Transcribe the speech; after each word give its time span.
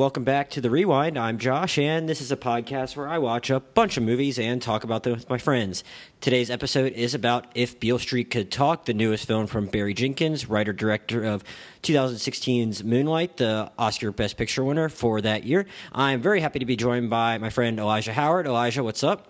welcome 0.00 0.24
back 0.24 0.48
to 0.48 0.62
the 0.62 0.70
Rewind. 0.70 1.18
I'm 1.18 1.36
Josh, 1.36 1.76
and 1.76 2.08
this 2.08 2.22
is 2.22 2.32
a 2.32 2.36
podcast 2.36 2.96
where 2.96 3.06
I 3.06 3.18
watch 3.18 3.50
a 3.50 3.60
bunch 3.60 3.98
of 3.98 4.02
movies 4.02 4.38
and 4.38 4.62
talk 4.62 4.82
about 4.82 5.02
them 5.02 5.12
with 5.12 5.28
my 5.28 5.36
friends. 5.36 5.84
Today's 6.22 6.48
episode 6.48 6.94
is 6.94 7.12
about 7.12 7.44
If 7.54 7.78
Beale 7.78 7.98
Street 7.98 8.30
Could 8.30 8.50
Talk, 8.50 8.86
the 8.86 8.94
newest 8.94 9.26
film 9.26 9.46
from 9.46 9.66
Barry 9.66 9.92
Jenkins, 9.92 10.48
writer 10.48 10.72
director 10.72 11.22
of 11.22 11.44
2016's 11.82 12.82
Moonlight, 12.82 13.36
the 13.36 13.70
Oscar 13.78 14.10
Best 14.10 14.38
Picture 14.38 14.64
winner 14.64 14.88
for 14.88 15.20
that 15.20 15.44
year. 15.44 15.66
I'm 15.92 16.22
very 16.22 16.40
happy 16.40 16.60
to 16.60 16.64
be 16.64 16.76
joined 16.76 17.10
by 17.10 17.36
my 17.36 17.50
friend 17.50 17.78
Elijah 17.78 18.14
Howard. 18.14 18.46
Elijah, 18.46 18.82
what's 18.82 19.04
up? 19.04 19.28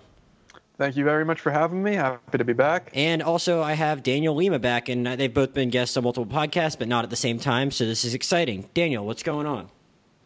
Thank 0.79 0.97
you 0.97 1.03
very 1.03 1.25
much 1.25 1.41
for 1.41 1.51
having 1.51 1.83
me. 1.83 1.95
Happy 1.95 2.39
to 2.39 2.45
be 2.45 2.53
back. 2.53 2.91
And 2.95 3.25
also, 3.25 3.61
I 3.61 3.73
have 3.73 4.05
Daniel 4.05 4.37
Lima 4.37 4.61
back, 4.61 4.89
and 4.89 5.05
they've 5.05 5.35
both 5.35 5.53
been 5.53 5.71
guests 5.71 5.97
on 5.97 6.05
multiple 6.05 6.33
podcasts, 6.33 6.79
but 6.79 6.87
not 6.87 7.03
at 7.03 7.11
the 7.11 7.17
same 7.17 7.41
time. 7.41 7.73
So 7.73 7.87
this 7.87 8.05
is 8.05 8.15
exciting. 8.15 8.71
Daniel, 8.73 9.05
what's 9.05 9.25
going 9.25 9.49
on? 9.49 9.69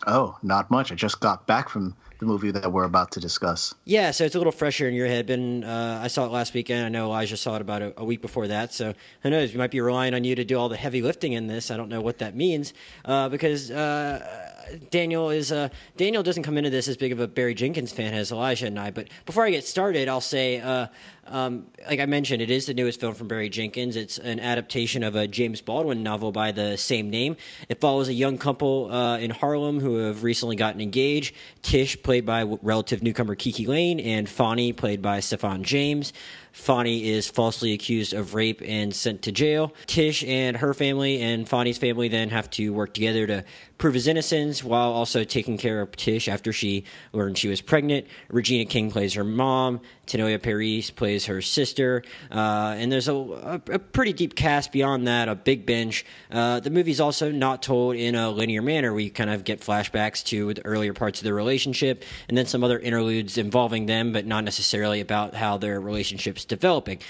Oh, 0.06 0.36
not 0.42 0.70
much. 0.70 0.92
I 0.92 0.94
just 0.94 1.20
got 1.20 1.46
back 1.46 1.68
from 1.68 1.94
the 2.18 2.26
movie 2.26 2.50
that 2.50 2.72
we're 2.72 2.84
about 2.84 3.12
to 3.12 3.20
discuss. 3.20 3.74
Yeah, 3.84 4.10
so 4.10 4.24
it's 4.24 4.34
a 4.34 4.38
little 4.38 4.52
fresher 4.52 4.88
in 4.88 4.94
your 4.94 5.06
head. 5.06 5.26
Been 5.26 5.64
uh, 5.64 6.00
I 6.02 6.08
saw 6.08 6.26
it 6.26 6.32
last 6.32 6.54
weekend. 6.54 6.84
I 6.84 6.88
know 6.88 7.06
Elijah 7.06 7.36
saw 7.36 7.56
it 7.56 7.60
about 7.60 7.82
a, 7.82 8.00
a, 8.00 8.04
week 8.04 8.22
before 8.22 8.48
that. 8.48 8.72
So 8.72 8.94
who 9.22 9.30
knows? 9.30 9.52
We 9.52 9.58
might 9.58 9.70
be 9.70 9.80
relying 9.80 10.14
on 10.14 10.24
you 10.24 10.34
to 10.34 10.44
do 10.44 10.58
all 10.58 10.68
the 10.68 10.76
heavy 10.76 11.02
lifting 11.02 11.32
in 11.32 11.46
this. 11.46 11.70
I 11.70 11.76
don't 11.76 11.88
know 11.88 12.00
what 12.00 12.18
that 12.18 12.34
means 12.36 12.72
uh, 13.04 13.28
because. 13.28 13.70
Uh, 13.70 14.50
Daniel 14.90 15.30
is 15.30 15.52
uh, 15.52 15.68
Daniel 15.96 16.22
doesn't 16.22 16.42
come 16.42 16.58
into 16.58 16.70
this 16.70 16.88
as 16.88 16.96
big 16.96 17.12
of 17.12 17.20
a 17.20 17.26
Barry 17.26 17.54
Jenkins 17.54 17.92
fan 17.92 18.14
as 18.14 18.32
Elijah 18.32 18.66
and 18.66 18.78
I. 18.78 18.90
But 18.90 19.08
before 19.26 19.44
I 19.44 19.50
get 19.50 19.64
started, 19.64 20.08
I'll 20.08 20.20
say 20.20 20.60
uh, 20.60 20.86
um, 21.26 21.66
like 21.88 22.00
I 22.00 22.06
mentioned, 22.06 22.42
it 22.42 22.50
is 22.50 22.66
the 22.66 22.74
newest 22.74 23.00
film 23.00 23.14
from 23.14 23.28
Barry 23.28 23.48
Jenkins. 23.48 23.96
It's 23.96 24.18
an 24.18 24.40
adaptation 24.40 25.02
of 25.02 25.16
a 25.16 25.26
James 25.26 25.60
Baldwin 25.60 26.02
novel 26.02 26.32
by 26.32 26.52
the 26.52 26.76
same 26.76 27.10
name. 27.10 27.36
It 27.68 27.80
follows 27.80 28.08
a 28.08 28.12
young 28.12 28.38
couple 28.38 28.90
uh, 28.92 29.18
in 29.18 29.30
Harlem 29.30 29.80
who 29.80 29.96
have 29.96 30.22
recently 30.22 30.56
gotten 30.56 30.80
engaged. 30.80 31.34
Tish, 31.62 32.00
played 32.02 32.26
by 32.26 32.42
relative 32.42 33.02
newcomer 33.02 33.34
KiKi 33.34 33.66
Layne, 33.66 34.00
and 34.00 34.28
Fonny, 34.28 34.72
played 34.72 35.00
by 35.00 35.20
Stephan 35.20 35.64
James. 35.64 36.12
Fonny 36.54 37.10
is 37.10 37.28
falsely 37.28 37.72
accused 37.72 38.14
of 38.14 38.32
rape 38.32 38.62
and 38.64 38.94
sent 38.94 39.22
to 39.22 39.32
jail. 39.32 39.74
Tish 39.86 40.22
and 40.22 40.56
her 40.56 40.72
family 40.72 41.20
and 41.20 41.48
Fonny's 41.48 41.78
family 41.78 42.06
then 42.06 42.30
have 42.30 42.48
to 42.50 42.72
work 42.72 42.94
together 42.94 43.26
to 43.26 43.44
prove 43.76 43.94
his 43.94 44.06
innocence 44.06 44.62
while 44.62 44.92
also 44.92 45.24
taking 45.24 45.58
care 45.58 45.80
of 45.80 45.94
Tish 45.96 46.28
after 46.28 46.52
she 46.52 46.84
learned 47.12 47.36
she 47.36 47.48
was 47.48 47.60
pregnant. 47.60 48.06
Regina 48.28 48.64
King 48.64 48.90
plays 48.90 49.14
her 49.14 49.24
mom. 49.24 49.80
Teyonah 50.06 50.42
Parris 50.42 50.90
plays 50.90 51.26
her 51.26 51.40
sister, 51.40 52.02
uh, 52.30 52.74
and 52.76 52.92
there's 52.92 53.08
a, 53.08 53.14
a, 53.14 53.54
a, 53.72 53.78
pretty 53.78 54.12
deep 54.12 54.34
cast 54.34 54.70
beyond 54.70 55.06
that, 55.06 55.28
a 55.28 55.34
big 55.34 55.64
bench. 55.64 56.04
Uh, 56.30 56.60
the 56.60 56.68
movie's 56.68 57.00
also 57.00 57.30
not 57.30 57.62
told 57.62 57.96
in 57.96 58.14
a 58.14 58.30
linear 58.30 58.60
manner. 58.60 58.92
We 58.92 59.08
kind 59.08 59.30
of 59.30 59.44
get 59.44 59.60
flashbacks 59.60 60.22
to 60.26 60.54
the 60.54 60.64
earlier 60.66 60.92
parts 60.92 61.20
of 61.20 61.24
their 61.24 61.34
relationship, 61.34 62.04
and 62.28 62.36
then 62.36 62.44
some 62.44 62.62
other 62.62 62.78
interludes 62.78 63.38
involving 63.38 63.86
them, 63.86 64.12
but 64.12 64.26
not 64.26 64.44
necessarily 64.44 65.00
about 65.00 65.34
how 65.34 65.56
their 65.56 65.80
relationship's 65.80 66.43
developing. 66.44 67.00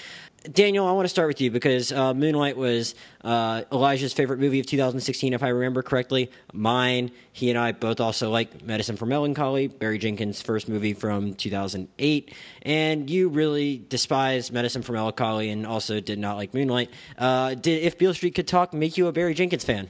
Daniel, 0.51 0.85
I 0.85 0.91
want 0.91 1.05
to 1.05 1.09
start 1.09 1.27
with 1.27 1.41
you 1.41 1.49
because 1.49 1.91
uh, 1.91 2.13
Moonlight 2.13 2.55
was 2.55 2.93
uh, 3.23 3.63
Elijah's 3.71 4.13
favorite 4.13 4.39
movie 4.39 4.59
of 4.59 4.65
2016, 4.65 5.33
if 5.33 5.41
I 5.43 5.49
remember 5.49 5.81
correctly. 5.81 6.29
Mine. 6.53 7.11
He 7.31 7.49
and 7.49 7.57
I 7.57 7.71
both 7.71 7.99
also 7.99 8.29
like 8.29 8.63
Medicine 8.63 8.95
for 8.95 9.05
Melancholy, 9.05 9.67
Barry 9.67 9.97
Jenkins' 9.97 10.41
first 10.41 10.69
movie 10.69 10.93
from 10.93 11.33
2008. 11.33 12.33
And 12.61 13.09
you 13.09 13.29
really 13.29 13.83
despised 13.89 14.53
Medicine 14.53 14.83
for 14.83 14.93
Melancholy 14.93 15.49
and 15.49 15.65
also 15.65 15.99
did 15.99 16.19
not 16.19 16.37
like 16.37 16.53
Moonlight. 16.53 16.91
Uh, 17.17 17.55
did 17.55 17.83
If 17.83 17.97
Beale 17.97 18.13
Street 18.13 18.35
Could 18.35 18.47
Talk 18.47 18.73
make 18.73 18.97
you 18.97 19.07
a 19.07 19.11
Barry 19.11 19.33
Jenkins 19.33 19.63
fan? 19.63 19.89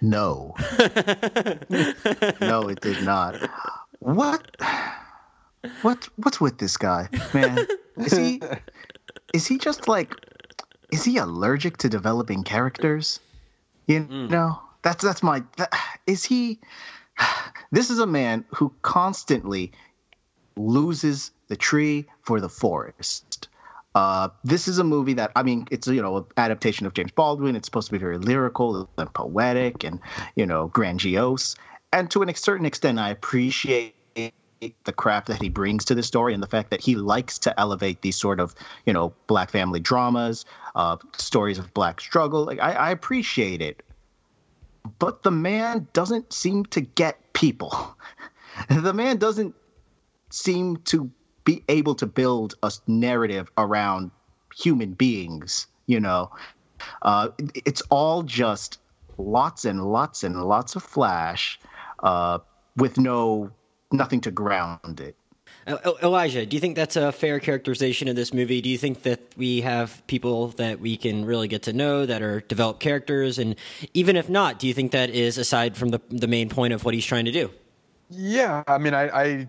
No. 0.00 0.54
no, 2.40 2.68
it 2.68 2.80
did 2.80 3.02
not. 3.02 3.50
What? 3.98 4.56
What? 5.82 6.08
What's 6.16 6.40
with 6.40 6.58
this 6.58 6.76
guy, 6.76 7.08
man? 7.34 7.66
Is 7.96 8.16
he? 8.16 8.40
is 9.34 9.46
he 9.46 9.58
just 9.58 9.88
like 9.88 10.14
is 10.90 11.04
he 11.04 11.18
allergic 11.18 11.78
to 11.78 11.88
developing 11.88 12.44
characters? 12.44 13.20
You 13.86 14.04
mm. 14.04 14.30
know, 14.30 14.60
that's 14.82 15.02
that's 15.02 15.22
my 15.22 15.42
that, 15.56 15.72
is 16.06 16.24
he 16.24 16.60
this 17.70 17.90
is 17.90 17.98
a 17.98 18.06
man 18.06 18.44
who 18.54 18.72
constantly 18.82 19.72
loses 20.56 21.30
the 21.48 21.56
tree 21.56 22.06
for 22.22 22.40
the 22.40 22.48
forest. 22.48 23.48
Uh, 23.94 24.28
this 24.44 24.68
is 24.68 24.78
a 24.78 24.84
movie 24.84 25.14
that 25.14 25.32
I 25.34 25.42
mean, 25.42 25.66
it's 25.70 25.86
you 25.88 26.02
know, 26.02 26.18
an 26.18 26.24
adaptation 26.36 26.86
of 26.86 26.94
James 26.94 27.12
Baldwin. 27.12 27.56
It's 27.56 27.66
supposed 27.66 27.88
to 27.88 27.92
be 27.92 27.98
very 27.98 28.18
lyrical 28.18 28.88
and 28.96 29.12
poetic 29.12 29.84
and 29.84 30.00
you 30.36 30.46
know, 30.46 30.68
grandiose. 30.68 31.56
And 31.92 32.10
to 32.10 32.22
a 32.22 32.34
certain 32.34 32.66
extent, 32.66 32.98
I 32.98 33.10
appreciate 33.10 33.94
the 34.84 34.92
craft 34.92 35.28
that 35.28 35.40
he 35.40 35.48
brings 35.48 35.84
to 35.86 35.94
the 35.94 36.02
story 36.02 36.34
and 36.34 36.42
the 36.42 36.48
fact 36.48 36.70
that 36.70 36.80
he 36.80 36.96
likes 36.96 37.38
to 37.40 37.60
elevate 37.60 38.02
these 38.02 38.16
sort 38.16 38.40
of 38.40 38.54
you 38.86 38.92
know 38.92 39.12
black 39.26 39.50
family 39.50 39.80
dramas 39.80 40.44
uh, 40.74 40.96
stories 41.16 41.58
of 41.58 41.72
black 41.74 42.00
struggle. 42.00 42.44
Like 42.44 42.60
I, 42.60 42.72
I 42.72 42.90
appreciate 42.90 43.62
it. 43.62 43.82
But 44.98 45.22
the 45.22 45.30
man 45.30 45.86
doesn't 45.92 46.32
seem 46.32 46.64
to 46.66 46.80
get 46.80 47.32
people. 47.32 47.96
The 48.68 48.92
man 48.92 49.18
doesn't 49.18 49.54
seem 50.30 50.78
to 50.86 51.08
be 51.44 51.62
able 51.68 51.94
to 51.94 52.06
build 52.06 52.56
a 52.64 52.72
narrative 52.88 53.52
around 53.56 54.10
human 54.52 54.94
beings 54.94 55.68
you 55.88 55.98
know? 55.98 56.30
Uh, 57.02 57.30
it's 57.56 57.82
all 57.90 58.22
just 58.22 58.78
lots 59.16 59.64
and 59.64 59.84
lots 59.84 60.22
and 60.22 60.40
lots 60.44 60.76
of 60.76 60.84
flash 60.84 61.58
uh, 62.04 62.38
with 62.76 62.98
no 62.98 63.50
nothing 63.92 64.20
to 64.22 64.30
ground 64.30 65.00
it. 65.00 65.16
Elijah, 66.02 66.46
do 66.46 66.56
you 66.56 66.60
think 66.60 66.76
that's 66.76 66.96
a 66.96 67.12
fair 67.12 67.40
characterization 67.40 68.08
of 68.08 68.16
this 68.16 68.32
movie? 68.32 68.62
Do 68.62 68.70
you 68.70 68.78
think 68.78 69.02
that 69.02 69.20
we 69.36 69.60
have 69.60 70.02
people 70.06 70.48
that 70.52 70.80
we 70.80 70.96
can 70.96 71.26
really 71.26 71.46
get 71.46 71.62
to 71.64 71.74
know 71.74 72.06
that 72.06 72.22
are 72.22 72.40
developed 72.40 72.80
characters? 72.80 73.38
And 73.38 73.54
even 73.92 74.16
if 74.16 74.30
not, 74.30 74.58
do 74.58 74.66
you 74.66 74.72
think 74.72 74.92
that 74.92 75.10
is 75.10 75.36
aside 75.36 75.76
from 75.76 75.90
the, 75.90 76.00
the 76.08 76.26
main 76.26 76.48
point 76.48 76.72
of 76.72 76.84
what 76.84 76.94
he's 76.94 77.04
trying 77.04 77.26
to 77.26 77.32
do? 77.32 77.50
Yeah, 78.08 78.62
I 78.66 78.78
mean, 78.78 78.94
I, 78.94 79.08
I 79.08 79.48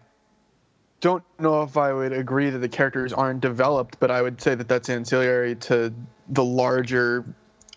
don't 1.00 1.24
know 1.40 1.64
if 1.64 1.78
I 1.78 1.94
would 1.94 2.12
agree 2.12 2.50
that 2.50 2.60
the 2.60 2.70
characters 2.70 3.14
aren't 3.14 3.40
developed, 3.40 3.98
but 4.00 4.12
I 4.12 4.22
would 4.22 4.42
say 4.42 4.56
that 4.56 4.68
that's 4.68 4.90
ancillary 4.90 5.56
to 5.56 5.94
the 6.28 6.44
larger, 6.44 7.24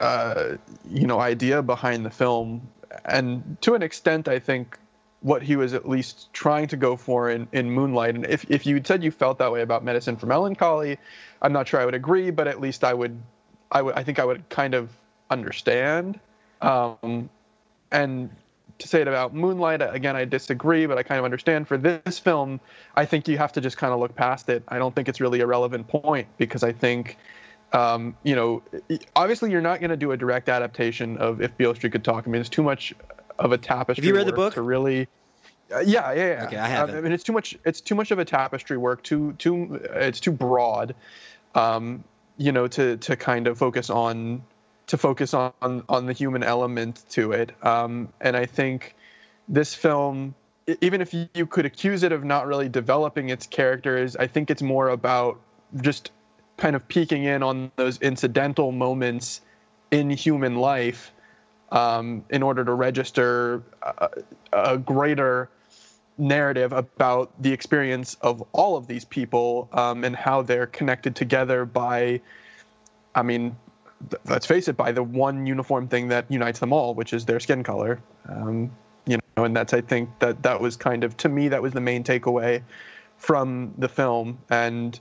uh, 0.00 0.56
you 0.89 1.06
know, 1.06 1.21
idea 1.21 1.62
behind 1.62 2.05
the 2.05 2.11
film. 2.11 2.69
And 3.05 3.56
to 3.62 3.75
an 3.75 3.83
extent, 3.83 4.27
I 4.27 4.41
think 4.41 4.79
what 5.22 5.43
he 5.43 5.56
was 5.56 5.72
at 5.72 5.88
least 5.88 6.33
trying 6.33 6.66
to 6.66 6.77
go 6.77 6.97
for 6.97 7.31
in, 7.31 7.49
in 7.53 7.71
Moonlight. 7.71 8.16
And 8.16 8.27
if, 8.27 8.44
if 8.50 8.66
you 8.66 8.81
said 8.84 9.03
you 9.03 9.10
felt 9.10 9.38
that 9.38 9.53
way 9.53 9.62
about 9.62 9.84
Medicine 9.84 10.16
for 10.16 10.27
Melancholy, 10.27 10.99
I'm 11.41 11.53
not 11.53 11.69
sure 11.69 11.81
I 11.81 11.84
would 11.84 11.94
agree, 11.94 12.31
but 12.31 12.49
at 12.49 12.60
least 12.60 12.83
I 12.83 12.93
would, 12.93 13.21
I 13.71 13.82
would, 13.82 13.94
I 13.94 14.03
think 14.03 14.19
I 14.19 14.25
would 14.25 14.49
kind 14.49 14.75
of 14.75 14.91
understand. 15.31 16.19
Um, 16.61 17.31
and 17.93 18.31
to 18.78 18.88
say 18.88 19.00
it 19.00 19.09
about 19.09 19.32
Moonlight, 19.32 19.81
again, 19.81 20.16
I 20.16 20.25
disagree, 20.25 20.87
but 20.87 20.99
I 20.99 21.05
kind 21.05 21.21
of 21.21 21.25
understand. 21.25 21.69
For 21.69 21.78
this 21.78 22.19
film, 22.19 22.59
I 22.97 23.05
think 23.05 23.28
you 23.28 23.38
have 23.38 23.53
to 23.53 23.61
just 23.61 23.77
kind 23.77 23.93
of 23.93 24.00
look 24.00 24.16
past 24.16 24.49
it. 24.49 24.65
I 24.69 24.78
don't 24.78 24.94
think 24.94 25.09
it's 25.09 25.21
really 25.21 25.41
a 25.41 25.47
relevant 25.47 25.87
point 25.87 26.27
because 26.37 26.65
I 26.65 26.72
think, 26.72 27.16
um, 27.72 28.16
you 28.25 28.34
know, 28.34 28.62
obviously 29.15 29.53
you're 29.53 29.61
not 29.61 29.78
going 29.78 29.91
to 29.91 29.97
do 29.97 30.11
a 30.11 30.16
direct 30.16 30.49
adaptation 30.49 31.16
of 31.19 31.41
If 31.41 31.56
Beale 31.56 31.77
Street 31.77 31.93
Could 31.93 32.03
Talk. 32.03 32.27
I 32.27 32.31
mean, 32.31 32.41
it's 32.41 32.50
too 32.50 32.65
much 32.65 32.93
of 33.38 33.53
a 33.53 33.59
tapestry. 33.59 34.04
Have 34.04 34.09
you 34.09 34.16
read 34.16 34.26
the 34.26 34.32
book? 34.32 34.54
To 34.54 34.62
really, 34.62 35.09
uh, 35.75 35.81
yeah, 35.81 36.12
yeah, 36.12 36.26
yeah. 36.26 36.44
Okay, 36.47 36.56
I 36.56 36.69
haven't. 36.69 36.97
I 36.97 37.00
mean, 37.00 37.12
it's 37.12 37.25
too 37.25 37.32
much. 37.32 37.56
It's 37.65 37.81
too 37.81 37.94
much 37.94 38.10
of 38.10 38.19
a 38.19 38.25
tapestry 38.25 38.76
work. 38.76 39.03
Too, 39.03 39.34
too. 39.38 39.81
It's 39.94 40.20
too 40.20 40.32
broad. 40.32 40.94
Um, 41.54 42.04
you 42.37 42.53
know, 42.53 42.66
to 42.69 42.97
to 42.97 43.16
kind 43.16 43.47
of 43.47 43.59
focus 43.59 43.90
on 43.90 44.43
to 44.87 44.99
focus 44.99 45.34
on 45.34 45.52
on 45.88 46.06
the 46.06 46.12
human 46.12 46.43
element 46.43 47.02
to 47.11 47.32
it. 47.32 47.52
Um, 47.64 48.12
and 48.20 48.37
I 48.37 48.46
think 48.46 48.94
this 49.49 49.75
film, 49.75 50.34
even 50.81 51.00
if 51.00 51.14
you 51.14 51.46
could 51.46 51.67
accuse 51.67 52.02
it 52.02 52.12
of 52.12 52.25
not 52.25 52.46
really 52.46 52.69
developing 52.69 53.29
its 53.29 53.46
characters, 53.46 54.17
I 54.17 54.26
think 54.26 54.50
it's 54.50 54.62
more 54.62 54.88
about 54.88 55.40
just 55.81 56.11
kind 56.56 56.76
of 56.76 56.87
peeking 56.88 57.25
in 57.25 57.43
on 57.43 57.73
those 57.76 57.99
incidental 58.00 58.73
moments 58.73 59.40
in 59.90 60.11
human 60.11 60.56
life 60.56 61.12
um, 61.72 62.24
in 62.28 62.42
order 62.42 62.64
to 62.64 62.72
register 62.72 63.62
a, 63.82 64.10
a, 64.52 64.78
greater 64.78 65.48
narrative 66.19 66.72
about 66.72 67.32
the 67.42 67.52
experience 67.52 68.16
of 68.20 68.44
all 68.52 68.76
of 68.76 68.86
these 68.86 69.06
people 69.06 69.70
um, 69.72 70.04
and 70.04 70.14
how 70.14 70.42
they're 70.42 70.66
connected 70.66 71.16
together 71.16 71.64
by, 71.64 72.20
I 73.14 73.22
mean, 73.22 73.56
th- 74.10 74.20
let's 74.26 74.44
face 74.44 74.69
it, 74.69 74.76
by 74.76 74.92
the 74.92 75.02
one 75.02 75.46
uniform 75.46 75.88
thing 75.88 76.08
that 76.08 76.30
unites 76.30 76.58
them 76.58 76.74
all, 76.74 76.94
which 76.94 77.14
is 77.14 77.24
their 77.24 77.40
skin 77.40 77.62
color. 77.62 78.00
Um, 78.28 78.70
you 79.06 79.19
know, 79.36 79.44
and 79.44 79.56
that's 79.56 79.72
I 79.72 79.80
think 79.80 80.10
that 80.19 80.42
that 80.42 80.60
was 80.60 80.76
kind 80.76 81.04
of 81.04 81.16
to 81.19 81.28
me 81.30 81.48
that 81.48 81.62
was 81.62 81.72
the 81.72 81.80
main 81.80 82.04
takeaway 82.04 82.62
from 83.16 83.74
the 83.78 83.88
film 83.88 84.38
and. 84.50 84.98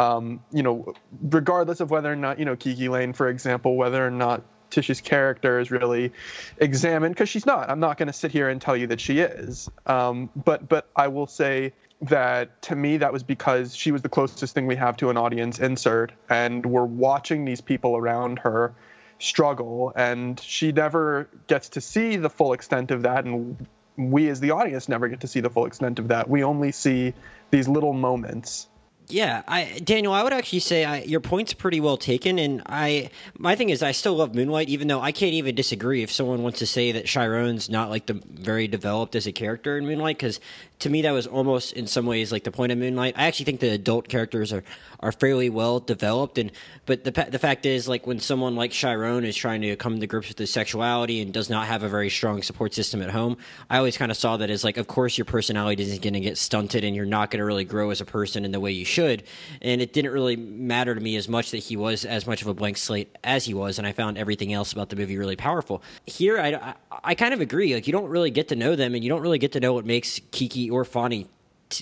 Um, 0.00 0.44
you 0.52 0.62
know, 0.62 0.94
regardless 1.20 1.80
of 1.80 1.90
whether 1.90 2.12
or 2.12 2.14
not, 2.14 2.38
you 2.38 2.44
know, 2.44 2.54
KiKi 2.54 2.88
Layne, 2.88 3.12
for 3.12 3.28
example, 3.28 3.74
whether 3.74 4.06
or 4.06 4.12
not 4.12 4.44
Tish's 4.70 5.00
character 5.00 5.58
is 5.58 5.70
really 5.70 6.12
examined 6.58 7.14
because 7.14 7.28
she's 7.28 7.46
not. 7.46 7.70
I'm 7.70 7.80
not 7.80 7.96
going 7.96 8.08
to 8.08 8.12
sit 8.12 8.32
here 8.32 8.48
and 8.48 8.60
tell 8.60 8.76
you 8.76 8.88
that 8.88 9.00
she 9.00 9.20
is. 9.20 9.70
Um, 9.86 10.30
but 10.36 10.68
but 10.68 10.88
I 10.94 11.08
will 11.08 11.26
say 11.26 11.72
that 12.02 12.62
to 12.62 12.76
me 12.76 12.98
that 12.98 13.12
was 13.12 13.22
because 13.22 13.74
she 13.74 13.90
was 13.90 14.02
the 14.02 14.08
closest 14.08 14.54
thing 14.54 14.66
we 14.66 14.76
have 14.76 14.96
to 14.98 15.10
an 15.10 15.16
audience 15.16 15.58
insert, 15.58 16.12
and 16.28 16.64
we're 16.64 16.84
watching 16.84 17.44
these 17.44 17.60
people 17.60 17.96
around 17.96 18.40
her 18.40 18.74
struggle, 19.18 19.92
and 19.96 20.38
she 20.40 20.72
never 20.72 21.28
gets 21.46 21.70
to 21.70 21.80
see 21.80 22.16
the 22.16 22.30
full 22.30 22.52
extent 22.52 22.90
of 22.90 23.02
that, 23.02 23.24
and 23.24 23.66
we 23.96 24.28
as 24.28 24.38
the 24.38 24.52
audience 24.52 24.88
never 24.88 25.08
get 25.08 25.20
to 25.20 25.26
see 25.26 25.40
the 25.40 25.50
full 25.50 25.66
extent 25.66 25.98
of 25.98 26.08
that. 26.08 26.30
We 26.30 26.44
only 26.44 26.70
see 26.70 27.14
these 27.50 27.66
little 27.68 27.92
moments 27.92 28.68
yeah, 29.10 29.42
I 29.48 29.80
Daniel, 29.82 30.12
I 30.12 30.22
would 30.22 30.32
actually 30.32 30.58
say 30.60 30.84
I, 30.84 31.00
your 31.00 31.20
point's 31.20 31.54
pretty 31.54 31.80
well 31.80 31.96
taken, 31.96 32.38
and 32.38 32.62
I 32.66 33.10
my 33.38 33.56
thing 33.56 33.70
is 33.70 33.82
I 33.82 33.92
still 33.92 34.14
love 34.16 34.34
Moonlight, 34.34 34.68
even 34.68 34.88
though 34.88 35.00
I 35.00 35.12
can't 35.12 35.32
even 35.32 35.54
disagree 35.54 36.02
if 36.02 36.12
someone 36.12 36.42
wants 36.42 36.58
to 36.58 36.66
say 36.66 36.92
that 36.92 37.06
Chiron's 37.06 37.70
not 37.70 37.88
like 37.88 38.06
the 38.06 38.20
very 38.30 38.68
developed 38.68 39.14
as 39.14 39.26
a 39.26 39.32
character 39.32 39.78
in 39.78 39.86
Moonlight, 39.86 40.18
because 40.18 40.40
to 40.80 40.90
me 40.90 41.02
that 41.02 41.10
was 41.10 41.26
almost 41.26 41.72
in 41.72 41.86
some 41.86 42.06
ways 42.06 42.30
like 42.30 42.44
the 42.44 42.52
point 42.52 42.72
of 42.72 42.78
Moonlight. 42.78 43.14
I 43.16 43.26
actually 43.26 43.46
think 43.46 43.60
the 43.60 43.70
adult 43.70 44.08
characters 44.08 44.52
are 44.52 44.62
are 45.00 45.12
fairly 45.12 45.48
well 45.48 45.80
developed, 45.80 46.38
and 46.38 46.50
but 46.86 47.04
the 47.04 47.10
the 47.30 47.38
fact 47.38 47.66
is 47.66 47.88
like 47.88 48.06
when 48.06 48.20
someone 48.20 48.56
like 48.56 48.70
Chiron 48.70 49.24
is 49.24 49.36
trying 49.36 49.60
to 49.62 49.76
come 49.76 50.00
to 50.00 50.06
grips 50.06 50.28
with 50.28 50.38
his 50.38 50.52
sexuality 50.52 51.20
and 51.20 51.32
does 51.32 51.50
not 51.50 51.66
have 51.66 51.82
a 51.82 51.88
very 51.88 52.10
strong 52.10 52.42
support 52.42 52.74
system 52.74 53.02
at 53.02 53.10
home, 53.10 53.36
I 53.70 53.78
always 53.78 53.96
kind 53.96 54.10
of 54.10 54.16
saw 54.16 54.36
that 54.36 54.50
as 54.50 54.64
like, 54.64 54.76
of 54.76 54.86
course 54.86 55.18
your 55.18 55.24
personality 55.24 55.82
isn't 55.82 56.02
going 56.02 56.14
to 56.14 56.20
get 56.20 56.38
stunted, 56.38 56.84
and 56.84 56.94
you're 56.94 57.06
not 57.06 57.30
going 57.30 57.38
to 57.38 57.44
really 57.44 57.64
grow 57.64 57.90
as 57.90 58.00
a 58.00 58.04
person 58.04 58.44
in 58.44 58.52
the 58.52 58.60
way 58.60 58.72
you 58.72 58.84
should, 58.84 59.24
and 59.62 59.80
it 59.80 59.92
didn't 59.92 60.12
really 60.12 60.36
matter 60.36 60.94
to 60.94 61.00
me 61.00 61.16
as 61.16 61.28
much 61.28 61.50
that 61.50 61.58
he 61.58 61.76
was 61.76 62.04
as 62.04 62.26
much 62.26 62.42
of 62.42 62.48
a 62.48 62.54
blank 62.54 62.76
slate 62.76 63.14
as 63.24 63.44
he 63.44 63.54
was, 63.54 63.78
and 63.78 63.86
I 63.86 63.92
found 63.92 64.18
everything 64.18 64.52
else 64.52 64.72
about 64.72 64.90
the 64.90 64.96
movie 64.96 65.16
really 65.16 65.36
powerful. 65.36 65.82
Here, 66.06 66.38
I 66.38 66.48
I, 66.48 66.74
I 67.04 67.14
kind 67.14 67.34
of 67.34 67.40
agree. 67.40 67.74
Like 67.74 67.86
you 67.86 67.92
don't 67.92 68.08
really 68.08 68.30
get 68.30 68.48
to 68.48 68.56
know 68.56 68.76
them, 68.76 68.94
and 68.94 69.04
you 69.04 69.10
don't 69.10 69.22
really 69.22 69.38
get 69.38 69.52
to 69.52 69.60
know 69.60 69.72
what 69.72 69.84
makes 69.84 70.20
Kiki 70.30 70.67
or 70.70 70.84
Fonny 70.84 71.26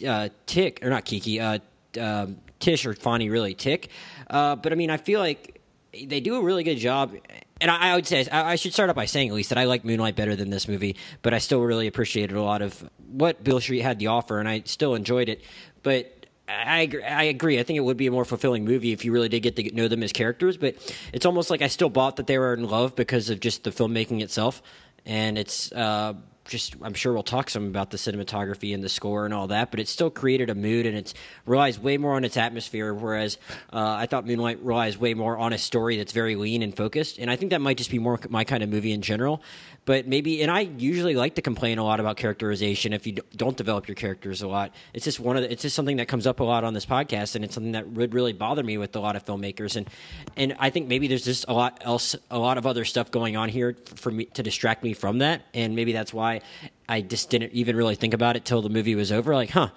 uh, 0.06 0.28
tick, 0.46 0.80
or 0.82 0.90
not 0.90 1.04
Kiki, 1.04 1.40
uh, 1.40 1.58
um, 2.00 2.38
Tish 2.58 2.86
or 2.86 2.94
Fonny 2.94 3.30
really 3.30 3.54
tick. 3.54 3.88
Uh, 4.28 4.56
but 4.56 4.72
I 4.72 4.76
mean, 4.76 4.90
I 4.90 4.96
feel 4.96 5.20
like 5.20 5.60
they 5.92 6.20
do 6.20 6.36
a 6.36 6.42
really 6.42 6.64
good 6.64 6.76
job. 6.76 7.14
And 7.60 7.70
I, 7.70 7.92
I 7.92 7.94
would 7.94 8.06
say 8.06 8.26
I, 8.30 8.56
should 8.56 8.74
start 8.74 8.90
out 8.90 8.96
by 8.96 9.06
saying 9.06 9.28
at 9.28 9.34
least 9.34 9.48
that 9.48 9.58
I 9.58 9.64
like 9.64 9.84
Moonlight 9.84 10.16
better 10.16 10.36
than 10.36 10.50
this 10.50 10.68
movie, 10.68 10.96
but 11.22 11.32
I 11.32 11.38
still 11.38 11.60
really 11.60 11.86
appreciated 11.86 12.36
a 12.36 12.42
lot 12.42 12.60
of 12.62 12.88
what 13.10 13.42
Beale 13.42 13.60
Street 13.60 13.80
had 13.80 13.98
to 14.00 14.06
offer, 14.06 14.38
and 14.38 14.48
I 14.48 14.62
still 14.66 14.94
enjoyed 14.94 15.28
it. 15.28 15.42
But 15.82 16.26
I 16.48 16.80
agree, 16.80 17.02
I 17.02 17.24
agree. 17.24 17.58
I 17.58 17.62
think 17.62 17.78
it 17.78 17.80
would 17.80 17.96
be 17.96 18.06
a 18.06 18.10
more 18.10 18.24
fulfilling 18.24 18.64
movie 18.64 18.92
if 18.92 19.04
you 19.04 19.12
really 19.12 19.28
did 19.28 19.40
get 19.40 19.56
to 19.56 19.74
know 19.74 19.88
them 19.88 20.02
as 20.02 20.12
characters. 20.12 20.56
But 20.56 20.76
it's 21.12 21.24
almost 21.24 21.50
like 21.50 21.62
I 21.62 21.68
still 21.68 21.88
bought 21.88 22.16
that 22.16 22.26
they 22.26 22.38
were 22.38 22.52
in 22.52 22.68
love 22.68 22.94
because 22.94 23.30
of 23.30 23.40
just 23.40 23.64
the 23.64 23.70
filmmaking 23.70 24.22
itself, 24.22 24.62
and 25.06 25.38
it's 25.38 25.72
uh, 25.72 26.14
just 26.48 26.76
I'm 26.82 26.94
sure 26.94 27.12
we'll 27.12 27.22
talk 27.22 27.50
some 27.50 27.66
about 27.66 27.90
the 27.90 27.96
cinematography 27.96 28.74
and 28.74 28.82
the 28.82 28.88
score 28.88 29.24
and 29.24 29.34
all 29.34 29.48
that, 29.48 29.70
but 29.70 29.80
it 29.80 29.88
still 29.88 30.10
created 30.10 30.50
a 30.50 30.54
mood 30.54 30.86
and 30.86 30.96
it's 30.96 31.14
relies 31.44 31.78
way 31.78 31.98
more 31.98 32.14
on 32.14 32.24
its 32.24 32.36
atmosphere. 32.36 32.92
Whereas 32.94 33.38
uh, 33.72 33.96
I 33.98 34.06
thought 34.06 34.26
Moonlight 34.26 34.62
relies 34.62 34.98
way 34.98 35.14
more 35.14 35.36
on 35.36 35.52
a 35.52 35.58
story 35.58 35.96
that's 35.96 36.12
very 36.12 36.36
lean 36.36 36.62
and 36.62 36.76
focused, 36.76 37.18
and 37.18 37.30
I 37.30 37.36
think 37.36 37.50
that 37.50 37.60
might 37.60 37.78
just 37.78 37.90
be 37.90 37.98
more 37.98 38.18
my 38.28 38.44
kind 38.44 38.62
of 38.62 38.68
movie 38.68 38.92
in 38.92 39.02
general. 39.02 39.42
But 39.86 40.08
maybe, 40.08 40.42
and 40.42 40.50
I 40.50 40.60
usually 40.60 41.14
like 41.14 41.36
to 41.36 41.42
complain 41.42 41.78
a 41.78 41.84
lot 41.84 42.00
about 42.00 42.16
characterization 42.16 42.92
if 42.92 43.06
you 43.06 43.12
don't 43.36 43.56
develop 43.56 43.86
your 43.86 43.94
characters 43.94 44.42
a 44.42 44.48
lot. 44.48 44.74
It's 44.92 45.04
just 45.04 45.20
one 45.20 45.36
of 45.36 45.44
the, 45.44 45.52
it's 45.52 45.62
just 45.62 45.76
something 45.76 45.98
that 45.98 46.08
comes 46.08 46.26
up 46.26 46.40
a 46.40 46.44
lot 46.44 46.64
on 46.64 46.74
this 46.74 46.84
podcast, 46.84 47.36
and 47.36 47.44
it's 47.44 47.54
something 47.54 47.70
that 47.72 47.86
would 47.86 48.12
really 48.12 48.32
bother 48.32 48.64
me 48.64 48.78
with 48.78 48.96
a 48.96 49.00
lot 49.00 49.14
of 49.14 49.24
filmmakers. 49.24 49.76
And 49.76 49.88
and 50.36 50.56
I 50.58 50.70
think 50.70 50.88
maybe 50.88 51.06
there's 51.06 51.24
just 51.24 51.44
a 51.46 51.52
lot 51.52 51.82
else, 51.84 52.16
a 52.32 52.38
lot 52.38 52.58
of 52.58 52.66
other 52.66 52.84
stuff 52.84 53.12
going 53.12 53.36
on 53.36 53.48
here 53.48 53.76
for 53.94 54.10
me 54.10 54.24
to 54.24 54.42
distract 54.42 54.82
me 54.82 54.92
from 54.92 55.18
that, 55.18 55.42
and 55.54 55.76
maybe 55.76 55.92
that's 55.92 56.12
why 56.12 56.35
I 56.88 57.00
just 57.00 57.30
didn't 57.30 57.52
even 57.52 57.76
really 57.76 57.94
think 57.94 58.14
about 58.14 58.36
it 58.36 58.44
till 58.44 58.62
the 58.62 58.68
movie 58.68 58.94
was 58.94 59.12
over. 59.12 59.34
Like, 59.34 59.50
huh, 59.50 59.68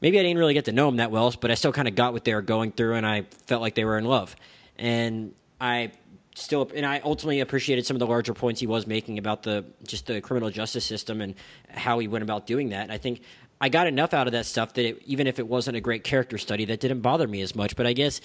maybe 0.00 0.18
I 0.18 0.22
didn't 0.22 0.38
really 0.38 0.54
get 0.54 0.66
to 0.66 0.72
know 0.72 0.86
them 0.86 0.96
that 0.96 1.10
well, 1.10 1.34
but 1.40 1.50
I 1.50 1.54
still 1.54 1.72
kind 1.72 1.88
of 1.88 1.94
got 1.94 2.12
what 2.12 2.24
they 2.24 2.34
were 2.34 2.42
going 2.42 2.72
through, 2.72 2.94
and 2.94 3.06
I 3.06 3.22
felt 3.46 3.62
like 3.62 3.74
they 3.74 3.84
were 3.84 3.98
in 3.98 4.04
love. 4.04 4.36
And 4.76 5.34
I 5.60 5.92
still 6.34 6.70
and 6.74 6.86
I 6.86 7.00
ultimately 7.00 7.40
appreciated 7.40 7.86
some 7.86 7.94
of 7.94 8.00
the 8.00 8.06
larger 8.06 8.34
points 8.34 8.60
he 8.60 8.66
was 8.66 8.86
making 8.86 9.18
about 9.18 9.42
the 9.42 9.64
just 9.86 10.06
the 10.06 10.20
criminal 10.20 10.50
justice 10.50 10.84
system 10.84 11.20
and 11.20 11.34
how 11.68 11.98
he 11.98 12.08
went 12.08 12.22
about 12.22 12.46
doing 12.46 12.70
that. 12.70 12.82
And 12.82 12.92
I 12.92 12.98
think 12.98 13.20
I 13.60 13.68
got 13.68 13.86
enough 13.86 14.12
out 14.12 14.26
of 14.26 14.32
that 14.32 14.46
stuff 14.46 14.74
that 14.74 14.84
it, 14.84 15.02
even 15.06 15.26
if 15.26 15.38
it 15.38 15.46
wasn't 15.46 15.76
a 15.76 15.80
great 15.80 16.02
character 16.02 16.36
study, 16.36 16.64
that 16.64 16.80
didn't 16.80 17.00
bother 17.00 17.28
me 17.28 17.42
as 17.42 17.54
much. 17.54 17.76
But 17.76 17.86
I 17.86 17.92
guess 17.92 18.20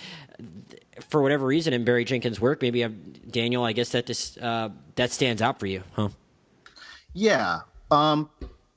for 1.10 1.22
whatever 1.22 1.46
reason 1.46 1.74
in 1.74 1.84
Barry 1.84 2.06
Jenkins' 2.06 2.42
work, 2.42 2.62
maybe 2.62 2.82
I'm, 2.82 3.14
Daniel, 3.30 3.64
I 3.64 3.74
guess 3.74 3.90
that 3.90 4.08
this 4.08 4.36
uh, 4.38 4.70
that 4.96 5.12
stands 5.12 5.42
out 5.42 5.60
for 5.60 5.68
you, 5.68 5.84
huh? 5.94 6.10
Yeah, 7.14 7.62
um, 7.92 8.30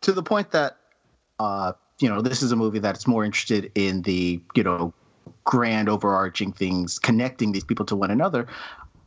to 0.03 0.13
the 0.13 0.23
point 0.23 0.51
that 0.53 0.77
uh, 1.39 1.73
you 1.99 2.09
know 2.09 2.21
this 2.21 2.43
is 2.43 2.53
a 2.53 2.57
movie 2.57 2.79
that's 2.79 3.07
more 3.07 3.25
interested 3.25 3.71
in 3.75 4.03
the 4.03 4.41
you 4.55 4.63
know 4.63 4.93
grand 5.45 5.89
overarching 5.89 6.53
things 6.53 6.99
connecting 6.99 7.53
these 7.53 7.65
people 7.65 7.87
to 7.87 7.97
one 7.97 8.11
another 8.11 8.47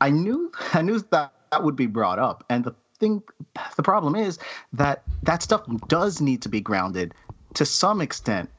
I 0.01 0.09
knew 0.09 0.51
I 0.73 0.81
knew 0.81 0.99
that 0.99 1.33
that 1.51 1.63
would 1.63 1.75
be 1.75 1.85
brought 1.85 2.19
up, 2.19 2.43
and 2.49 2.63
the 2.63 2.73
thing, 2.99 3.23
the 3.75 3.83
problem 3.83 4.15
is 4.15 4.39
that 4.73 5.03
that 5.23 5.41
stuff 5.41 5.61
does 5.87 6.21
need 6.21 6.41
to 6.41 6.49
be 6.49 6.61
grounded 6.61 7.13
to 7.53 7.65
some 7.65 8.01
extent 8.01 8.49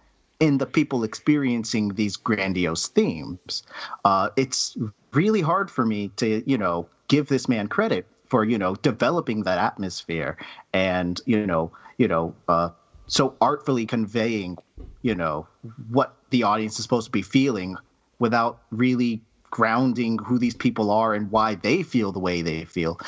in 0.41 0.59
the 0.59 0.67
people 0.67 1.05
experiencing 1.05 1.95
these 1.95 2.17
grandiose 2.17 2.89
themes. 2.89 3.63
Uh, 4.05 4.31
it's 4.37 4.77
really 5.13 5.41
hard 5.41 5.71
for 5.71 5.87
me 5.87 6.09
to, 6.17 6.43
you 6.49 6.59
know, 6.59 6.89
give 7.09 7.29
this 7.29 7.49
man 7.49 7.69
credit 7.69 8.07
for, 8.35 8.45
you 8.45 8.59
know, 8.59 8.75
developing 8.75 9.45
that 9.45 9.59
atmosphere 9.59 10.37
and, 10.73 11.21
you 11.25 11.47
know, 11.47 11.71
you 11.99 12.09
know, 12.09 12.35
uh, 12.49 12.71
so 13.07 13.37
artfully 13.41 13.87
conveying, 13.87 14.59
you 15.03 15.15
know, 15.15 15.47
what 15.89 16.17
the 16.31 16.43
audience 16.43 16.77
is 16.77 16.83
supposed 16.83 17.05
to 17.05 17.13
be 17.13 17.23
feeling 17.23 17.77
without 18.19 18.61
really 18.73 19.23
grounding 19.53 20.19
who 20.19 20.41
these 20.41 20.57
people 20.57 20.91
are 20.91 21.15
and 21.15 21.31
why 21.31 21.55
they 21.55 21.85
feel 21.85 22.11
the 22.11 22.19
way 22.19 22.43
they 22.43 22.65
feel. 22.65 22.99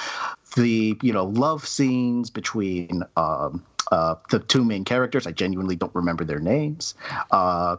The 0.55 0.97
you 1.03 1.13
know 1.13 1.25
love 1.25 1.67
scenes 1.67 2.31
between 2.31 3.03
um, 3.17 3.65
uh, 3.91 4.15
the 4.31 4.39
two 4.39 4.65
main 4.65 4.85
characters. 4.85 5.27
I 5.27 5.33
genuinely 5.33 5.75
don't 5.75 5.93
remember 5.93 6.25
their 6.25 6.39
names. 6.39 6.95
Uh, 7.33 7.79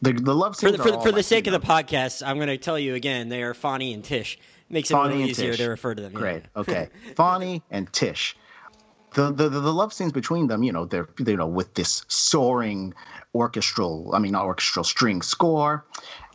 the, 0.00 0.12
the 0.12 0.32
love 0.32 0.54
scenes 0.54 0.76
for 0.76 0.78
the, 0.78 0.92
for, 0.92 1.02
for 1.06 1.12
the 1.12 1.24
sake 1.24 1.48
of 1.48 1.52
the 1.52 1.58
podcast, 1.58 2.24
I'm 2.24 2.36
going 2.36 2.46
to 2.46 2.56
tell 2.56 2.78
you 2.78 2.94
again. 2.94 3.30
They 3.30 3.42
are 3.42 3.52
Fonny 3.52 3.92
and 3.92 4.04
Tish. 4.04 4.38
Makes 4.70 4.90
it 4.90 4.94
Fonny 4.94 5.16
really 5.16 5.30
easier 5.30 5.52
Tish. 5.52 5.60
to 5.60 5.68
refer 5.70 5.94
to 5.94 6.02
them. 6.02 6.12
Great. 6.12 6.42
Yeah. 6.42 6.60
Okay. 6.60 6.88
Fonny 7.16 7.62
and 7.70 7.92
Tish. 7.92 8.36
The, 9.14 9.32
the 9.32 9.48
the 9.48 9.72
love 9.72 9.94
scenes 9.94 10.12
between 10.12 10.48
them, 10.48 10.62
you 10.62 10.72
know, 10.72 10.84
they're 10.84 11.08
you 11.18 11.36
know 11.36 11.46
with 11.46 11.74
this 11.74 12.04
soaring 12.08 12.92
orchestral, 13.34 14.10
I 14.14 14.18
mean, 14.18 14.32
not 14.32 14.44
orchestral 14.44 14.84
string 14.84 15.22
score, 15.22 15.86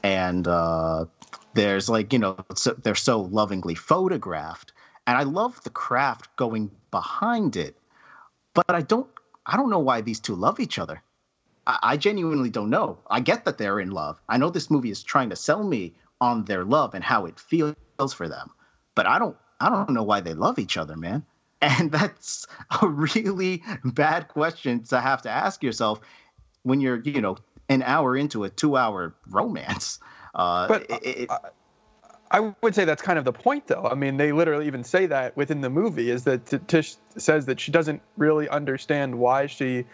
and 0.03 0.47
uh, 0.47 1.05
there's 1.53 1.89
like 1.89 2.13
you 2.13 2.19
know 2.19 2.37
so, 2.55 2.73
they're 2.73 2.95
so 2.95 3.21
lovingly 3.21 3.75
photographed 3.75 4.73
and 5.07 5.17
i 5.17 5.23
love 5.23 5.61
the 5.63 5.69
craft 5.69 6.35
going 6.35 6.71
behind 6.91 7.55
it 7.55 7.77
but 8.53 8.69
i 8.69 8.81
don't 8.81 9.07
i 9.45 9.57
don't 9.57 9.69
know 9.69 9.79
why 9.79 10.01
these 10.01 10.19
two 10.19 10.35
love 10.35 10.59
each 10.59 10.79
other 10.79 11.01
I, 11.65 11.79
I 11.83 11.97
genuinely 11.97 12.49
don't 12.49 12.69
know 12.69 12.99
i 13.07 13.19
get 13.19 13.45
that 13.45 13.57
they're 13.57 13.79
in 13.79 13.91
love 13.91 14.19
i 14.27 14.37
know 14.37 14.49
this 14.49 14.69
movie 14.69 14.91
is 14.91 15.03
trying 15.03 15.29
to 15.29 15.35
sell 15.35 15.63
me 15.63 15.93
on 16.19 16.45
their 16.45 16.63
love 16.63 16.93
and 16.95 17.03
how 17.03 17.25
it 17.25 17.39
feels 17.39 17.75
for 18.11 18.27
them 18.27 18.49
but 18.95 19.05
i 19.07 19.19
don't 19.19 19.37
i 19.61 19.69
don't 19.69 19.91
know 19.91 20.03
why 20.03 20.19
they 20.19 20.33
love 20.33 20.59
each 20.59 20.75
other 20.75 20.97
man 20.97 21.23
and 21.61 21.91
that's 21.91 22.45
a 22.81 22.87
really 22.87 23.63
bad 23.85 24.27
question 24.27 24.83
to 24.83 24.99
have 24.99 25.21
to 25.21 25.29
ask 25.29 25.63
yourself 25.63 26.01
when 26.63 26.81
you're 26.81 26.99
you 27.01 27.21
know 27.21 27.37
an 27.69 27.81
hour 27.83 28.17
into 28.17 28.43
a 28.43 28.49
two 28.49 28.75
hour 28.75 29.15
romance 29.29 29.99
uh, 30.35 30.67
but 30.67 30.87
it, 30.89 31.29
uh, 31.29 31.37
I 32.33 32.51
would 32.61 32.73
say 32.73 32.83
that's 32.83 33.03
kind 33.03 33.19
of 33.19 33.25
the 33.25 33.31
point, 33.31 33.67
though. 33.67 33.87
I 33.89 33.93
mean, 33.93 34.17
they 34.17 34.31
literally 34.31 34.65
even 34.65 34.83
say 34.83 35.05
that 35.05 35.37
within 35.37 35.61
the 35.61 35.69
movie 35.69 36.09
is 36.09 36.23
that 36.23 36.67
Tish 36.67 36.95
says 37.15 37.45
that 37.45 37.59
she 37.59 37.71
doesn't 37.71 38.01
really 38.17 38.49
understand 38.49 39.19
why 39.19 39.45
she, 39.45 39.85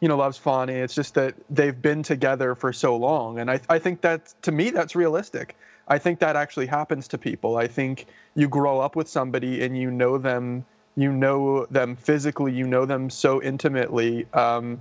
you 0.00 0.08
know, 0.08 0.18
loves 0.18 0.36
Fonny. 0.36 0.74
It's 0.74 0.94
just 0.94 1.14
that 1.14 1.34
they've 1.48 1.80
been 1.80 2.02
together 2.02 2.54
for 2.54 2.74
so 2.74 2.96
long, 2.96 3.38
and 3.38 3.50
I, 3.50 3.60
I 3.70 3.78
think 3.78 4.02
that 4.02 4.34
to 4.42 4.52
me 4.52 4.70
that's 4.70 4.94
realistic. 4.94 5.56
I 5.88 5.98
think 5.98 6.18
that 6.20 6.36
actually 6.36 6.66
happens 6.66 7.08
to 7.08 7.18
people. 7.18 7.56
I 7.56 7.66
think 7.66 8.06
you 8.34 8.48
grow 8.48 8.80
up 8.80 8.96
with 8.96 9.08
somebody 9.08 9.62
and 9.64 9.78
you 9.78 9.90
know 9.90 10.18
them, 10.18 10.64
you 10.96 11.12
know 11.12 11.66
them 11.66 11.96
physically, 11.96 12.52
you 12.52 12.66
know 12.66 12.84
them 12.84 13.08
so 13.08 13.42
intimately. 13.42 14.26
Um, 14.32 14.80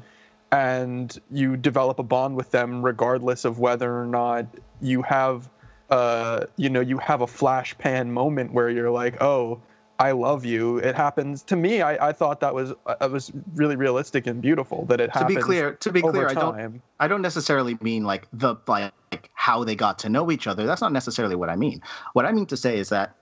and 0.52 1.20
you 1.32 1.58
develop 1.58 2.00
a 2.00 2.04
bond 2.04 2.36
with 2.36 2.52
them 2.52 2.84
regardless 2.84 3.46
of 3.46 3.60
whether 3.60 4.00
or 4.00 4.06
not 4.06 4.46
you 4.82 5.02
have 5.02 5.50
uh, 5.90 6.46
you 6.56 6.70
know 6.70 6.80
you 6.80 6.98
have 6.98 7.22
a 7.22 7.28
flash 7.28 7.78
pan 7.78 8.12
moment 8.12 8.52
where 8.52 8.70
you're 8.70 8.90
like 8.90 9.22
oh 9.22 9.60
I 9.98 10.12
love 10.12 10.44
you. 10.44 10.78
It 10.78 10.96
happens 10.96 11.42
to 11.44 11.56
me. 11.56 11.82
I, 11.82 12.10
I 12.10 12.12
thought 12.12 12.42
that 12.42 12.54
was 12.54 12.74
uh, 12.86 13.10
was 13.10 13.32
really 13.54 13.76
realistic 13.76 14.28
and 14.28 14.42
beautiful 14.42 14.86
that 14.86 15.00
it 15.00 15.10
happens. 15.10 15.36
To 15.36 15.36
be 15.36 15.42
clear, 15.42 15.74
to 15.74 15.92
be 15.92 16.02
clear, 16.02 16.28
I 16.28 16.34
don't 16.34 16.82
I 17.00 17.08
don't 17.08 17.22
necessarily 17.22 17.78
mean 17.82 18.04
like 18.04 18.28
the 18.34 18.56
like 18.68 18.94
how 19.34 19.64
they 19.64 19.76
got 19.76 20.00
to 20.00 20.10
know 20.10 20.32
each 20.32 20.48
other. 20.48 20.66
That's 20.66 20.82
not 20.82 20.92
necessarily 20.92 21.36
what 21.36 21.50
I 21.50 21.56
mean. 21.56 21.82
What 22.14 22.26
I 22.26 22.32
mean 22.32 22.46
to 22.48 22.58
say 22.58 22.78
is 22.78 22.90
that 22.90 23.16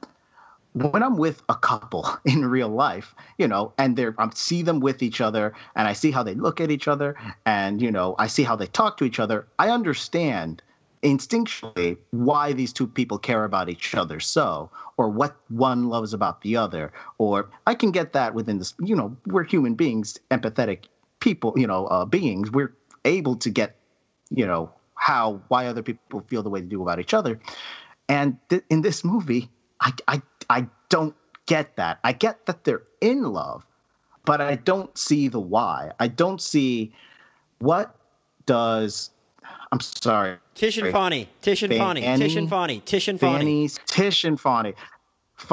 when 0.74 1.04
I'm 1.04 1.18
with 1.18 1.44
a 1.48 1.56
couple 1.56 2.08
in 2.26 2.46
real 2.46 2.70
life, 2.70 3.14
you 3.38 3.48
know, 3.48 3.74
and 3.78 3.96
they're 3.96 4.16
I 4.18 4.30
see 4.34 4.64
them 4.64 4.80
with 4.80 5.04
each 5.04 5.22
other 5.22 5.54
and 5.76 5.88
I 5.88 5.94
see 5.94 6.10
how 6.12 6.24
they 6.24 6.34
look 6.34 6.60
at 6.60 6.72
each 6.72 6.88
other 6.88 7.16
and 7.46 7.82
you 7.82 7.92
know, 7.92 8.16
I 8.18 8.28
see 8.28 8.44
how 8.44 8.56
they 8.56 8.68
talk 8.68 8.98
to 8.98 9.06
each 9.06 9.20
other, 9.20 9.48
I 9.60 9.70
understand 9.70 10.64
instinctually 11.04 11.98
why 12.12 12.54
these 12.54 12.74
two 12.74 12.88
people 12.88 13.18
care 13.18 13.44
about 13.44 13.70
each 13.70 13.94
other 13.94 14.20
so 14.20 14.70
or 14.98 15.10
what 15.10 15.36
one 15.50 15.90
loves 15.90 16.14
about 16.14 16.42
the 16.42 16.56
other 16.56 16.92
or 17.18 17.50
I 17.68 17.76
can 17.76 17.92
get 17.92 18.14
that 18.14 18.34
within 18.34 18.58
this, 18.58 18.74
you 18.80 18.96
know, 18.96 19.16
we're 19.26 19.44
human 19.44 19.76
beings, 19.76 20.18
empathetic 20.32 20.86
people, 21.20 21.54
you 21.56 21.68
know, 21.68 21.88
uh, 21.88 22.06
beings. 22.06 22.52
We're 22.52 22.74
able 23.06 23.36
to 23.38 23.50
get, 23.50 23.76
you 24.30 24.46
know, 24.46 24.72
how 24.96 25.42
why 25.48 25.68
other 25.68 25.82
people 25.82 26.24
feel 26.28 26.44
the 26.44 26.50
way 26.50 26.62
they 26.62 26.68
do 26.68 26.82
about 26.82 27.00
each 27.00 27.14
other. 27.14 27.40
And 28.08 28.38
th- 28.50 28.64
in 28.70 28.82
this 28.82 29.04
movie, 29.04 29.50
I, 29.80 29.94
I 30.08 30.22
I 30.50 30.68
don't 30.90 31.16
get 31.46 31.76
that. 31.78 32.00
I 32.04 32.14
get 32.14 32.46
that 32.46 32.64
they're 32.64 32.84
in 33.02 33.24
love, 33.24 33.66
but 34.26 34.42
I 34.42 34.56
don't 34.56 34.96
see 34.98 35.28
the 35.28 35.40
why. 35.40 35.92
I 36.00 36.08
don't 36.08 36.42
see 36.42 36.94
what 37.60 37.96
does. 38.46 39.10
I'm 39.72 39.80
sorry. 39.80 40.38
Tish 40.56 40.78
and 40.78 40.92
Fonny. 40.92 41.30
Tish 41.42 41.64
and 41.64 41.74
Fonny. 41.74 42.02
Tish 42.02 42.36
and 42.36 42.50
Fonny. 42.50 42.80
Tish 42.86 43.08
and. 43.08 43.20
Fonny's 43.20 43.80
Tish 43.88 44.24
and 44.24 44.40
Fonny. 44.40 44.74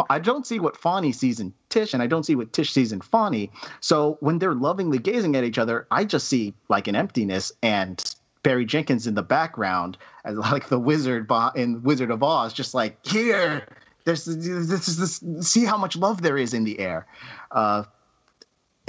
I 0.08 0.18
don't 0.18 0.46
see 0.46 0.60
what 0.60 0.76
Fonny 0.76 1.12
sees 1.12 1.40
in 1.40 1.52
Tish, 1.68 1.94
and 1.94 2.02
I 2.02 2.06
don't 2.06 2.24
see 2.24 2.36
what 2.36 2.52
Tish 2.52 2.72
sees 2.72 2.92
in 2.92 3.00
Fonny. 3.00 3.50
So 3.80 4.18
when 4.20 4.38
they're 4.38 4.54
lovingly 4.54 4.98
gazing 4.98 5.36
at 5.36 5.44
each 5.44 5.58
other, 5.58 5.86
I 5.90 6.04
just 6.04 6.28
see 6.28 6.54
like 6.68 6.86
an 6.86 6.94
emptiness 6.94 7.52
and 7.62 8.02
Barry 8.42 8.64
Jenkins 8.64 9.06
in 9.06 9.14
the 9.14 9.22
background, 9.22 9.98
as 10.24 10.36
like 10.36 10.68
the 10.68 10.78
wizard 10.78 11.30
in 11.56 11.82
Wizard 11.82 12.10
of 12.10 12.22
Oz, 12.22 12.52
just 12.52 12.74
like 12.74 13.04
here, 13.06 13.66
there's 14.04 14.24
this 14.24 14.88
is 14.88 14.96
this. 14.96 15.48
See 15.48 15.64
how 15.64 15.76
much 15.76 15.96
love 15.96 16.22
there 16.22 16.36
is 16.36 16.54
in 16.54 16.64
the 16.64 16.78
air. 16.78 17.06
Uh, 17.50 17.84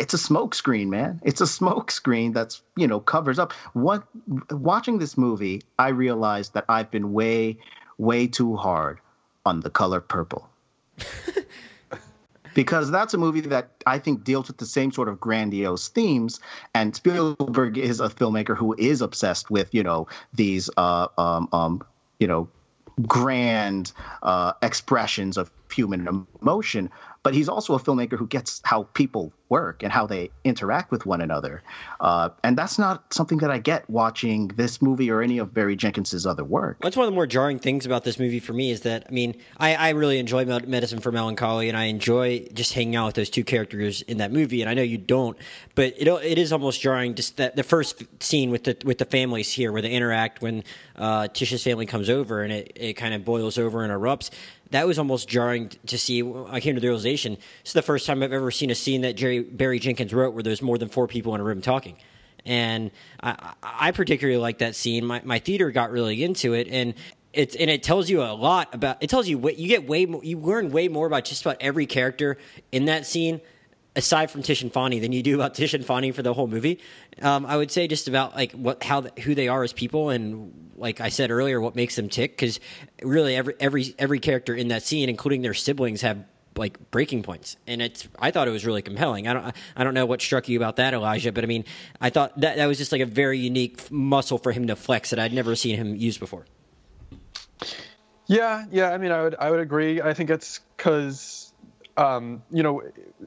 it's 0.01 0.15
a 0.15 0.17
smoke 0.17 0.55
screen, 0.55 0.89
man. 0.89 1.21
It's 1.23 1.41
a 1.41 1.47
smoke 1.47 1.91
screen 1.91 2.31
that's 2.31 2.63
you 2.75 2.87
know 2.87 2.99
covers 2.99 3.37
up. 3.37 3.53
What 3.73 4.03
watching 4.49 4.97
this 4.97 5.15
movie, 5.15 5.61
I 5.77 5.89
realized 5.89 6.55
that 6.55 6.65
I've 6.67 6.89
been 6.89 7.13
way, 7.13 7.59
way 7.99 8.25
too 8.25 8.55
hard 8.55 8.99
on 9.45 9.59
the 9.59 9.69
color 9.69 10.01
purple. 10.01 10.49
because 12.55 12.89
that's 12.89 13.13
a 13.13 13.19
movie 13.19 13.41
that 13.41 13.69
I 13.85 13.99
think 13.99 14.23
deals 14.23 14.47
with 14.47 14.57
the 14.57 14.65
same 14.65 14.91
sort 14.91 15.07
of 15.07 15.19
grandiose 15.19 15.87
themes. 15.89 16.39
And 16.73 16.95
Spielberg 16.95 17.77
is 17.77 17.99
a 17.99 18.09
filmmaker 18.09 18.57
who 18.57 18.73
is 18.75 19.03
obsessed 19.03 19.51
with, 19.51 19.71
you 19.71 19.83
know, 19.83 20.07
these, 20.33 20.71
uh, 20.77 21.09
um, 21.17 21.47
um, 21.53 21.83
you 22.19 22.25
know, 22.25 22.49
grand 23.07 23.91
uh, 24.23 24.53
expressions 24.63 25.37
of 25.37 25.51
human 25.71 26.27
emotion 26.41 26.89
but 27.23 27.33
he's 27.33 27.49
also 27.49 27.75
a 27.75 27.79
filmmaker 27.79 28.17
who 28.17 28.27
gets 28.27 28.61
how 28.63 28.83
people 28.83 29.31
work 29.51 29.83
and 29.83 29.91
how 29.91 30.07
they 30.07 30.31
interact 30.45 30.89
with 30.89 31.05
one 31.05 31.21
another. 31.21 31.61
Uh, 31.99 32.29
and 32.43 32.57
that's 32.57 32.79
not 32.79 33.13
something 33.13 33.37
that 33.39 33.51
I 33.51 33.59
get 33.59 33.87
watching 33.89 34.47
this 34.47 34.81
movie 34.81 35.11
or 35.11 35.21
any 35.21 35.37
of 35.37 35.53
Barry 35.53 35.75
Jenkins's 35.75 36.25
other 36.25 36.45
work. 36.45 36.77
That's 36.81 36.95
one 36.95 37.05
of 37.05 37.11
the 37.11 37.15
more 37.15 37.27
jarring 37.27 37.59
things 37.59 37.85
about 37.85 38.05
this 38.05 38.17
movie 38.17 38.39
for 38.39 38.53
me 38.53 38.71
is 38.71 38.81
that, 38.81 39.05
I 39.07 39.11
mean, 39.11 39.35
I, 39.57 39.75
I 39.75 39.89
really 39.89 40.17
enjoy 40.17 40.45
Medicine 40.45 41.01
for 41.01 41.11
Melancholy 41.11 41.67
and 41.67 41.77
I 41.77 41.85
enjoy 41.85 42.47
just 42.53 42.73
hanging 42.73 42.95
out 42.95 43.07
with 43.07 43.15
those 43.15 43.29
two 43.29 43.43
characters 43.43 44.01
in 44.03 44.17
that 44.17 44.31
movie. 44.31 44.61
And 44.61 44.69
I 44.69 44.73
know 44.73 44.81
you 44.81 44.97
don't, 44.97 45.37
but 45.75 45.93
it, 45.97 46.07
it 46.07 46.37
is 46.37 46.53
almost 46.53 46.81
jarring 46.81 47.13
just 47.13 47.37
that 47.37 47.57
the 47.57 47.63
first 47.63 48.03
scene 48.23 48.49
with 48.49 48.63
the, 48.63 48.77
with 48.85 48.97
the 48.97 49.05
families 49.05 49.51
here 49.51 49.73
where 49.73 49.81
they 49.81 49.91
interact 49.91 50.41
when 50.41 50.63
uh, 50.95 51.27
Tish's 51.27 51.63
family 51.63 51.85
comes 51.85 52.09
over 52.09 52.41
and 52.41 52.53
it, 52.53 52.71
it 52.75 52.93
kind 52.93 53.13
of 53.13 53.25
boils 53.25 53.57
over 53.57 53.83
and 53.83 53.91
erupts 53.91 54.29
that 54.71 54.87
was 54.87 54.97
almost 54.97 55.27
jarring 55.27 55.69
to 55.85 55.97
see. 55.97 56.23
I 56.47 56.59
came 56.59 56.75
to 56.75 56.81
the 56.81 56.87
realization 56.87 57.37
it's 57.61 57.73
the 57.73 57.81
first 57.81 58.07
time 58.07 58.23
I've 58.23 58.33
ever 58.33 58.51
seen 58.51 58.71
a 58.71 58.75
scene 58.75 59.01
that 59.01 59.15
Jerry 59.15 59.40
Barry 59.43 59.79
Jenkins 59.79 60.13
wrote 60.13 60.33
where 60.33 60.43
there's 60.43 60.61
more 60.61 60.77
than 60.77 60.89
four 60.89 61.07
people 61.07 61.35
in 61.35 61.41
a 61.41 61.43
room 61.43 61.61
talking. 61.61 61.97
And 62.45 62.91
I, 63.21 63.53
I 63.63 63.91
particularly 63.91 64.39
like 64.39 64.59
that 64.59 64.75
scene. 64.75 65.05
My, 65.05 65.21
my 65.23 65.39
theater 65.39 65.69
got 65.71 65.91
really 65.91 66.23
into 66.23 66.53
it, 66.53 66.67
and 66.69 66.95
it's 67.33 67.55
and 67.55 67.69
it 67.69 67.83
tells 67.83 68.09
you 68.09 68.23
a 68.23 68.33
lot 68.33 68.73
about. 68.73 68.97
It 69.01 69.09
tells 69.09 69.27
you 69.27 69.37
what 69.37 69.57
you 69.57 69.67
get 69.67 69.87
way 69.87 70.05
more, 70.07 70.23
you 70.23 70.39
learn 70.39 70.71
way 70.71 70.87
more 70.87 71.05
about 71.05 71.25
just 71.25 71.45
about 71.45 71.57
every 71.59 71.85
character 71.85 72.37
in 72.71 72.85
that 72.85 73.05
scene 73.05 73.41
aside 73.95 74.31
from 74.31 74.41
Tish 74.41 74.61
and 74.61 74.71
Fonny 74.71 74.99
than 74.99 75.11
you 75.11 75.21
do 75.21 75.35
about 75.35 75.53
Tish 75.55 75.73
and 75.73 75.85
Fonny 75.85 76.11
for 76.11 76.23
the 76.23 76.33
whole 76.33 76.47
movie. 76.47 76.79
Um, 77.21 77.45
I 77.45 77.57
would 77.57 77.71
say 77.71 77.87
just 77.87 78.07
about 78.07 78.35
like 78.35 78.53
what 78.53 78.83
how 78.83 79.01
who 79.01 79.35
they 79.35 79.47
are 79.47 79.63
as 79.63 79.73
people 79.73 80.09
and 80.09 80.71
like 80.77 80.99
I 80.99 81.09
said 81.09 81.29
earlier, 81.29 81.61
what 81.61 81.75
makes 81.75 81.95
them 81.95 82.09
tick 82.09 82.31
because 82.31 82.59
really 83.03 83.35
every 83.35 83.53
every 83.59 83.93
every 83.99 84.19
character 84.19 84.55
in 84.55 84.69
that 84.69 84.83
scene, 84.83 85.09
including 85.09 85.41
their 85.41 85.53
siblings, 85.53 86.01
have 86.01 86.25
like 86.55 86.91
breaking 86.91 87.23
points. 87.23 87.57
And 87.67 87.81
it's 87.81 88.07
i 88.19 88.31
thought 88.31 88.47
it 88.47 88.51
was 88.51 88.65
really 88.65 88.81
compelling. 88.81 89.27
I 89.27 89.33
don't 89.33 89.55
i 89.75 89.83
don't 89.83 89.93
know 89.93 90.05
what 90.05 90.21
struck 90.21 90.49
you 90.49 90.57
about 90.57 90.75
that 90.77 90.93
elijah 90.93 91.31
but 91.31 91.43
i 91.43 91.47
mean 91.47 91.65
i 91.99 92.09
thought 92.09 92.39
that 92.41 92.57
that 92.57 92.65
was 92.65 92.77
just 92.77 92.91
like 92.91 93.01
a 93.01 93.05
very 93.05 93.39
unique 93.39 93.89
muscle 93.91 94.37
for 94.37 94.51
him 94.51 94.67
to 94.67 94.75
flex 94.75 95.11
that 95.11 95.19
i'd 95.19 95.33
never 95.33 95.55
seen 95.55 95.75
him 95.75 95.95
use 95.95 96.17
before. 96.17 96.45
Yeah 98.27 98.65
yeah 98.71 98.91
i 98.91 98.97
mean 98.97 99.11
i 99.11 99.21
would 99.23 99.35
i 99.39 99.49
would 99.49 99.59
agree. 99.59 100.01
I 100.01 100.13
think 100.13 100.29
it's 100.29 100.59
because 100.77 101.40
um, 101.97 102.41
you 102.51 102.63
know, 102.63 102.81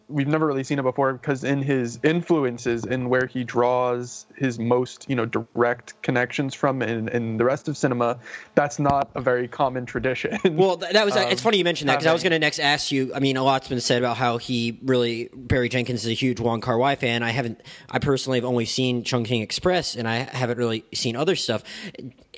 we've 0.08 0.26
never 0.26 0.46
really 0.46 0.64
seen 0.64 0.78
it 0.78 0.82
before 0.82 1.12
because 1.12 1.44
in 1.44 1.62
his 1.62 1.98
influences 2.02 2.84
and 2.84 3.10
where 3.10 3.26
he 3.26 3.44
draws 3.44 4.26
his 4.36 4.58
most, 4.58 5.06
you 5.08 5.16
know, 5.16 5.26
direct 5.26 6.00
connections 6.02 6.54
from 6.54 6.82
in, 6.82 7.08
in 7.08 7.36
the 7.36 7.44
rest 7.44 7.68
of 7.68 7.76
cinema, 7.76 8.18
that's 8.54 8.78
not 8.78 9.10
a 9.14 9.20
very 9.20 9.48
common 9.48 9.86
tradition. 9.86 10.38
Well, 10.54 10.76
that 10.76 11.04
was, 11.04 11.16
um, 11.16 11.28
it's 11.28 11.42
funny 11.42 11.58
you 11.58 11.64
mentioned 11.64 11.88
that 11.88 11.94
because 11.94 12.06
I 12.06 12.12
was 12.12 12.22
going 12.22 12.30
to 12.30 12.38
next 12.38 12.58
ask 12.60 12.92
you, 12.92 13.12
I 13.12 13.18
mean, 13.18 13.36
a 13.36 13.42
lot's 13.42 13.66
been 13.68 13.80
said 13.80 13.98
about 13.98 14.16
how 14.16 14.38
he 14.38 14.78
really, 14.82 15.28
Barry 15.34 15.68
Jenkins 15.68 16.04
is 16.04 16.10
a 16.10 16.14
huge 16.14 16.38
Wong 16.38 16.60
Kar 16.60 16.78
Wai 16.78 16.94
fan. 16.94 17.22
I 17.22 17.30
haven't, 17.30 17.60
I 17.90 17.98
personally 17.98 18.38
have 18.38 18.44
only 18.44 18.64
seen 18.64 19.02
Chungking 19.02 19.42
Express 19.42 19.96
and 19.96 20.06
I 20.06 20.18
haven't 20.18 20.58
really 20.58 20.84
seen 20.94 21.16
other 21.16 21.34
stuff. 21.34 21.64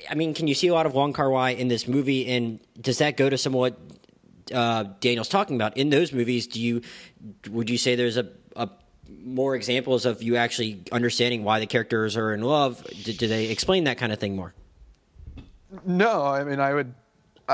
I 0.09 0.15
mean, 0.15 0.33
can 0.33 0.47
you 0.47 0.55
see 0.55 0.67
a 0.67 0.73
lot 0.73 0.87
of 0.87 0.93
Wong 0.93 1.13
Kar 1.13 1.29
Wai 1.29 1.51
in 1.51 1.67
this 1.67 1.87
movie 1.87 2.27
and 2.27 2.59
does 2.81 2.97
that 2.97 3.17
go 3.17 3.29
to 3.29 3.37
somewhat 3.37 3.77
uh, 4.53 4.85
Daniel's 4.99 5.29
talking 5.29 5.55
about 5.55 5.77
in 5.77 5.89
those 5.89 6.11
movies, 6.11 6.47
do 6.47 6.61
you 6.61 6.81
would 7.49 7.69
you 7.69 7.77
say 7.77 7.95
there's 7.95 8.17
a, 8.17 8.29
a 8.55 8.69
more 9.23 9.55
examples 9.55 10.05
of 10.05 10.21
you 10.21 10.35
actually 10.35 10.83
understanding 10.91 11.43
why 11.43 11.59
the 11.59 11.67
characters 11.67 12.17
are 12.17 12.33
in 12.33 12.41
love? 12.41 12.83
Do, 13.03 13.13
do 13.13 13.27
they 13.27 13.45
explain 13.47 13.85
that 13.85 13.97
kind 13.97 14.11
of 14.11 14.19
thing 14.19 14.35
more? 14.35 14.53
No, 15.85 16.25
I 16.25 16.43
mean 16.43 16.59
I 16.59 16.73
would. 16.73 16.93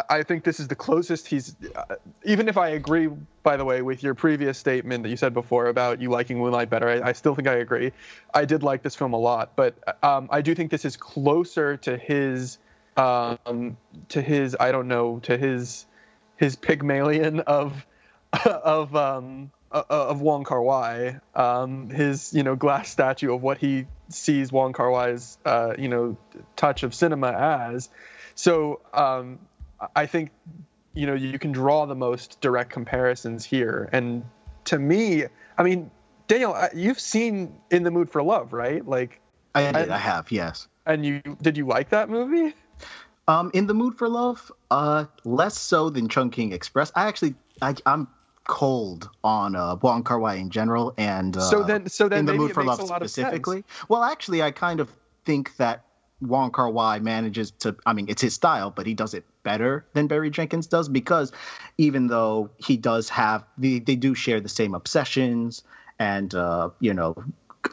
I 0.09 0.23
think 0.23 0.43
this 0.43 0.59
is 0.59 0.67
the 0.67 0.75
closest 0.75 1.27
he's. 1.27 1.55
Uh, 1.75 1.95
even 2.25 2.47
if 2.47 2.57
I 2.57 2.69
agree, 2.69 3.09
by 3.43 3.57
the 3.57 3.65
way, 3.65 3.83
with 3.83 4.01
your 4.01 4.15
previous 4.15 4.57
statement 4.57 5.03
that 5.03 5.09
you 5.09 5.17
said 5.17 5.35
before 5.35 5.67
about 5.67 6.01
you 6.01 6.09
liking 6.09 6.39
Moonlight 6.39 6.71
better, 6.71 6.89
I, 6.89 7.09
I 7.09 7.11
still 7.13 7.35
think 7.35 7.47
I 7.47 7.57
agree. 7.57 7.91
I 8.33 8.45
did 8.45 8.63
like 8.63 8.81
this 8.81 8.95
film 8.95 9.13
a 9.13 9.19
lot, 9.19 9.55
but 9.55 9.75
um, 10.03 10.29
I 10.31 10.41
do 10.41 10.55
think 10.55 10.71
this 10.71 10.83
is 10.83 10.97
closer 10.97 11.77
to 11.77 11.95
his, 11.95 12.57
um, 12.97 13.77
to 14.09 14.19
his. 14.19 14.57
I 14.59 14.71
don't 14.71 14.87
know, 14.87 15.19
to 15.23 15.37
his 15.37 15.85
his 16.37 16.55
Pygmalion 16.55 17.41
of 17.41 17.85
of 18.45 18.95
um, 18.95 19.51
of 19.71 20.21
Wong 20.21 20.43
Kar 20.43 20.61
Wai, 20.61 21.19
um, 21.35 21.89
his 21.89 22.33
you 22.33 22.43
know 22.43 22.55
glass 22.55 22.89
statue 22.89 23.33
of 23.33 23.41
what 23.41 23.57
he 23.57 23.87
sees 24.09 24.51
Wong 24.51 24.73
Kar 24.73 24.91
Wai's 24.91 25.37
uh, 25.45 25.73
you 25.77 25.89
know 25.89 26.17
touch 26.55 26.83
of 26.83 26.93
cinema 26.93 27.31
as. 27.31 27.89
So 28.35 28.81
um, 28.93 29.39
I 29.95 30.05
think 30.05 30.31
you 30.93 31.07
know 31.07 31.13
you 31.13 31.39
can 31.39 31.51
draw 31.51 31.85
the 31.85 31.95
most 31.95 32.41
direct 32.41 32.71
comparisons 32.71 33.45
here, 33.45 33.89
and 33.91 34.23
to 34.65 34.79
me, 34.79 35.25
I 35.57 35.63
mean, 35.63 35.91
Daniel, 36.27 36.57
you've 36.73 36.99
seen 36.99 37.55
In 37.69 37.83
the 37.83 37.91
Mood 37.91 38.09
for 38.09 38.23
Love, 38.23 38.53
right? 38.53 38.85
Like, 38.85 39.19
I 39.53 39.71
did. 39.71 39.89
I, 39.89 39.95
I 39.95 39.97
have, 39.97 40.31
yes. 40.31 40.67
And 40.85 41.05
you 41.05 41.21
did 41.41 41.57
you 41.57 41.65
like 41.65 41.89
that 41.89 42.09
movie? 42.09 42.55
Um, 43.27 43.51
in 43.53 43.67
the 43.67 43.73
mood 43.73 43.97
for 43.97 44.09
love, 44.09 44.51
uh, 44.69 45.05
less 45.23 45.57
so 45.57 45.89
than 45.89 46.09
Chungking 46.09 46.51
Express. 46.51 46.91
I 46.93 47.07
actually, 47.07 47.35
I, 47.61 47.75
am 47.85 48.09
cold 48.45 49.09
on 49.23 49.55
uh, 49.55 49.77
Wong 49.81 50.03
Kar 50.03 50.19
Wai 50.19 50.35
in 50.35 50.49
general, 50.49 50.93
and 50.97 51.37
uh, 51.37 51.41
so 51.41 51.63
then, 51.63 51.87
so 51.87 52.09
then 52.09 52.19
in 52.19 52.25
the 52.25 52.33
mood 52.33 52.53
for 52.53 52.63
love 52.63 52.81
specifically. 52.81 53.63
Well, 53.87 54.03
actually, 54.03 54.41
I 54.41 54.51
kind 54.51 54.81
of 54.81 54.91
think 55.23 55.55
that 55.55 55.85
Wong 56.21 56.51
Kar 56.51 56.69
Wai 56.69 56.99
manages 56.99 57.51
to. 57.59 57.75
I 57.85 57.93
mean, 57.93 58.07
it's 58.09 58.21
his 58.21 58.33
style, 58.33 58.71
but 58.71 58.85
he 58.85 58.93
does 58.93 59.13
it 59.13 59.23
better 59.43 59.85
than 59.93 60.07
Barry 60.07 60.29
Jenkins 60.29 60.67
does 60.67 60.89
because 60.89 61.31
even 61.77 62.07
though 62.07 62.49
he 62.57 62.77
does 62.77 63.09
have, 63.09 63.45
they, 63.57 63.79
they 63.79 63.95
do 63.95 64.15
share 64.15 64.39
the 64.41 64.49
same 64.49 64.75
obsessions, 64.75 65.63
and 65.99 66.33
uh, 66.35 66.69
you 66.79 66.93
know, 66.93 67.15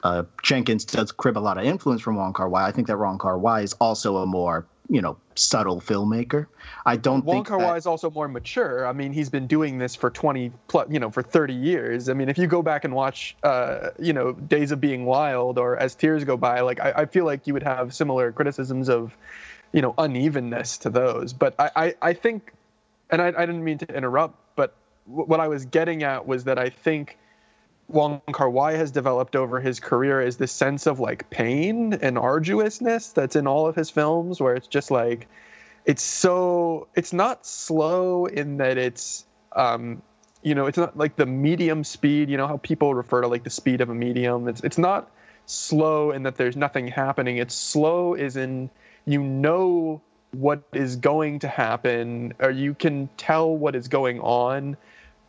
uh, 0.03 0.25
Jenkins 0.43 0.85
does 0.85 1.13
crib 1.13 1.37
a 1.37 1.41
lot 1.41 1.59
of 1.59 1.65
influence 1.65 2.03
from 2.03 2.17
Wong 2.17 2.33
Kar 2.33 2.49
Wai. 2.49 2.67
I 2.67 2.73
think 2.73 2.87
that 2.87 2.99
Wong 2.99 3.19
Kar 3.19 3.39
Wai 3.39 3.63
is 3.63 3.73
also 3.75 4.19
a 4.19 4.27
more 4.27 4.67
you 4.91 5.01
know 5.01 5.17
subtle 5.37 5.81
filmmaker. 5.81 6.47
I 6.85 6.97
don't 6.97 7.25
Wong 7.25 7.37
think 7.37 7.47
Kar 7.47 7.59
Wai 7.59 7.77
is 7.77 7.87
also 7.87 8.11
more 8.11 8.27
mature. 8.27 8.87
I 8.87 8.93
mean, 8.93 9.13
he's 9.13 9.31
been 9.31 9.47
doing 9.47 9.79
this 9.79 9.95
for 9.95 10.11
20 10.11 10.53
plus, 10.67 10.89
you 10.91 10.99
know, 10.99 11.11
for 11.11 11.23
30 11.23 11.55
years. 11.55 12.09
I 12.09 12.15
mean, 12.15 12.29
if 12.29 12.37
you 12.37 12.47
go 12.47 12.61
back 12.61 12.85
and 12.85 12.95
watch, 12.95 13.37
uh, 13.43 13.91
you 13.99 14.13
know, 14.13 14.33
Days 14.33 14.73
of 14.73 14.81
Being 14.81 15.07
Wild 15.07 15.59
or 15.59 15.77
As 15.77 15.95
Tears 15.95 16.25
Go 16.25 16.37
By, 16.37 16.61
like 16.61 16.81
I, 16.81 16.93
I 16.97 17.07
feel 17.07 17.25
like 17.25 17.47
you 17.47 17.55
would 17.55 17.63
have 17.63 17.95
similar 17.95 18.33
criticisms 18.33 18.91
of, 18.91 19.17
you 19.73 19.81
know, 19.81 19.95
unevenness 19.97 20.79
to 20.79 20.91
those. 20.91 21.33
But 21.33 21.55
I, 21.59 21.71
I, 21.77 21.95
I 22.03 22.13
think, 22.13 22.53
and 23.11 23.23
I, 23.23 23.29
I 23.29 23.47
didn't 23.47 23.65
mean 23.65 23.79
to 23.79 23.95
interrupt, 23.95 24.35
but 24.57 24.75
what 25.07 25.41
I 25.41 25.49
was 25.49 25.65
getting 25.67 26.03
at 26.03 26.27
was 26.27 26.45
that 26.45 26.59
I 26.59 26.69
think 26.69 27.17
Wong 27.91 28.23
Kar 28.33 28.49
Wai 28.49 28.75
has 28.75 28.91
developed 28.91 29.35
over 29.35 29.61
his 29.61 29.81
career 29.81 30.21
is 30.21 30.37
this 30.37 30.53
sense 30.53 30.87
of 30.87 31.01
like 31.01 31.29
pain 31.31 31.95
and 31.95 32.17
arduousness 32.17 33.13
that's 33.13 33.37
in 33.37 33.47
all 33.47 33.67
of 33.67 33.75
his 33.75 33.91
films, 33.91 34.41
where 34.41 34.55
it's 34.55 34.69
just 34.69 34.91
like 34.91 35.29
it's 35.85 36.03
so 36.03 36.87
it's 36.95 37.13
not 37.13 37.45
slow 37.45 38.27
in 38.27 38.59
that 38.59 38.79
it's 38.79 39.25
um, 39.57 40.03
you 40.43 40.55
know 40.55 40.67
it's 40.67 40.79
not 40.79 40.97
like 40.97 41.17
the 41.17 41.27
medium 41.27 41.83
speed. 41.83 42.31
You 42.31 42.37
know 42.37 42.47
how 42.47 42.59
people 42.59 42.95
refer 42.95 43.23
to 43.23 43.27
like 43.27 43.43
the 43.43 43.51
speed 43.51 43.81
of 43.81 43.91
a 43.91 43.95
medium. 43.95 44.47
It's 44.47 44.61
it's 44.61 44.79
not 44.79 45.11
slow 45.47 46.13
in 46.13 46.23
that 46.23 46.37
there's 46.37 46.57
nothing 46.57 46.87
happening. 46.87 47.39
It's 47.39 47.55
slow 47.55 48.15
is 48.15 48.37
in 48.37 48.71
you 49.05 49.23
know 49.23 50.01
what 50.33 50.63
is 50.73 50.97
going 50.97 51.41
to 51.41 51.49
happen 51.49 52.35
or 52.39 52.51
you 52.51 52.73
can 52.73 53.09
tell 53.17 53.57
what 53.57 53.75
is 53.75 53.89
going 53.89 54.21
on 54.21 54.77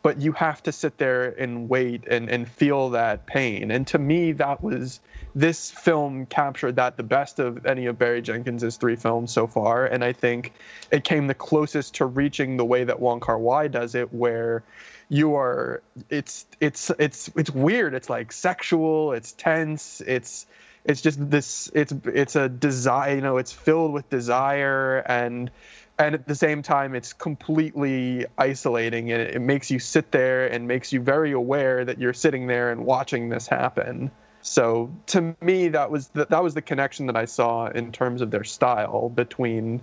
but 0.02 0.20
you 0.20 0.32
have 0.32 0.62
to 0.64 0.72
sit 0.72 0.98
there 0.98 1.30
and 1.30 1.68
wait 1.68 2.06
and, 2.08 2.28
and 2.28 2.48
feel 2.48 2.90
that 2.90 3.24
pain. 3.26 3.70
And 3.70 3.86
to 3.88 3.98
me, 3.98 4.32
that 4.32 4.62
was 4.62 5.00
this 5.34 5.70
film 5.70 6.26
captured 6.26 6.76
that 6.76 6.96
the 6.96 7.02
best 7.02 7.38
of 7.38 7.64
any 7.64 7.86
of 7.86 7.98
Barry 7.98 8.20
Jenkins's 8.20 8.76
three 8.76 8.96
films 8.96 9.32
so 9.32 9.46
far. 9.46 9.86
And 9.86 10.04
I 10.04 10.12
think 10.12 10.52
it 10.90 11.04
came 11.04 11.28
the 11.28 11.34
closest 11.34 11.94
to 11.94 12.06
reaching 12.06 12.56
the 12.56 12.64
way 12.64 12.84
that 12.84 13.00
Wong 13.00 13.20
Kar 13.20 13.38
Wai 13.38 13.68
does 13.68 13.94
it, 13.94 14.12
where 14.12 14.64
you 15.08 15.36
are 15.36 15.82
it's 16.10 16.46
it's 16.58 16.90
it's 16.98 17.30
it's 17.36 17.50
weird. 17.50 17.94
It's 17.94 18.10
like 18.10 18.32
sexual, 18.32 19.12
it's 19.12 19.32
tense, 19.32 20.00
it's 20.00 20.46
it's 20.84 21.00
just 21.00 21.30
this 21.30 21.70
it's 21.74 21.92
it's 22.06 22.36
a 22.36 22.48
desire 22.48 23.14
you 23.14 23.20
know 23.20 23.36
it's 23.36 23.52
filled 23.52 23.92
with 23.92 24.08
desire 24.10 24.98
and 24.98 25.50
and 25.98 26.14
at 26.14 26.26
the 26.26 26.34
same 26.34 26.62
time 26.62 26.94
it's 26.94 27.12
completely 27.12 28.26
isolating 28.38 29.12
and 29.12 29.22
it, 29.22 29.40
makes 29.40 29.70
you 29.70 29.78
sit 29.78 30.10
there 30.10 30.46
and 30.46 30.66
makes 30.66 30.92
you 30.92 31.00
very 31.00 31.32
aware 31.32 31.84
that 31.84 31.98
you're 31.98 32.14
sitting 32.14 32.46
there 32.46 32.70
and 32.70 32.84
watching 32.84 33.28
this 33.28 33.46
happen. 33.46 34.10
So 34.40 34.92
to 35.08 35.36
me 35.40 35.68
that 35.68 35.90
was 35.90 36.08
the, 36.08 36.26
that 36.26 36.42
was 36.42 36.54
the 36.54 36.62
connection 36.62 37.06
that 37.06 37.16
I 37.16 37.26
saw 37.26 37.66
in 37.66 37.92
terms 37.92 38.22
of 38.22 38.30
their 38.30 38.44
style 38.44 39.08
between 39.08 39.80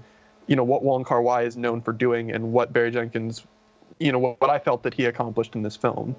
you 0.47 0.55
know 0.55 0.63
what 0.63 0.83
Wong 0.83 1.03
Kar 1.03 1.21
Wai 1.21 1.43
is 1.43 1.55
known 1.55 1.81
for 1.81 1.93
doing 1.93 2.31
and 2.31 2.51
what 2.51 2.73
Barry 2.73 2.91
Jenkins 2.91 3.45
you 3.99 4.11
know 4.11 4.19
what, 4.19 4.41
what 4.41 4.49
I 4.49 4.59
felt 4.59 4.83
that 4.83 4.93
he 4.93 5.05
accomplished 5.05 5.55
in 5.55 5.61
this 5.61 5.75
film. 5.75 6.15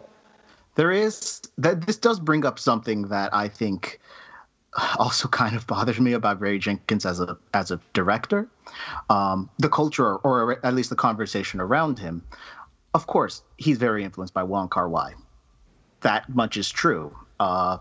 There 0.76 0.92
is 0.92 1.42
that 1.58 1.86
this 1.86 1.96
does 1.96 2.20
bring 2.20 2.46
up 2.46 2.58
something 2.58 3.08
that 3.08 3.34
I 3.34 3.48
think 3.48 4.00
also 4.98 5.28
kind 5.28 5.56
of 5.56 5.66
bothers 5.66 6.00
me 6.00 6.12
about 6.12 6.40
Barry 6.40 6.58
Jenkins 6.58 7.04
as 7.04 7.20
a 7.20 7.36
as 7.54 7.70
a 7.70 7.80
director. 7.92 8.48
Um, 9.08 9.50
the 9.58 9.68
culture, 9.68 10.16
or 10.16 10.64
at 10.64 10.74
least 10.74 10.90
the 10.90 10.96
conversation 10.96 11.60
around 11.60 11.98
him. 11.98 12.22
Of 12.94 13.06
course, 13.06 13.42
he's 13.56 13.78
very 13.78 14.04
influenced 14.04 14.34
by 14.34 14.42
Wong 14.42 14.68
Kar 14.68 14.88
Wai. 14.88 15.14
That 16.00 16.28
much 16.28 16.56
is 16.56 16.70
true. 16.70 17.16
Uh, 17.38 17.78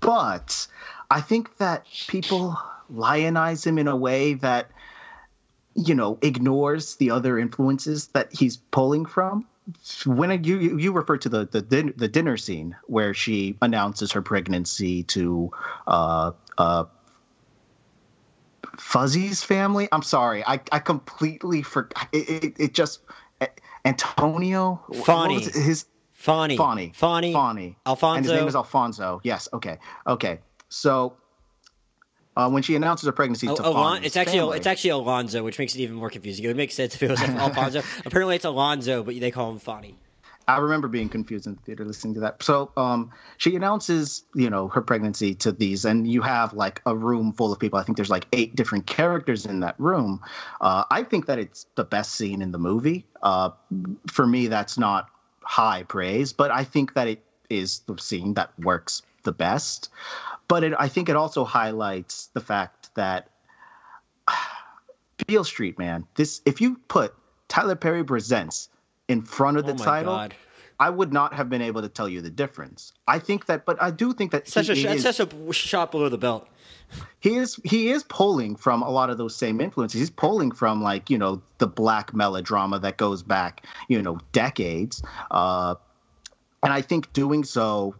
but 0.00 0.66
I 1.10 1.20
think 1.20 1.56
that 1.58 1.86
people 2.08 2.56
lionize 2.90 3.66
him 3.66 3.78
in 3.78 3.88
a 3.88 3.96
way 3.96 4.34
that 4.34 4.70
you 5.74 5.94
know 5.94 6.18
ignores 6.22 6.96
the 6.96 7.10
other 7.10 7.38
influences 7.38 8.08
that 8.08 8.32
he's 8.32 8.56
pulling 8.56 9.06
from 9.06 9.46
when 10.04 10.44
you 10.44 10.78
you 10.78 10.92
refer 10.92 11.16
to 11.18 11.28
the 11.28 11.46
the, 11.46 11.62
din- 11.62 11.94
the 11.96 12.08
dinner 12.08 12.36
scene 12.36 12.76
where 12.84 13.14
she 13.14 13.56
announces 13.62 14.12
her 14.12 14.22
pregnancy 14.22 15.04
to 15.04 15.50
uh, 15.86 16.32
uh, 16.58 16.84
Fuzzy's 18.78 19.42
family. 19.42 19.88
I'm 19.90 20.02
sorry, 20.02 20.44
I 20.44 20.60
I 20.70 20.78
completely 20.80 21.62
forgot. 21.62 22.08
It, 22.12 22.44
it, 22.44 22.54
it 22.58 22.74
just 22.74 23.00
Antonio 23.84 24.82
Fonny 25.04 25.40
his 25.40 25.86
Fonny 26.12 26.56
Fonny 26.56 26.92
Fonny 26.94 27.32
Fonny 27.32 27.76
Alfonso 27.86 28.16
and 28.16 28.24
his 28.26 28.34
name 28.34 28.48
is 28.48 28.56
Alfonso. 28.56 29.20
Yes. 29.24 29.48
Okay. 29.52 29.78
Okay. 30.06 30.40
So 30.68 31.16
uh, 32.36 32.50
when 32.50 32.62
she 32.62 32.74
announces 32.76 33.06
her 33.06 33.12
pregnancy 33.12 33.46
to 33.46 33.66
Alon- 33.68 34.04
it's 34.04 34.16
actually 34.16 34.38
family. 34.38 34.56
it's 34.58 34.66
actually 34.66 34.90
Alonzo, 34.90 35.42
which 35.42 35.58
makes 35.58 35.74
it 35.74 35.80
even 35.80 35.96
more 35.96 36.10
confusing. 36.10 36.44
It 36.44 36.48
would 36.48 36.56
make 36.56 36.72
sense 36.72 36.94
if 36.94 37.02
it 37.02 37.10
was 37.10 37.22
Alfonso. 37.22 37.82
Apparently, 38.04 38.36
it's 38.36 38.44
Alonzo, 38.44 39.02
but 39.02 39.18
they 39.18 39.30
call 39.30 39.50
him 39.50 39.58
Fonny. 39.58 39.96
I 40.46 40.58
remember 40.58 40.88
being 40.88 41.08
confused 41.08 41.46
in 41.46 41.54
the 41.54 41.60
theater 41.62 41.86
listening 41.86 42.14
to 42.14 42.20
that. 42.20 42.42
So 42.42 42.70
um, 42.76 43.12
she 43.38 43.56
announces, 43.56 44.24
you 44.34 44.50
know, 44.50 44.68
her 44.68 44.82
pregnancy 44.82 45.36
to 45.36 45.52
these, 45.52 45.86
and 45.86 46.06
you 46.06 46.20
have 46.20 46.52
like 46.52 46.82
a 46.84 46.94
room 46.94 47.32
full 47.32 47.50
of 47.50 47.58
people. 47.58 47.78
I 47.78 47.82
think 47.84 47.96
there's 47.96 48.10
like 48.10 48.26
eight 48.30 48.54
different 48.54 48.86
characters 48.86 49.46
in 49.46 49.60
that 49.60 49.74
room. 49.78 50.20
Uh, 50.60 50.84
I 50.90 51.02
think 51.04 51.26
that 51.26 51.38
it's 51.38 51.66
the 51.76 51.84
best 51.84 52.14
scene 52.14 52.42
in 52.42 52.52
the 52.52 52.58
movie. 52.58 53.06
Uh, 53.22 53.50
for 54.12 54.26
me, 54.26 54.48
that's 54.48 54.76
not 54.76 55.08
high 55.40 55.82
praise, 55.84 56.34
but 56.34 56.50
I 56.50 56.64
think 56.64 56.92
that 56.94 57.08
it 57.08 57.24
is 57.48 57.78
the 57.86 57.96
scene 57.98 58.34
that 58.34 58.50
works 58.58 59.00
the 59.22 59.32
best. 59.32 59.88
But 60.48 60.64
it, 60.64 60.74
I 60.78 60.88
think 60.88 61.08
it 61.08 61.16
also 61.16 61.44
highlights 61.44 62.26
the 62.34 62.40
fact 62.40 62.94
that 62.94 63.30
Beale 65.26 65.44
Street, 65.44 65.78
man, 65.78 66.06
this 66.14 66.42
if 66.44 66.60
you 66.60 66.76
put 66.88 67.14
Tyler 67.48 67.76
Perry 67.76 68.04
presents 68.04 68.68
in 69.08 69.22
front 69.22 69.56
of 69.56 69.66
the 69.66 69.72
oh 69.72 69.76
title, 69.76 70.12
God. 70.12 70.34
I 70.80 70.90
would 70.90 71.12
not 71.12 71.34
have 71.34 71.48
been 71.48 71.62
able 71.62 71.82
to 71.82 71.88
tell 71.88 72.08
you 72.08 72.20
the 72.20 72.30
difference. 72.30 72.92
I 73.06 73.18
think 73.20 73.46
that, 73.46 73.64
but 73.64 73.80
I 73.80 73.90
do 73.90 74.12
think 74.12 74.32
that 74.32 74.48
Such 74.48 74.68
a 74.68 74.74
he, 74.74 74.82
sh- 74.82 74.86
is, 74.86 75.02
such 75.02 75.20
a 75.20 75.52
shot 75.52 75.92
below 75.92 76.08
the 76.08 76.18
belt. 76.18 76.48
he 77.20 77.36
is 77.36 77.60
he 77.64 77.90
is 77.90 78.02
pulling 78.02 78.56
from 78.56 78.82
a 78.82 78.90
lot 78.90 79.08
of 79.08 79.18
those 79.18 79.36
same 79.36 79.60
influences. 79.60 80.00
He's 80.00 80.10
pulling 80.10 80.50
from 80.50 80.82
like 80.82 81.10
you 81.10 81.18
know 81.18 81.42
the 81.58 81.68
black 81.68 82.12
melodrama 82.12 82.80
that 82.80 82.96
goes 82.96 83.22
back 83.22 83.64
you 83.88 84.02
know 84.02 84.18
decades, 84.32 85.02
uh, 85.30 85.76
and 86.62 86.72
I 86.72 86.80
think 86.80 87.12
doing 87.12 87.44
so 87.44 87.94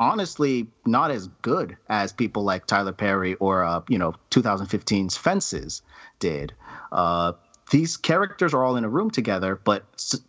honestly 0.00 0.68
not 0.86 1.10
as 1.10 1.28
good 1.42 1.76
as 1.88 2.12
people 2.12 2.44
like 2.44 2.66
Tyler 2.66 2.92
Perry 2.92 3.34
or 3.34 3.64
uh, 3.64 3.82
you 3.88 3.98
know 3.98 4.14
2015's 4.30 5.16
Fences 5.16 5.82
did. 6.18 6.54
Uh, 6.90 7.32
these 7.70 7.96
characters 7.96 8.52
are 8.54 8.64
all 8.64 8.76
in 8.76 8.84
a 8.84 8.88
room 8.88 9.10
together, 9.10 9.56
but 9.62 9.84
s- 9.94 10.20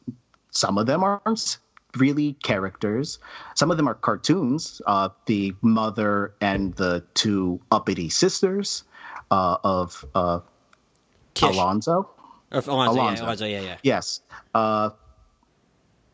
some 0.51 0.77
of 0.77 0.85
them 0.85 1.03
aren't 1.03 1.57
really 1.97 2.33
characters. 2.33 3.19
Some 3.55 3.69
of 3.71 3.77
them 3.77 3.87
are 3.87 3.93
cartoons. 3.93 4.81
Uh, 4.85 5.09
the 5.25 5.53
mother 5.61 6.33
and 6.41 6.73
the 6.75 7.03
two 7.13 7.59
uppity 7.71 8.09
sisters 8.09 8.83
uh, 9.29 9.57
of 9.63 10.03
uh, 10.15 10.39
Alonzo. 11.41 12.09
Or 12.51 12.59
Alonzo, 12.61 12.91
Alonzo. 12.91 13.23
Yeah, 13.23 13.25
Alonzo, 13.27 13.45
yeah, 13.45 13.61
yeah. 13.61 13.77
Yes. 13.83 14.21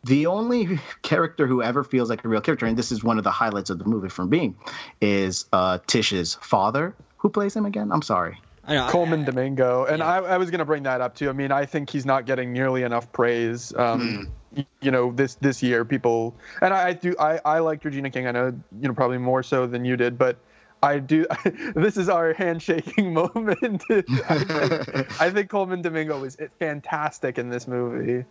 The 0.05 0.27
only 0.27 0.79
character 1.01 1.45
who 1.47 1.62
ever 1.62 1.83
feels 1.83 2.09
like 2.09 2.23
a 2.23 2.27
real 2.27 2.41
character, 2.41 2.65
and 2.65 2.77
this 2.77 2.91
is 2.91 3.03
one 3.03 3.17
of 3.17 3.23
the 3.23 3.31
highlights 3.31 3.69
of 3.69 3.79
the 3.79 3.85
movie 3.85 4.09
from 4.09 4.29
being, 4.29 4.55
is 5.01 5.45
uh, 5.53 5.79
Tish's 5.88 6.35
father. 6.35 6.95
Who 7.17 7.29
plays 7.29 7.55
him 7.55 7.65
again? 7.65 7.91
I'm 7.91 8.01
sorry. 8.01 8.39
I 8.65 8.75
know. 8.75 8.85
I- 8.85 8.91
Colman 8.91 9.25
Domingo, 9.25 9.85
and 9.85 9.99
Yeah. 9.99 10.07
I, 10.07 10.17
I 10.21 10.38
was 10.38 10.51
going 10.51 10.59
to 10.59 10.65
bring 10.65 10.83
that 10.83 11.01
up 11.01 11.15
too. 11.15 11.29
I 11.29 11.33
mean, 11.33 11.51
I 11.51 11.65
think 11.65 11.89
he's 11.89 12.05
not 12.05 12.25
getting 12.25 12.53
nearly 12.53 12.83
enough 12.83 13.12
praise. 13.12 13.73
Um, 13.75 14.31
y- 14.55 14.65
You 14.81 14.91
know, 14.91 15.12
this 15.12 15.35
this 15.35 15.62
year, 15.63 15.83
people, 15.85 16.35
and 16.62 16.73
I, 16.73 16.89
I 16.89 16.93
do. 16.93 17.15
I, 17.19 17.39
I 17.43 17.59
like 17.59 17.83
Regina 17.83 18.09
King. 18.09 18.27
I 18.27 18.31
know, 18.31 18.57
you 18.79 18.88
know, 18.88 18.93
probably 18.93 19.17
more 19.17 19.43
so 19.43 19.65
than 19.67 19.85
you 19.85 19.97
did, 19.97 20.17
but 20.17 20.38
I 20.83 20.99
do. 20.99 21.25
this 21.75 21.97
is 21.97 22.07
our 22.09 22.33
handshaking 22.33 23.13
moment. 23.21 23.83
I, 23.89 24.01
think, 24.01 25.21
I 25.21 25.29
think 25.29 25.49
Colman 25.49 25.81
Domingo 25.81 26.19
was 26.21 26.38
fantastic 26.59 27.38
in 27.38 27.49
this 27.49 27.67
movie. 27.67 28.23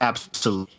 Absolutely. 0.00 0.74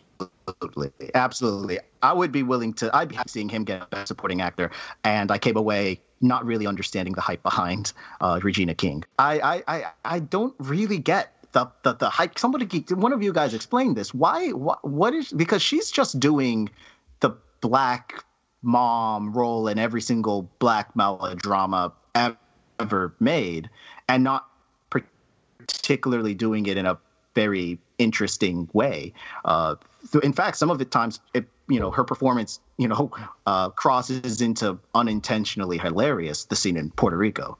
Absolutely. 0.48 1.10
absolutely. 1.14 1.78
I 2.02 2.12
would 2.12 2.32
be 2.32 2.42
willing 2.42 2.74
to, 2.74 2.94
I'd 2.94 3.08
be 3.08 3.18
seeing 3.26 3.48
him 3.48 3.64
get 3.64 3.82
a 3.82 3.86
Best 3.86 4.08
Supporting 4.08 4.40
Actor. 4.40 4.70
And 5.04 5.30
I 5.30 5.38
came 5.38 5.56
away 5.56 6.00
not 6.20 6.44
really 6.44 6.66
understanding 6.66 7.14
the 7.14 7.20
hype 7.20 7.42
behind 7.42 7.92
uh, 8.20 8.40
Regina 8.42 8.74
King. 8.74 9.04
I, 9.18 9.40
I, 9.40 9.62
I, 9.66 9.84
I 10.04 10.18
don't 10.20 10.54
really 10.58 10.98
get 10.98 11.34
the, 11.52 11.70
the, 11.82 11.94
the 11.94 12.10
hype. 12.10 12.38
Somebody, 12.38 12.84
one 12.94 13.12
of 13.12 13.22
you 13.22 13.32
guys 13.32 13.54
explained 13.54 13.96
this. 13.96 14.14
Why, 14.14 14.50
what 14.50 15.14
is, 15.14 15.32
because 15.32 15.62
she's 15.62 15.90
just 15.90 16.18
doing 16.18 16.70
the 17.20 17.36
black 17.60 18.24
mom 18.62 19.32
role 19.32 19.68
in 19.68 19.78
every 19.78 20.00
single 20.00 20.48
black 20.58 20.94
melodrama 20.94 21.92
ever 22.78 23.14
made 23.18 23.68
and 24.08 24.24
not 24.24 24.48
particularly 24.88 26.34
doing 26.34 26.66
it 26.66 26.76
in 26.76 26.86
a 26.86 26.98
very 27.34 27.78
interesting 27.98 28.68
way. 28.72 29.12
Uh, 29.44 29.76
th- 30.10 30.24
in 30.24 30.32
fact, 30.32 30.56
some 30.56 30.70
of 30.70 30.78
the 30.78 30.84
times, 30.84 31.20
it, 31.34 31.46
you 31.68 31.80
know, 31.80 31.90
her 31.90 32.04
performance, 32.04 32.60
you 32.76 32.88
know, 32.88 33.10
uh, 33.46 33.70
crosses 33.70 34.40
into 34.40 34.78
unintentionally 34.94 35.78
hilarious. 35.78 36.44
The 36.44 36.56
scene 36.56 36.76
in 36.76 36.90
Puerto 36.90 37.16
Rico. 37.16 37.58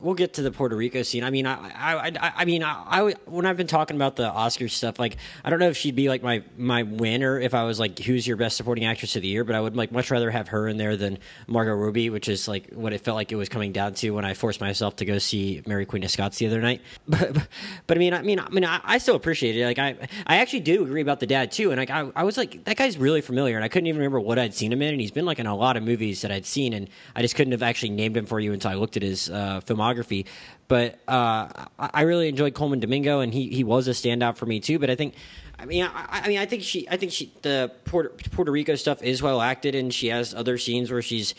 We'll 0.00 0.14
get 0.14 0.34
to 0.34 0.42
the 0.42 0.50
Puerto 0.50 0.76
Rico 0.76 1.02
scene. 1.02 1.24
I 1.24 1.30
mean, 1.30 1.46
I, 1.46 1.54
I, 1.54 2.06
I, 2.08 2.32
I 2.36 2.44
mean, 2.44 2.62
I, 2.62 2.84
I, 2.86 3.12
when 3.24 3.46
I've 3.46 3.56
been 3.56 3.66
talking 3.66 3.96
about 3.96 4.16
the 4.16 4.28
Oscar 4.28 4.68
stuff, 4.68 4.98
like 4.98 5.16
I 5.44 5.50
don't 5.50 5.58
know 5.58 5.68
if 5.68 5.76
she'd 5.76 5.96
be 5.96 6.08
like 6.08 6.22
my 6.22 6.42
my 6.56 6.82
winner 6.82 7.40
if 7.40 7.54
I 7.54 7.64
was 7.64 7.80
like, 7.80 7.98
who's 7.98 8.26
your 8.26 8.36
best 8.36 8.56
supporting 8.56 8.84
actress 8.84 9.16
of 9.16 9.22
the 9.22 9.28
year? 9.28 9.44
But 9.44 9.54
I 9.54 9.60
would 9.60 9.76
like 9.76 9.92
much 9.92 10.10
rather 10.10 10.30
have 10.30 10.48
her 10.48 10.68
in 10.68 10.76
there 10.76 10.96
than 10.96 11.18
Margot 11.46 11.74
Robbie, 11.74 12.10
which 12.10 12.28
is 12.28 12.46
like 12.46 12.72
what 12.72 12.92
it 12.92 13.00
felt 13.00 13.16
like 13.16 13.32
it 13.32 13.36
was 13.36 13.48
coming 13.48 13.72
down 13.72 13.94
to 13.94 14.10
when 14.10 14.24
I 14.24 14.34
forced 14.34 14.60
myself 14.60 14.96
to 14.96 15.04
go 15.04 15.18
see 15.18 15.62
Mary 15.66 15.86
Queen 15.86 16.04
of 16.04 16.10
Scots 16.10 16.38
the 16.38 16.46
other 16.46 16.60
night. 16.60 16.82
But, 17.08 17.32
but, 17.34 17.48
but 17.86 17.96
I 17.96 18.00
mean, 18.00 18.14
I 18.14 18.22
mean, 18.22 18.38
I 18.38 18.48
mean, 18.50 18.64
I, 18.64 18.80
I 18.84 18.98
still 18.98 19.16
appreciate 19.16 19.56
it. 19.56 19.64
Like 19.64 19.78
I, 19.78 19.96
I 20.26 20.38
actually 20.38 20.60
do 20.60 20.82
agree 20.82 21.02
about 21.02 21.20
the 21.20 21.26
dad 21.26 21.52
too. 21.52 21.70
And 21.70 21.78
like 21.78 21.90
I, 21.90 22.10
I 22.14 22.24
was 22.24 22.36
like, 22.36 22.64
that 22.64 22.76
guy's 22.76 22.98
really 22.98 23.22
familiar, 23.22 23.56
and 23.56 23.64
I 23.64 23.68
couldn't 23.68 23.86
even 23.86 23.98
remember 23.98 24.20
what 24.20 24.38
I'd 24.38 24.54
seen 24.54 24.72
him 24.72 24.82
in, 24.82 24.92
and 24.92 25.00
he's 25.00 25.10
been 25.10 25.24
like 25.24 25.38
in 25.38 25.46
a 25.46 25.56
lot 25.56 25.76
of 25.76 25.82
movies 25.82 26.22
that 26.22 26.30
I'd 26.30 26.46
seen, 26.46 26.74
and 26.74 26.88
I 27.14 27.22
just 27.22 27.34
couldn't 27.34 27.52
have 27.52 27.62
actually 27.62 27.90
named 27.90 28.16
him 28.16 28.26
for 28.26 28.40
you 28.40 28.52
until 28.52 28.70
I 28.70 28.74
looked 28.74 28.96
at 28.96 29.02
his 29.02 29.30
uh, 29.30 29.60
filmography. 29.86 30.26
But 30.68 30.98
uh, 31.06 31.66
I 31.78 32.02
really 32.02 32.28
enjoyed 32.28 32.54
Colman 32.54 32.80
Domingo, 32.80 33.20
and 33.20 33.32
he 33.32 33.48
he 33.48 33.64
was 33.64 33.88
a 33.88 33.92
standout 33.92 34.36
for 34.36 34.46
me 34.46 34.60
too. 34.60 34.78
But 34.78 34.90
I 34.90 34.96
think. 34.96 35.14
I 35.58 35.64
mean, 35.64 35.84
I, 35.84 36.20
I, 36.22 36.28
mean, 36.28 36.36
I 36.36 36.44
think 36.44 36.62
she, 36.64 36.86
I 36.86 36.98
think 36.98 37.12
she, 37.12 37.32
the 37.40 37.72
Puerto, 37.86 38.10
Puerto 38.30 38.52
Rico 38.52 38.74
stuff 38.74 39.02
is 39.02 39.22
well 39.22 39.40
acted, 39.40 39.74
and 39.74 39.92
she 39.92 40.08
has 40.08 40.34
other 40.34 40.58
scenes 40.58 40.90
where 40.90 41.00
she's, 41.00 41.34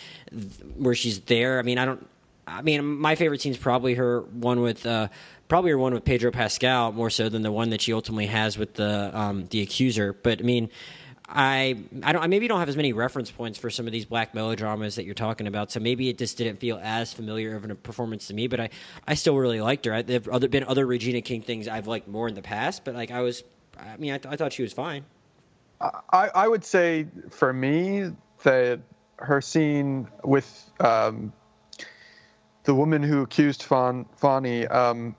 where 0.76 0.96
she's 0.96 1.20
there. 1.20 1.60
I 1.60 1.62
mean, 1.62 1.78
I 1.78 1.86
don't, 1.86 2.04
I 2.48 2.64
mean, 2.64 2.84
my 2.84 3.14
favorite 3.14 3.42
scene 3.42 3.52
is 3.52 3.60
probably 3.60 3.94
her 3.94 4.22
one 4.22 4.62
with, 4.62 4.88
uh, 4.88 5.10
probably 5.48 5.70
her 5.70 5.78
one 5.78 5.94
with 5.94 6.04
Pedro 6.04 6.32
Pascal 6.32 6.92
more 6.94 7.12
so 7.12 7.30
than 7.30 7.44
the 7.44 7.52
one 7.52 7.70
that 7.70 7.80
she 7.80 7.94
ultimately 7.94 8.26
has 8.26 8.58
with 8.58 8.74
the, 8.74 9.12
um, 9.16 9.46
the 9.52 9.62
accuser. 9.62 10.14
But 10.14 10.40
I 10.40 10.44
mean, 10.44 10.72
I 11.30 11.76
I 12.04 12.14
don't 12.14 12.24
I 12.24 12.28
maybe 12.28 12.48
don't 12.48 12.60
have 12.60 12.70
as 12.70 12.78
many 12.78 12.94
reference 12.94 13.30
points 13.30 13.60
for 13.60 13.70
some 13.70 13.86
of 13.86 13.92
these 13.92 14.06
black 14.06 14.34
melodramas 14.34 14.96
that 14.96 15.04
you're 15.04 15.14
talking 15.14 15.46
about, 15.46 15.72
so 15.72 15.80
maybe 15.80 16.08
it 16.08 16.18
just 16.18 16.38
didn't 16.38 16.60
feel 16.60 16.80
as 16.82 17.12
familiar 17.12 17.56
of 17.56 17.70
a 17.70 17.76
performance 17.76 18.28
to 18.28 18.34
me. 18.34 18.48
But 18.48 18.62
I, 18.62 18.70
I 19.06 19.16
still 19.16 19.36
really 19.36 19.60
liked 19.60 19.86
her. 19.86 19.94
I, 19.94 20.02
there've 20.04 20.28
other, 20.30 20.48
been 20.48 20.64
other 20.64 20.86
Regina 20.86 21.22
King 21.22 21.42
things 21.42 21.68
I've 21.68 21.88
liked 21.88 22.08
more 22.08 22.30
in 22.30 22.36
the 22.36 22.42
past, 22.42 22.86
but 22.86 22.96
like 22.96 23.12
I 23.12 23.22
was, 23.22 23.44
I 23.78 23.98
mean, 23.98 24.14
I, 24.14 24.20
th- 24.20 24.34
I 24.34 24.38
thought 24.38 24.54
she 24.54 24.62
was 24.62 24.72
fine. 24.72 25.04
I 25.82 26.30
I 26.34 26.48
would 26.48 26.64
say 26.64 27.08
for 27.30 27.52
me 27.52 28.12
that 28.44 28.80
her 29.18 29.42
scene 29.42 30.08
with 30.24 30.72
um, 30.80 31.34
the 32.64 32.74
woman 32.74 33.04
who 33.04 33.22
accused 33.22 33.64
Fon, 33.64 34.06
Fonny, 34.16 34.66
um, 34.68 35.16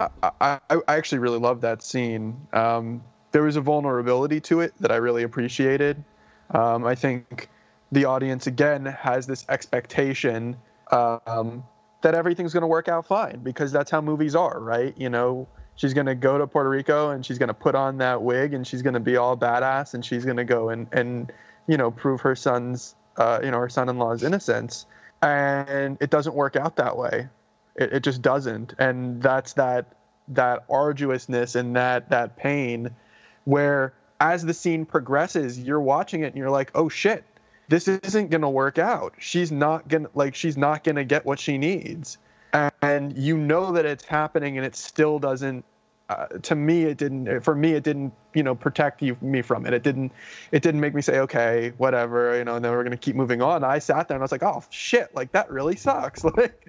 I, 0.00 0.08
I, 0.40 0.58
I 0.70 0.80
actually 0.88 1.18
really 1.18 1.38
loved 1.38 1.62
that 1.62 1.82
scene. 1.82 2.48
Um, 2.52 3.04
there 3.34 3.42
was 3.42 3.56
a 3.56 3.60
vulnerability 3.60 4.40
to 4.40 4.60
it 4.60 4.72
that 4.78 4.92
I 4.92 4.96
really 4.96 5.24
appreciated. 5.24 6.04
Um, 6.52 6.86
I 6.86 6.94
think 6.94 7.48
the 7.90 8.04
audience 8.04 8.46
again 8.46 8.86
has 8.86 9.26
this 9.26 9.44
expectation 9.48 10.56
um, 10.92 11.64
that 12.02 12.14
everything's 12.14 12.52
going 12.52 12.60
to 12.60 12.68
work 12.68 12.86
out 12.86 13.04
fine 13.08 13.40
because 13.42 13.72
that's 13.72 13.90
how 13.90 14.00
movies 14.00 14.36
are, 14.36 14.60
right? 14.60 14.94
You 14.96 15.10
know, 15.10 15.48
she's 15.74 15.92
going 15.92 16.06
to 16.06 16.14
go 16.14 16.38
to 16.38 16.46
Puerto 16.46 16.70
Rico 16.70 17.10
and 17.10 17.26
she's 17.26 17.36
going 17.36 17.48
to 17.48 17.54
put 17.54 17.74
on 17.74 17.98
that 17.98 18.22
wig 18.22 18.54
and 18.54 18.64
she's 18.64 18.82
going 18.82 18.94
to 18.94 19.00
be 19.00 19.16
all 19.16 19.36
badass 19.36 19.94
and 19.94 20.04
she's 20.04 20.24
going 20.24 20.36
to 20.36 20.44
go 20.44 20.68
and 20.68 20.86
and 20.92 21.32
you 21.66 21.76
know 21.76 21.90
prove 21.90 22.20
her 22.20 22.36
son's 22.36 22.94
uh, 23.16 23.40
you 23.42 23.50
know 23.50 23.58
her 23.58 23.68
son-in-law's 23.68 24.22
innocence, 24.22 24.86
and 25.22 25.98
it 26.00 26.10
doesn't 26.10 26.36
work 26.36 26.54
out 26.54 26.76
that 26.76 26.96
way. 26.96 27.26
It, 27.74 27.94
it 27.94 28.04
just 28.04 28.22
doesn't, 28.22 28.74
and 28.78 29.20
that's 29.20 29.54
that 29.54 29.96
that 30.28 30.64
arduousness 30.70 31.56
and 31.56 31.74
that 31.74 32.10
that 32.10 32.36
pain 32.36 32.94
where 33.44 33.94
as 34.20 34.44
the 34.44 34.54
scene 34.54 34.86
progresses, 34.86 35.58
you're 35.58 35.80
watching 35.80 36.22
it 36.22 36.28
and 36.28 36.36
you're 36.36 36.50
like, 36.50 36.70
oh 36.74 36.88
shit, 36.88 37.24
this 37.68 37.88
isn't 37.88 38.30
gonna 38.30 38.50
work 38.50 38.78
out. 38.78 39.14
She's 39.18 39.50
not 39.50 39.88
gonna 39.88 40.08
like 40.14 40.34
she's 40.34 40.56
not 40.56 40.84
gonna 40.84 41.04
get 41.04 41.24
what 41.24 41.38
she 41.38 41.58
needs, 41.58 42.18
and 42.82 43.16
you 43.16 43.36
know 43.36 43.72
that 43.72 43.84
it's 43.84 44.04
happening, 44.04 44.56
and 44.58 44.66
it 44.66 44.76
still 44.76 45.18
doesn't. 45.18 45.64
Uh, 46.10 46.26
to 46.26 46.54
me, 46.54 46.82
it 46.82 46.98
didn't. 46.98 47.40
For 47.40 47.54
me, 47.54 47.72
it 47.72 47.82
didn't. 47.82 48.12
You 48.34 48.42
know, 48.42 48.54
protect 48.54 49.00
you 49.00 49.16
me 49.22 49.40
from 49.40 49.64
it. 49.64 49.72
It 49.72 49.82
didn't. 49.82 50.12
It 50.52 50.62
didn't 50.62 50.80
make 50.80 50.94
me 50.94 51.00
say, 51.00 51.20
okay, 51.20 51.72
whatever. 51.78 52.36
You 52.36 52.44
know, 52.44 52.56
and 52.56 52.64
then 52.64 52.72
we're 52.72 52.84
gonna 52.84 52.96
keep 52.98 53.16
moving 53.16 53.40
on. 53.40 53.64
I 53.64 53.78
sat 53.78 54.08
there 54.08 54.16
and 54.16 54.22
I 54.22 54.24
was 54.24 54.32
like, 54.32 54.42
oh 54.42 54.62
shit, 54.70 55.14
like 55.14 55.32
that 55.32 55.50
really 55.50 55.76
sucks. 55.76 56.24
Like, 56.36 56.68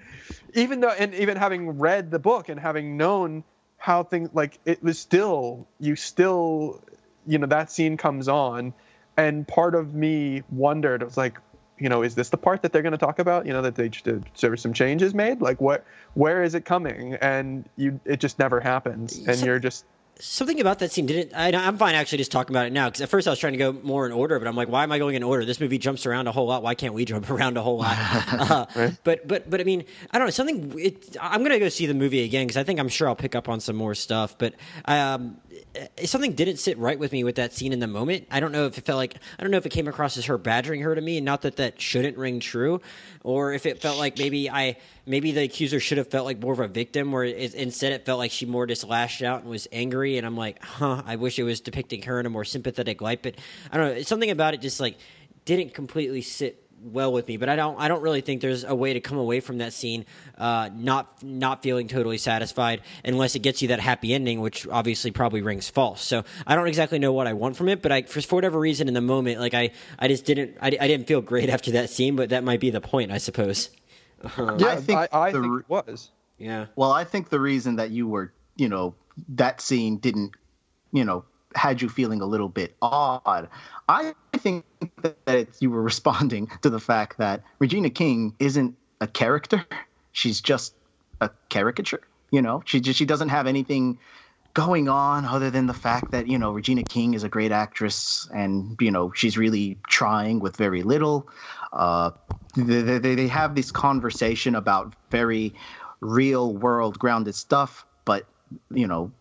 even 0.53 0.79
though, 0.79 0.91
and 0.91 1.13
even 1.15 1.35
having 1.35 1.77
read 1.77 2.11
the 2.11 2.19
book 2.19 2.47
and 2.47 2.57
having 2.57 2.95
known 2.95 3.43
how 3.85 4.01
things 4.01 4.31
like 4.33 4.57
it 4.65 4.81
was 4.81 4.97
still 4.97 5.67
you 5.79 5.95
still 5.95 6.81
you 7.27 7.37
know 7.37 7.45
that 7.45 7.71
scene 7.71 7.97
comes 7.97 8.27
on. 8.27 8.73
And 9.15 9.47
part 9.47 9.75
of 9.75 9.93
me 9.93 10.41
wondered 10.49 11.03
it 11.03 11.05
was 11.05 11.17
like 11.17 11.39
you 11.77 11.89
know 11.89 12.01
is 12.01 12.15
this 12.15 12.29
the 12.29 12.37
part 12.37 12.63
that 12.63 12.73
they're 12.73 12.81
going 12.81 12.93
to 12.93 12.97
talk 12.97 13.19
about? 13.19 13.45
You 13.45 13.53
know 13.53 13.61
that 13.61 13.75
they 13.75 13.89
just 13.89 14.05
there 14.41 14.49
were 14.49 14.57
some 14.57 14.73
changes 14.73 15.13
made? 15.13 15.39
Like 15.39 15.61
what 15.61 15.85
where 16.15 16.41
is 16.41 16.55
it 16.55 16.65
coming? 16.65 17.13
And 17.13 17.69
you 17.77 17.99
it 18.05 18.19
just 18.19 18.39
never 18.39 18.59
happens. 18.59 19.19
And 19.27 19.39
you're 19.41 19.59
just 19.59 19.85
something 20.19 20.61
about 20.61 20.79
that 20.79 20.91
scene 20.91 21.05
didn't 21.05 21.33
I, 21.35 21.49
am 21.49 21.77
fine 21.77 21.93
actually 21.95 22.19
just 22.19 22.31
talking 22.31 22.55
about 22.55 22.67
it 22.67 22.73
now 22.73 22.87
because 22.87 23.01
at 23.01 23.09
first 23.09 23.27
i 23.27 23.31
was 23.31 23.39
trying 23.39 23.53
to 23.53 23.59
go 23.59 23.73
more 23.73 24.05
in 24.05 24.11
order 24.13 24.39
but 24.39 24.47
i'm 24.47 24.55
like 24.55 24.69
why 24.69 24.83
am 24.83 24.91
i 24.91 24.99
going 24.99 25.15
in 25.15 25.23
order? 25.23 25.45
This 25.45 25.59
movie 25.59 25.77
jumps 25.77 26.05
around 26.05 26.27
a 26.27 26.31
whole 26.31 26.47
lot. 26.47 26.63
Why 26.63 26.75
can't 26.75 26.93
we 26.93 27.05
jump 27.05 27.29
around 27.35 27.57
a 27.57 27.61
whole 27.61 27.77
lot? 27.77 27.95
Uh, 28.45 28.65
right? 28.75 28.97
but 29.03 29.27
but 29.27 29.49
but 29.49 29.61
i 29.61 29.63
mean 29.63 29.83
i 30.11 30.17
don't 30.17 30.27
know 30.27 30.31
something 30.31 30.73
it, 30.77 31.17
i'm 31.19 31.41
gonna 31.41 31.57
go 31.57 31.69
see 31.69 31.85
the 31.85 31.93
movie 31.93 32.23
again 32.23 32.45
because 32.45 32.57
i 32.57 32.63
think 32.63 32.79
i'm 32.79 32.89
sure 32.89 33.07
i'll 33.07 33.15
pick 33.15 33.33
up 33.33 33.49
on 33.49 33.59
some 33.59 33.75
more 33.75 33.95
stuff 33.95 34.37
but 34.37 34.53
um, 34.85 35.37
something 36.03 36.33
didn't 36.33 36.57
sit 36.57 36.77
right 36.77 36.97
with 36.99 37.11
me 37.11 37.23
with 37.23 37.35
that 37.35 37.53
scene 37.53 37.73
in 37.73 37.79
the 37.79 37.87
moment 37.87 38.27
i 38.31 38.39
don't 38.39 38.51
know 38.51 38.65
if 38.65 38.77
it 38.77 38.85
felt 38.85 38.97
like 38.97 39.15
i 39.37 39.41
don't 39.41 39.51
know 39.51 39.57
if 39.57 39.65
it 39.65 39.69
came 39.69 39.87
across 39.87 40.17
as 40.17 40.25
her 40.25 40.37
badgering 40.37 40.81
her 40.81 40.95
to 40.95 41.01
me 41.01 41.17
and 41.17 41.25
not 41.25 41.41
that 41.41 41.57
that 41.57 41.79
shouldn't 41.79 42.17
ring 42.17 42.39
true 42.39 42.81
or 43.23 43.53
if 43.53 43.65
it 43.65 43.81
felt 43.81 43.97
like 43.97 44.17
maybe 44.17 44.49
i 44.49 44.75
maybe 45.05 45.31
the 45.31 45.43
accuser 45.43 45.79
should 45.79 45.97
have 45.97 46.07
felt 46.07 46.25
like 46.25 46.39
more 46.39 46.53
of 46.53 46.59
a 46.59 46.67
victim, 46.67 47.11
where 47.11 47.23
it, 47.23 47.53
instead 47.53 47.93
it 47.93 48.05
felt 48.05 48.19
like 48.19 48.31
she 48.31 48.45
more 48.45 48.65
just 48.65 48.83
lashed 48.83 49.21
out 49.21 49.41
and 49.41 49.49
was 49.49 49.67
angry. 49.71 50.17
And 50.17 50.25
I'm 50.25 50.37
like, 50.37 50.63
huh, 50.63 51.03
I 51.05 51.15
wish 51.15 51.39
it 51.39 51.43
was 51.43 51.61
depicting 51.61 52.01
her 52.03 52.19
in 52.19 52.25
a 52.25 52.29
more 52.29 52.45
sympathetic 52.45 53.01
light. 53.01 53.21
But 53.21 53.35
I 53.71 53.77
don't 53.77 53.95
know, 53.95 54.01
something 54.01 54.31
about 54.31 54.53
it 54.53 54.61
just 54.61 54.79
like 54.79 54.97
didn't 55.45 55.73
completely 55.73 56.21
sit 56.21 56.64
well 56.81 57.11
with 57.11 57.27
me, 57.27 57.37
but 57.37 57.49
I 57.49 57.55
don't 57.55 57.79
I 57.79 57.87
don't 57.87 58.01
really 58.01 58.21
think 58.21 58.41
there's 58.41 58.63
a 58.63 58.75
way 58.75 58.93
to 58.93 58.99
come 58.99 59.17
away 59.17 59.39
from 59.39 59.59
that 59.59 59.73
scene 59.73 60.05
uh, 60.37 60.69
not 60.73 61.23
not 61.23 61.63
feeling 61.63 61.87
totally 61.87 62.17
satisfied 62.17 62.81
unless 63.03 63.35
it 63.35 63.39
gets 63.39 63.61
you 63.61 63.69
that 63.69 63.79
happy 63.79 64.13
ending, 64.13 64.41
which 64.41 64.67
obviously 64.67 65.11
probably 65.11 65.41
rings 65.41 65.69
false. 65.69 66.01
So 66.01 66.23
I 66.45 66.55
don't 66.55 66.67
exactly 66.67 66.99
know 66.99 67.13
what 67.13 67.27
I 67.27 67.33
want 67.33 67.57
from 67.57 67.69
it, 67.69 67.81
but 67.81 67.91
I 67.91 68.03
for, 68.03 68.21
for 68.21 68.35
whatever 68.35 68.59
reason 68.59 68.87
in 68.87 68.93
the 68.93 69.01
moment, 69.01 69.39
like 69.39 69.53
I 69.53 69.71
I 69.97 70.07
just 70.07 70.25
didn't 70.25 70.57
I, 70.61 70.67
I 70.67 70.87
didn't 70.87 71.07
feel 71.07 71.21
great 71.21 71.49
after 71.55 71.71
that 71.71 71.89
scene, 71.89 72.15
but 72.15 72.29
that 72.29 72.43
might 72.43 72.59
be 72.59 72.69
the 72.69 72.81
point, 72.81 73.11
I 73.11 73.17
suppose. 73.17 73.69
Uh, 74.23 74.57
yeah, 74.57 74.67
I 74.67 74.75
think, 74.77 74.99
I, 74.99 75.07
I 75.11 75.31
the, 75.31 75.41
think 75.41 75.59
it 75.61 75.69
was. 75.69 76.11
Yeah. 76.37 76.67
Well, 76.75 76.91
I 76.91 77.03
think 77.03 77.29
the 77.29 77.39
reason 77.39 77.77
that 77.77 77.91
you 77.91 78.07
were, 78.07 78.33
you 78.55 78.69
know, 78.69 78.95
that 79.29 79.61
scene 79.61 79.97
didn't, 79.97 80.31
you 80.91 81.05
know, 81.05 81.25
had 81.55 81.81
you 81.81 81.89
feeling 81.89 82.21
a 82.21 82.25
little 82.25 82.49
bit 82.49 82.75
odd. 82.81 83.49
I 83.87 84.13
think 84.33 84.65
that 85.01 85.49
you 85.59 85.69
were 85.69 85.81
responding 85.81 86.47
to 86.61 86.69
the 86.69 86.79
fact 86.79 87.17
that 87.17 87.43
Regina 87.59 87.89
King 87.89 88.35
isn't 88.39 88.75
a 89.01 89.07
character; 89.07 89.65
she's 90.11 90.41
just 90.41 90.73
a 91.21 91.29
caricature. 91.49 92.01
You 92.31 92.41
know, 92.41 92.63
she 92.65 92.79
just 92.79 92.97
she 92.97 93.05
doesn't 93.05 93.29
have 93.29 93.47
anything 93.47 93.99
going 94.53 94.87
on 94.87 95.25
other 95.25 95.51
than 95.51 95.67
the 95.67 95.73
fact 95.73 96.11
that 96.11 96.27
you 96.27 96.39
know 96.39 96.51
Regina 96.51 96.83
King 96.83 97.13
is 97.13 97.23
a 97.23 97.29
great 97.29 97.51
actress 97.51 98.27
and 98.33 98.75
you 98.79 98.89
know 98.89 99.11
she's 99.13 99.37
really 99.37 99.77
trying 99.87 100.39
with 100.39 100.55
very 100.57 100.81
little. 100.81 101.29
Uh, 101.71 102.11
they, 102.55 102.81
they, 102.99 103.15
they 103.15 103.27
have 103.27 103.53
this 103.53 103.71
conversation 103.71 104.55
about 104.55 104.93
very 105.11 105.53
real 105.99 106.53
world 106.53 106.97
grounded 106.97 107.35
stuff, 107.35 107.85
but 108.05 108.25
you 108.71 108.87
know 108.87 109.11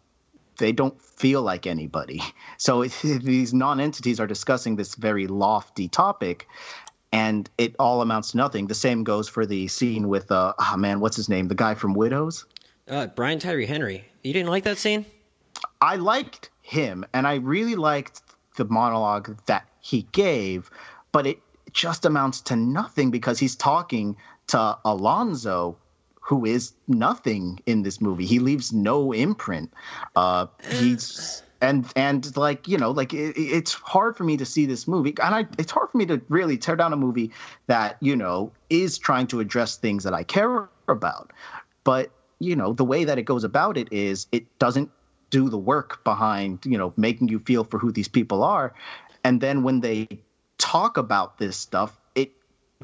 they 0.56 0.72
don't 0.72 1.00
feel 1.00 1.42
like 1.42 1.66
anybody. 1.66 2.22
So 2.58 2.84
these 3.02 3.54
non-entities 3.54 4.20
are 4.20 4.26
discussing 4.26 4.76
this 4.76 4.94
very 4.94 5.26
lofty 5.26 5.88
topic, 5.88 6.48
and 7.12 7.48
it 7.58 7.76
all 7.78 8.02
amounts 8.02 8.32
to 8.32 8.36
nothing. 8.36 8.66
The 8.66 8.74
same 8.74 9.04
goes 9.04 9.28
for 9.28 9.46
the 9.46 9.68
scene 9.68 10.08
with 10.08 10.30
uh, 10.32 10.54
oh 10.58 10.76
man, 10.76 11.00
what's 11.00 11.16
his 11.16 11.28
name? 11.28 11.48
The 11.48 11.54
guy 11.54 11.74
from 11.74 11.94
Widows. 11.94 12.46
Uh, 12.88 13.06
Brian 13.06 13.38
Tyree 13.38 13.66
Henry. 13.66 14.04
You 14.22 14.32
didn't 14.32 14.50
like 14.50 14.64
that 14.64 14.78
scene? 14.78 15.06
I 15.80 15.96
liked 15.96 16.50
him, 16.62 17.04
and 17.12 17.26
I 17.26 17.36
really 17.36 17.76
liked 17.76 18.22
the 18.56 18.64
monologue 18.64 19.36
that 19.46 19.68
he 19.80 20.02
gave, 20.12 20.70
but 21.12 21.26
it 21.26 21.38
just 21.72 22.04
amounts 22.04 22.40
to 22.42 22.56
nothing 22.56 23.10
because 23.10 23.38
he's 23.38 23.56
talking 23.56 24.16
to 24.48 24.78
Alonzo, 24.84 25.76
who 26.24 26.46
is 26.46 26.72
nothing 26.88 27.60
in 27.66 27.82
this 27.82 28.00
movie. 28.00 28.24
He 28.24 28.38
leaves 28.38 28.72
no 28.72 29.12
imprint. 29.12 29.74
Uh, 30.16 30.46
he's 30.70 31.42
and 31.60 31.90
and 31.94 32.34
like 32.36 32.66
you 32.66 32.78
know 32.78 32.90
like 32.92 33.12
it, 33.12 33.34
it's 33.36 33.74
hard 33.74 34.16
for 34.16 34.24
me 34.24 34.38
to 34.38 34.46
see 34.46 34.64
this 34.64 34.88
movie 34.88 35.14
and 35.22 35.34
I, 35.34 35.46
it's 35.58 35.70
hard 35.70 35.90
for 35.90 35.98
me 35.98 36.06
to 36.06 36.22
really 36.28 36.56
tear 36.56 36.76
down 36.76 36.92
a 36.92 36.96
movie 36.96 37.30
that 37.66 37.98
you 38.00 38.16
know 38.16 38.52
is 38.70 38.96
trying 38.96 39.26
to 39.28 39.40
address 39.40 39.76
things 39.76 40.04
that 40.04 40.14
I 40.14 40.24
care 40.24 40.68
about. 40.88 41.32
But 41.84 42.10
you 42.38 42.56
know 42.56 42.72
the 42.72 42.84
way 42.84 43.04
that 43.04 43.18
it 43.18 43.24
goes 43.24 43.44
about 43.44 43.76
it 43.76 43.92
is 43.92 44.26
it 44.32 44.58
doesn't 44.58 44.90
do 45.28 45.50
the 45.50 45.58
work 45.58 46.02
behind 46.04 46.64
you 46.64 46.78
know 46.78 46.94
making 46.96 47.28
you 47.28 47.38
feel 47.38 47.64
for 47.64 47.78
who 47.78 47.92
these 47.92 48.08
people 48.08 48.42
are 48.42 48.74
and 49.24 49.40
then 49.40 49.62
when 49.62 49.80
they 49.80 50.06
talk 50.58 50.96
about 50.96 51.38
this 51.38 51.56
stuff 51.56 51.98
it 52.14 52.32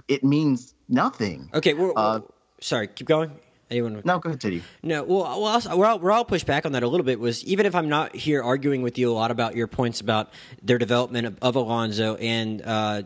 it 0.09 0.24
means 0.24 0.74
nothing 0.88 1.50
okay 1.55 1.74
well, 1.74 1.92
uh, 1.96 2.20
sorry 2.61 2.87
keep 2.88 3.07
going 3.07 3.33
Anyone? 3.70 4.03
No, 4.05 4.18
go 4.18 4.31
continue. 4.31 4.62
No, 4.83 5.05
well, 5.05 5.40
well 5.40 5.61
where, 5.79 5.87
I'll, 5.87 5.99
where 6.01 6.11
I'll 6.11 6.25
push 6.25 6.42
back 6.42 6.66
on 6.66 6.73
that 6.73 6.83
a 6.83 6.88
little 6.88 7.07
bit 7.07 7.20
was 7.20 7.44
even 7.44 7.66
if 7.66 7.75
I'm 7.77 7.88
not 7.88 8.16
here 8.16 8.42
arguing 8.42 8.83
with 8.83 8.99
you 8.99 9.12
a 9.12 9.14
lot 9.14 9.31
about 9.31 9.55
your 9.55 9.68
points 9.68 10.01
about 10.01 10.33
their 10.61 10.77
development 10.77 11.29
of, 11.29 11.38
of 11.40 11.55
Alonzo 11.55 12.16
and 12.16 12.62
uh, 12.62 13.03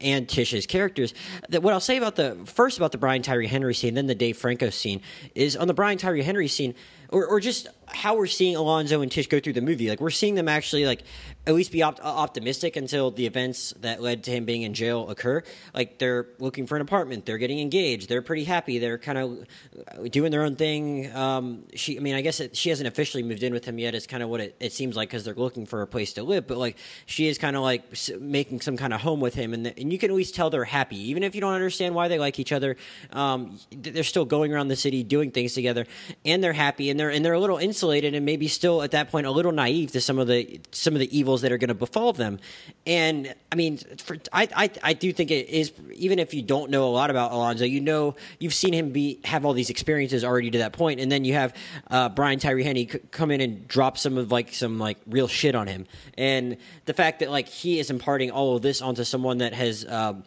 and 0.00 0.28
Tish's 0.28 0.66
characters. 0.66 1.14
That 1.50 1.62
what 1.62 1.72
I'll 1.72 1.80
say 1.80 1.96
about 1.96 2.16
the 2.16 2.36
first 2.46 2.78
about 2.78 2.90
the 2.90 2.98
Brian 2.98 3.22
Tyree 3.22 3.46
Henry 3.46 3.74
scene, 3.74 3.94
then 3.94 4.06
the 4.06 4.14
Dave 4.14 4.36
Franco 4.36 4.70
scene 4.70 5.02
is 5.36 5.56
on 5.56 5.68
the 5.68 5.74
Brian 5.74 5.98
Tyree 5.98 6.22
Henry 6.22 6.48
scene, 6.48 6.74
or, 7.10 7.24
or 7.24 7.38
just 7.38 7.68
how 7.92 8.16
we're 8.16 8.26
seeing 8.26 8.56
Alonzo 8.56 9.00
and 9.00 9.10
Tish 9.10 9.28
go 9.28 9.40
through 9.40 9.54
the 9.54 9.60
movie. 9.60 9.88
Like 9.88 10.00
we're 10.00 10.10
seeing 10.10 10.34
them 10.34 10.48
actually 10.48 10.86
like 10.86 11.02
at 11.46 11.54
least 11.54 11.72
be 11.72 11.82
op- 11.82 11.98
optimistic 12.04 12.76
until 12.76 13.10
the 13.10 13.26
events 13.26 13.72
that 13.80 14.02
led 14.02 14.24
to 14.24 14.30
him 14.30 14.44
being 14.44 14.62
in 14.62 14.74
jail 14.74 15.08
occur. 15.08 15.42
Like 15.74 15.98
they're 15.98 16.26
looking 16.38 16.66
for 16.66 16.76
an 16.76 16.82
apartment, 16.82 17.24
they're 17.24 17.38
getting 17.38 17.58
engaged, 17.58 18.08
they're 18.08 18.22
pretty 18.22 18.44
happy, 18.44 18.78
they're 18.78 18.98
kind 18.98 19.18
of 19.18 20.10
doing 20.10 20.30
their 20.30 20.42
own 20.42 20.56
thing. 20.56 21.14
Um, 21.16 21.64
she, 21.74 21.96
I 21.96 22.00
mean, 22.00 22.14
I 22.14 22.20
guess 22.20 22.40
it, 22.40 22.54
she 22.54 22.68
hasn't 22.68 22.86
officially 22.86 23.22
moved 23.22 23.42
in 23.42 23.52
with 23.54 23.64
him 23.64 23.78
yet. 23.78 23.94
It's 23.94 24.06
kind 24.06 24.22
of 24.22 24.28
what 24.28 24.40
it, 24.40 24.56
it 24.60 24.72
seems 24.72 24.94
like 24.94 25.08
because 25.08 25.24
they're 25.24 25.34
looking 25.34 25.64
for 25.64 25.80
a 25.80 25.86
place 25.86 26.12
to 26.14 26.22
live. 26.22 26.46
But 26.46 26.58
like 26.58 26.76
she 27.06 27.28
is 27.28 27.38
kind 27.38 27.56
of 27.56 27.62
like 27.62 27.82
making 28.20 28.60
some 28.60 28.76
kind 28.76 28.92
of 28.92 29.00
home 29.00 29.20
with 29.20 29.34
him, 29.34 29.54
and 29.54 29.64
the, 29.64 29.78
and 29.78 29.90
you 29.90 29.98
can 29.98 30.10
at 30.10 30.16
least 30.16 30.34
tell 30.34 30.50
they're 30.50 30.64
happy, 30.64 30.98
even 31.08 31.22
if 31.22 31.34
you 31.34 31.40
don't 31.40 31.54
understand 31.54 31.94
why 31.94 32.08
they 32.08 32.18
like 32.18 32.38
each 32.38 32.52
other. 32.52 32.76
Um, 33.10 33.58
they're 33.70 34.04
still 34.04 34.26
going 34.26 34.52
around 34.52 34.68
the 34.68 34.76
city 34.76 35.02
doing 35.02 35.30
things 35.30 35.54
together, 35.54 35.86
and 36.26 36.44
they're 36.44 36.52
happy, 36.52 36.90
and 36.90 37.00
they're 37.00 37.10
and 37.10 37.24
they're 37.24 37.32
a 37.32 37.40
little 37.40 37.58
insulated 37.78 38.12
and 38.12 38.26
maybe 38.26 38.48
still 38.48 38.82
at 38.82 38.90
that 38.90 39.08
point 39.08 39.24
a 39.24 39.30
little 39.30 39.52
naive 39.52 39.92
to 39.92 40.00
some 40.00 40.18
of 40.18 40.26
the 40.26 40.60
some 40.72 40.94
of 40.94 41.00
the 41.00 41.16
evils 41.16 41.42
that 41.42 41.52
are 41.52 41.58
going 41.58 41.68
to 41.68 41.74
befall 41.74 42.12
them. 42.12 42.40
And 42.86 43.32
I 43.52 43.54
mean, 43.54 43.78
for, 43.98 44.16
I, 44.32 44.48
I 44.54 44.70
I 44.82 44.92
do 44.94 45.12
think 45.12 45.30
it 45.30 45.48
is 45.48 45.72
even 45.94 46.18
if 46.18 46.34
you 46.34 46.42
don't 46.42 46.70
know 46.72 46.88
a 46.88 46.90
lot 46.90 47.10
about 47.10 47.30
Alonzo, 47.30 47.64
you 47.64 47.80
know 47.80 48.16
you've 48.40 48.54
seen 48.54 48.72
him 48.72 48.90
be 48.90 49.20
have 49.22 49.46
all 49.46 49.52
these 49.52 49.70
experiences 49.70 50.24
already 50.24 50.50
to 50.50 50.58
that 50.58 50.72
point, 50.72 50.98
and 50.98 51.10
then 51.12 51.24
you 51.24 51.34
have 51.34 51.54
uh, 51.88 52.08
Brian 52.08 52.40
Tyree 52.40 52.64
Henry 52.64 52.88
c- 52.90 52.98
come 53.12 53.30
in 53.30 53.40
and 53.40 53.68
drop 53.68 53.96
some 53.96 54.18
of 54.18 54.32
like 54.32 54.52
some 54.52 54.80
like 54.80 54.98
real 55.06 55.28
shit 55.28 55.54
on 55.54 55.68
him, 55.68 55.86
and 56.16 56.56
the 56.86 56.94
fact 56.94 57.20
that 57.20 57.30
like 57.30 57.46
he 57.46 57.78
is 57.78 57.90
imparting 57.90 58.32
all 58.32 58.56
of 58.56 58.62
this 58.62 58.82
onto 58.82 59.04
someone 59.04 59.38
that 59.38 59.54
has. 59.54 59.86
Um, 59.86 60.24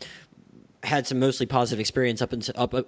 had 0.83 1.05
some 1.05 1.19
mostly 1.19 1.45
positive 1.45 1.79
experience 1.79 2.23
up 2.23 2.33
until 2.33 2.55
up, 2.57 2.73
up 2.73 2.87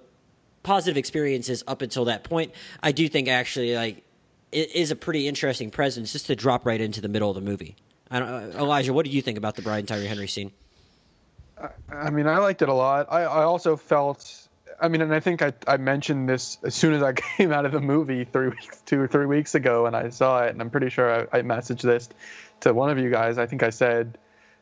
positive 0.64 0.96
experiences 0.96 1.62
up 1.68 1.80
until 1.80 2.06
that 2.06 2.24
point. 2.24 2.50
I 2.82 2.90
do 2.90 3.08
think 3.08 3.28
actually 3.28 3.76
like 3.76 4.02
is 4.54 4.90
a 4.90 4.96
pretty 4.96 5.26
interesting 5.28 5.70
presence 5.70 6.12
just 6.12 6.26
to 6.26 6.36
drop 6.36 6.64
right 6.64 6.80
into 6.80 7.00
the 7.00 7.08
middle 7.08 7.28
of 7.28 7.34
the 7.34 7.40
movie. 7.40 7.76
Uh, 8.10 8.50
Elijah, 8.56 8.92
what 8.92 9.04
do 9.04 9.10
you 9.10 9.22
think 9.22 9.38
about 9.38 9.56
the 9.56 9.62
Brian 9.62 9.86
Tyree 9.86 10.06
Henry 10.06 10.28
scene? 10.28 10.52
I 11.88 12.10
mean, 12.10 12.26
I 12.26 12.38
liked 12.38 12.62
it 12.62 12.68
a 12.68 12.74
lot. 12.74 13.06
I, 13.10 13.22
I 13.22 13.42
also 13.44 13.76
felt, 13.76 14.48
I 14.80 14.88
mean, 14.88 15.00
and 15.00 15.14
I 15.14 15.20
think 15.20 15.42
I, 15.42 15.52
I 15.66 15.76
mentioned 15.78 16.28
this 16.28 16.58
as 16.62 16.74
soon 16.74 16.94
as 16.94 17.02
I 17.02 17.12
came 17.36 17.52
out 17.52 17.64
of 17.64 17.72
the 17.72 17.80
movie 17.80 18.24
three 18.24 18.48
weeks, 18.48 18.82
two 18.86 19.00
or 19.00 19.08
three 19.08 19.26
weeks 19.26 19.54
ago, 19.54 19.86
and 19.86 19.96
I 19.96 20.10
saw 20.10 20.44
it, 20.44 20.50
and 20.50 20.60
I'm 20.60 20.70
pretty 20.70 20.90
sure 20.90 21.28
I, 21.32 21.38
I 21.38 21.42
messaged 21.42 21.82
this 21.82 22.08
to 22.60 22.74
one 22.74 22.90
of 22.90 22.98
you 22.98 23.10
guys. 23.10 23.38
I 23.38 23.46
think 23.46 23.62
I 23.62 23.70
said, 23.70 24.18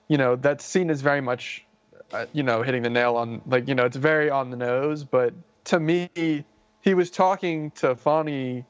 you 0.09 0.19
know, 0.19 0.37
that 0.37 0.61
scene 0.61 0.91
is 0.91 1.03
very 1.03 1.21
much, 1.21 1.65
uh, 2.13 2.27
you 2.33 2.43
know, 2.43 2.63
hitting 2.63 2.83
the 2.83 2.91
nail 2.91 3.17
on, 3.17 3.43
like, 3.47 3.69
you 3.69 3.75
know, 3.75 3.87
it's 3.87 3.97
very 3.97 4.31
on 4.31 4.51
the 4.51 4.57
nose, 4.57 5.05
but 5.05 5.35
to 5.65 5.81
me, 5.81 6.45
he 6.81 6.95
was 6.95 7.11
talking 7.11 7.71
to 7.73 7.95
Fonny 7.97 8.65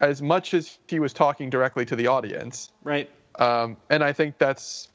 as 0.00 0.22
much 0.22 0.54
as 0.54 0.78
he 0.88 0.98
was 0.98 1.12
talking 1.12 1.50
directly 1.50 1.84
to 1.86 1.96
the 1.96 2.06
audience. 2.06 2.70
Right. 2.82 3.10
Um, 3.38 3.76
and 3.90 4.04
I 4.04 4.12
think 4.12 4.38
that's 4.38 4.88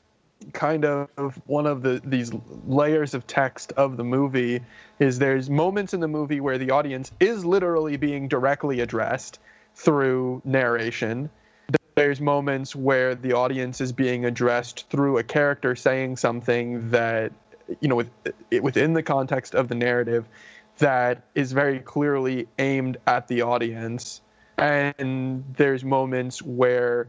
kind 0.54 0.86
of 0.86 1.42
one 1.48 1.66
of 1.66 1.82
the 1.82 2.02
these 2.06 2.32
layers 2.66 3.14
of 3.14 3.28
text 3.28 3.74
of 3.74 3.98
the 3.98 4.04
movie 4.04 4.62
is 5.00 5.20
there's 5.20 5.50
moments 5.50 5.94
in 5.94 6.00
the 6.00 6.08
movie 6.08 6.40
where 6.40 6.58
the 6.58 6.72
audience 6.72 7.12
is 7.20 7.44
literally 7.44 7.98
being 7.98 8.30
directly 8.30 8.80
addressed 8.80 9.40
through 9.76 10.42
narration 10.46 11.30
there's 11.96 12.22
moments 12.22 12.74
where 12.74 13.14
the 13.14 13.34
audience 13.34 13.82
is 13.82 13.92
being 13.92 14.24
addressed 14.24 14.90
through 14.90 15.18
a 15.18 15.24
character 15.24 15.76
saying 15.76 16.16
something 16.16 16.90
that 16.92 17.34
you 17.82 17.90
know 17.90 17.98
with, 17.98 18.10
within 18.62 18.94
the 18.94 19.04
context 19.04 19.54
of 19.54 19.68
the 19.68 19.76
narrative 19.76 20.26
that 20.78 21.24
is 21.36 21.52
very 21.52 21.80
clearly 21.80 22.48
aimed 22.58 22.96
at 23.06 23.28
the 23.28 23.42
audience 23.42 24.22
and 24.60 25.44
there's 25.56 25.84
moments 25.84 26.42
where 26.42 27.08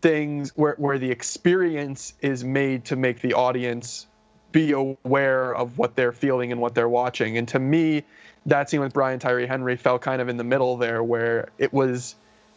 things 0.00 0.52
where, 0.56 0.74
where 0.74 0.98
the 0.98 1.10
experience 1.10 2.14
is 2.20 2.44
made 2.44 2.86
to 2.86 2.96
make 2.96 3.20
the 3.20 3.34
audience 3.34 4.06
be 4.52 4.72
aware 4.72 5.54
of 5.54 5.76
what 5.76 5.94
they're 5.94 6.12
feeling 6.12 6.52
and 6.52 6.60
what 6.60 6.74
they're 6.74 6.88
watching. 6.88 7.36
And 7.36 7.46
to 7.48 7.58
me 7.58 8.04
that 8.46 8.70
scene 8.70 8.80
with 8.80 8.94
brian 8.94 9.18
tyree 9.18 9.46
henry 9.46 9.76
fell 9.76 9.98
kind 9.98 10.22
of 10.22 10.28
in 10.28 10.36
the 10.36 10.44
middle 10.44 10.76
there 10.78 11.02
where 11.02 11.48
it 11.58 11.72
was 11.72 12.14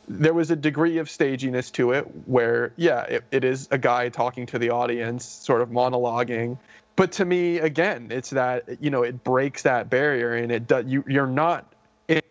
there 0.07 0.33
was 0.33 0.49
a 0.51 0.55
degree 0.55 0.99
of 0.99 1.09
staginess 1.09 1.71
to 1.71 1.91
it 1.91 2.03
where 2.25 2.71
yeah 2.77 3.01
it, 3.03 3.23
it 3.31 3.43
is 3.43 3.67
a 3.71 3.77
guy 3.77 4.09
talking 4.09 4.45
to 4.45 4.59
the 4.59 4.69
audience 4.69 5.25
sort 5.25 5.61
of 5.61 5.69
monologuing. 5.69 6.57
But 6.95 7.13
to 7.13 7.25
me 7.25 7.59
again 7.59 8.07
it's 8.11 8.31
that 8.31 8.81
you 8.81 8.89
know 8.89 9.03
it 9.03 9.23
breaks 9.23 9.63
that 9.63 9.89
barrier 9.89 10.33
and 10.33 10.51
it 10.51 10.67
does 10.67 10.85
you 10.85 11.03
you're 11.07 11.27
not 11.27 11.65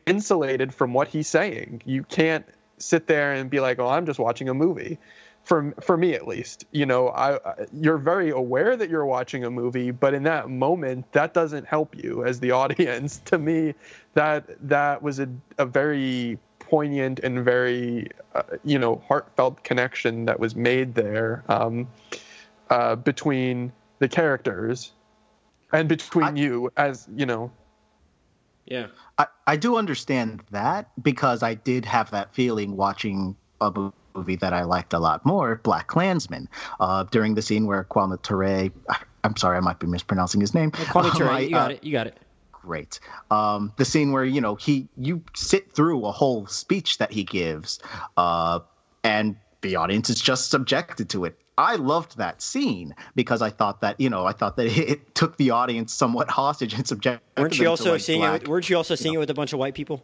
insulated 0.07 0.75
from 0.75 0.93
what 0.93 1.09
he's 1.09 1.29
saying. 1.29 1.83
You 1.85 2.03
can't 2.05 2.45
sit 2.79 3.07
there 3.07 3.33
and 3.33 3.49
be 3.49 3.61
like, 3.61 3.79
"Oh, 3.79 3.89
I'm 3.89 4.07
just 4.07 4.19
watching 4.19 4.49
a 4.49 4.55
movie." 4.55 4.99
For 5.45 5.73
for 5.81 5.97
me 5.97 6.15
at 6.15 6.29
least, 6.29 6.67
you 6.71 6.85
know, 6.85 7.09
I 7.09 7.39
you're 7.73 7.99
very 7.99 8.31
aware 8.31 8.77
that 8.77 8.91
you're 8.91 9.07
watching 9.07 9.45
a 9.45 9.51
movie, 9.51 9.91
but 9.91 10.13
in 10.13 10.23
that 10.25 10.51
moment, 10.51 11.11
that 11.13 11.33
doesn't 11.33 11.67
help 11.67 11.97
you 11.97 12.25
as 12.25 12.41
the 12.41 12.51
audience. 12.63 13.19
to 13.27 13.39
me, 13.39 13.75
that 14.15 14.45
that 14.69 15.03
was 15.03 15.19
a 15.19 15.29
a 15.59 15.65
very 15.65 16.39
poignant 16.59 17.19
and 17.21 17.45
very 17.45 18.09
uh, 18.35 18.43
you 18.65 18.79
know 18.79 19.03
heartfelt 19.09 19.63
connection 19.65 20.25
that 20.27 20.39
was 20.39 20.55
made 20.55 20.95
there 20.95 21.43
um, 21.49 21.89
uh, 22.71 22.95
between 22.95 23.73
the 23.99 24.09
characters 24.09 24.93
and 25.73 25.89
between 25.89 26.25
I, 26.25 26.35
you 26.35 26.71
as 26.77 27.09
you 27.17 27.27
know 27.27 27.51
yeah. 28.67 28.89
I, 29.19 29.27
I 29.47 29.57
do 29.57 29.77
understand 29.77 30.43
that 30.51 30.91
because 31.03 31.43
I 31.43 31.55
did 31.55 31.85
have 31.85 32.11
that 32.13 32.35
feeling 32.35 32.77
watching 32.77 33.37
a 33.61 33.93
movie 34.15 34.37
that 34.37 34.53
I 34.53 34.65
liked 34.65 34.93
a 34.93 34.99
lot 34.99 35.25
more, 35.25 35.57
Black 35.57 35.89
Klansman, 35.89 36.49
uh, 36.79 37.05
during 37.05 37.35
the 37.35 37.43
scene 37.43 37.67
where 37.67 37.85
Kwame 37.85 38.21
Ture, 38.23 38.71
I'm 39.25 39.37
sorry, 39.37 39.57
I 39.57 39.61
might 39.61 39.79
be 39.79 39.87
mispronouncing 39.87 40.41
his 40.41 40.55
name. 40.55 40.71
Kwame 40.71 41.13
Ture, 41.17 41.29
um, 41.29 41.43
you 41.43 41.51
got 41.51 41.71
uh, 41.71 41.75
it, 41.75 41.85
you 41.85 41.93
got 41.93 42.07
it. 42.07 42.19
Great. 42.53 43.01
Um, 43.31 43.73
the 43.79 43.85
scene 43.85 44.13
where 44.13 44.25
you 44.25 44.41
know 44.41 44.55
he, 44.55 44.89
you 44.97 45.23
sit 45.35 45.73
through 45.73 46.05
a 46.05 46.13
whole 46.13 46.47
speech 46.47 46.99
that 46.99 47.11
he 47.11 47.25
gives, 47.25 47.81
uh, 48.17 48.61
and 49.03 49.37
the 49.63 49.77
audience 49.77 50.11
is 50.11 50.21
just 50.21 50.51
subjected 50.51 51.09
to 51.11 51.25
it. 51.25 51.39
I 51.61 51.77
loved 51.77 52.17
that 52.17 52.41
scene 52.41 52.95
because 53.15 53.43
I 53.43 53.51
thought 53.51 53.83
that 53.83 54.01
you 54.01 54.11
know 54.11 54.25
I 54.27 54.33
thought 54.33 54.57
that 54.57 54.67
it, 54.79 55.15
took 55.15 55.37
the 55.37 55.51
audience 55.51 55.93
somewhat 55.93 56.31
hostage 56.31 56.73
and 56.73 56.87
subjected. 56.87 57.23
Weren't 57.37 57.59
you 57.59 57.69
also 57.69 57.93
like 57.93 58.01
seeing 58.01 58.21
black, 58.21 58.37
it? 58.37 58.43
With, 58.43 58.49
weren't 58.49 58.71
you 58.71 58.77
also 58.77 58.95
seeing 58.95 59.13
you 59.13 59.19
know, 59.19 59.21
it 59.21 59.25
with 59.25 59.31
a 59.31 59.35
bunch 59.35 59.53
of 59.53 59.59
white 59.59 59.75
people? 59.75 60.03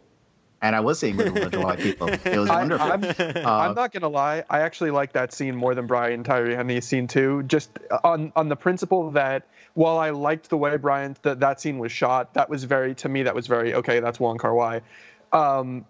And 0.61 0.75
I 0.75 0.79
was 0.79 0.99
seeing 0.99 1.19
it 1.19 1.23
with 1.23 1.37
a 1.37 1.41
bunch 1.41 1.53
of 1.53 1.63
white 1.63 1.79
people. 1.79 2.09
It 2.25 2.37
was 2.37 2.49
wonderful. 2.49 2.85
I, 2.85 2.93
am 2.93 3.45
uh, 3.45 3.73
not 3.73 3.91
gonna 3.91 4.07
lie. 4.07 4.43
I 4.49 4.59
actually 4.59 4.91
like 4.91 5.13
that 5.13 5.33
scene 5.33 5.55
more 5.55 5.75
than 5.75 5.87
Brian 5.87 6.23
Tyree 6.23 6.55
Henry's 6.55 6.85
scene 6.85 7.07
too. 7.07 7.43
Just 7.43 7.69
on 8.03 8.31
on 8.35 8.49
the 8.49 8.55
principle 8.55 9.11
that 9.11 9.47
while 9.73 9.97
I 9.97 10.09
liked 10.11 10.49
the 10.49 10.57
way 10.57 10.77
Brian 10.77 11.15
that 11.21 11.39
that 11.39 11.61
scene 11.61 11.77
was 11.77 11.91
shot, 11.91 12.33
that 12.33 12.49
was 12.49 12.63
very 12.63 12.95
to 12.95 13.09
me 13.09 13.23
that 13.23 13.35
was 13.35 13.47
very 13.47 13.73
okay. 13.75 13.99
That's 13.99 14.19
Wong 14.19 14.37
Kar 14.37 14.53
Wai. 14.53 14.81
Um, 15.31 15.85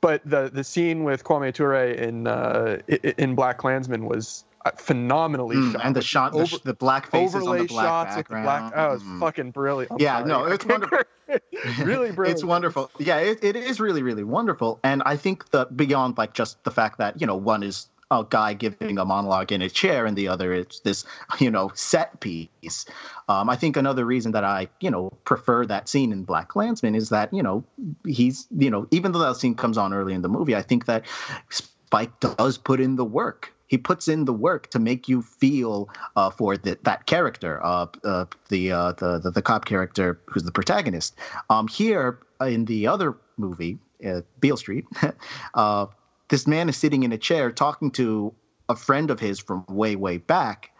but 0.00 0.22
the 0.24 0.50
the 0.52 0.64
scene 0.64 1.04
with 1.04 1.24
Kwame 1.24 1.52
Ture 1.52 1.74
in 1.74 2.26
uh, 2.26 2.78
in 3.18 3.34
Black 3.34 3.58
Klansman 3.58 4.06
was 4.06 4.44
phenomenally 4.76 5.56
mm, 5.56 5.72
shot. 5.72 5.80
And 5.84 5.96
the 5.96 6.02
shot, 6.02 6.34
over, 6.34 6.58
the, 6.58 6.60
the 6.64 6.74
black 6.74 7.10
faces 7.10 7.46
on 7.46 7.58
the 7.58 7.64
black 7.64 7.84
shots 7.84 8.16
background. 8.16 8.44
black. 8.44 8.72
Oh, 8.76 8.94
it's 8.94 9.02
mm. 9.02 9.20
fucking 9.20 9.50
brilliant. 9.50 9.92
I'm 9.92 9.98
yeah, 10.00 10.18
sorry. 10.18 10.28
no, 10.28 10.44
it's 10.44 10.64
wonderful. 10.66 10.98
really 11.84 12.12
brilliant. 12.12 12.36
It's 12.36 12.44
wonderful. 12.44 12.90
Yeah, 12.98 13.18
it, 13.18 13.42
it 13.42 13.56
is 13.56 13.80
really, 13.80 14.02
really 14.02 14.24
wonderful. 14.24 14.80
And 14.82 15.02
I 15.04 15.16
think 15.16 15.50
that 15.50 15.76
beyond 15.76 16.18
like 16.18 16.34
just 16.34 16.62
the 16.64 16.70
fact 16.70 16.98
that 16.98 17.20
you 17.20 17.26
know 17.26 17.36
one 17.36 17.62
is 17.62 17.88
a 18.10 18.26
guy 18.28 18.52
giving 18.52 18.98
a 18.98 19.04
monologue 19.04 19.52
in 19.52 19.62
a 19.62 19.70
chair 19.70 20.04
and 20.04 20.16
the 20.16 20.28
other 20.28 20.52
is 20.52 20.80
this 20.84 21.04
you 21.40 21.50
know 21.50 21.70
set 21.74 22.20
piece 22.20 22.84
um, 23.28 23.48
i 23.48 23.56
think 23.56 23.76
another 23.76 24.04
reason 24.04 24.32
that 24.32 24.44
i 24.44 24.68
you 24.80 24.90
know 24.90 25.10
prefer 25.24 25.64
that 25.64 25.88
scene 25.88 26.12
in 26.12 26.22
black 26.22 26.48
klansman 26.48 26.94
is 26.94 27.08
that 27.08 27.32
you 27.32 27.42
know 27.42 27.64
he's 28.06 28.46
you 28.54 28.70
know 28.70 28.86
even 28.90 29.12
though 29.12 29.18
that 29.20 29.36
scene 29.36 29.54
comes 29.54 29.78
on 29.78 29.94
early 29.94 30.12
in 30.12 30.20
the 30.20 30.28
movie 30.28 30.54
i 30.54 30.60
think 30.60 30.84
that 30.84 31.06
spike 31.48 32.20
does 32.20 32.58
put 32.58 32.80
in 32.80 32.96
the 32.96 33.04
work 33.04 33.54
he 33.72 33.78
puts 33.78 34.06
in 34.06 34.26
the 34.26 34.34
work 34.34 34.68
to 34.68 34.78
make 34.78 35.08
you 35.08 35.22
feel 35.22 35.88
uh, 36.14 36.28
for 36.28 36.58
the, 36.58 36.78
that 36.82 37.06
character, 37.06 37.58
uh, 37.64 37.86
uh, 38.04 38.26
the, 38.50 38.70
uh, 38.70 38.92
the, 38.92 39.18
the 39.18 39.30
the 39.30 39.40
cop 39.40 39.64
character 39.64 40.20
who's 40.26 40.42
the 40.42 40.52
protagonist. 40.52 41.16
Um, 41.48 41.68
here 41.68 42.18
in 42.42 42.66
the 42.66 42.86
other 42.86 43.16
movie, 43.38 43.78
uh, 44.06 44.20
Beale 44.40 44.58
Street, 44.58 44.84
uh, 45.54 45.86
this 46.28 46.46
man 46.46 46.68
is 46.68 46.76
sitting 46.76 47.02
in 47.02 47.12
a 47.12 47.16
chair 47.16 47.50
talking 47.50 47.90
to 47.92 48.34
a 48.68 48.76
friend 48.76 49.10
of 49.10 49.18
his 49.18 49.38
from 49.38 49.64
way 49.70 49.96
way 49.96 50.18
back, 50.18 50.70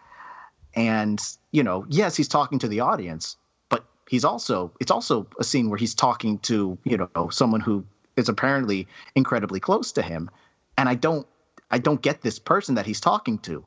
and 0.75 1.19
you 1.51 1.63
know, 1.63 1.87
yes, 1.89 2.15
he's 2.15 2.27
talking 2.27 2.59
to 2.59 2.67
the 2.67 2.81
audience, 2.81 3.37
but 3.69 3.83
he's 4.07 4.23
also 4.23 4.71
it's 4.79 4.91
also 4.91 5.25
a 5.39 5.43
scene 5.43 5.71
where 5.71 5.79
he's 5.79 5.95
talking 5.95 6.37
to 6.49 6.77
you 6.83 7.09
know 7.15 7.29
someone 7.29 7.59
who 7.59 7.85
is 8.17 8.29
apparently 8.29 8.87
incredibly 9.15 9.59
close 9.59 9.93
to 9.93 10.03
him, 10.03 10.29
and 10.77 10.87
I 10.87 10.93
don't 10.93 11.25
I 11.73 11.79
don't 11.79 12.03
get 12.03 12.21
this 12.21 12.37
person 12.37 12.75
that 12.75 12.85
he's 12.85 12.99
talking 12.99 13.39
to, 13.39 13.65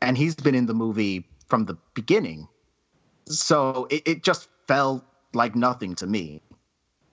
and 0.00 0.16
he's 0.16 0.34
been 0.34 0.54
in 0.54 0.64
the 0.64 0.72
movie 0.72 1.28
from 1.46 1.66
the 1.66 1.76
beginning, 1.92 2.48
so 3.26 3.86
it, 3.90 4.02
it 4.08 4.22
just 4.22 4.48
felt 4.66 5.04
like 5.34 5.54
nothing 5.54 5.94
to 5.96 6.06
me. 6.06 6.40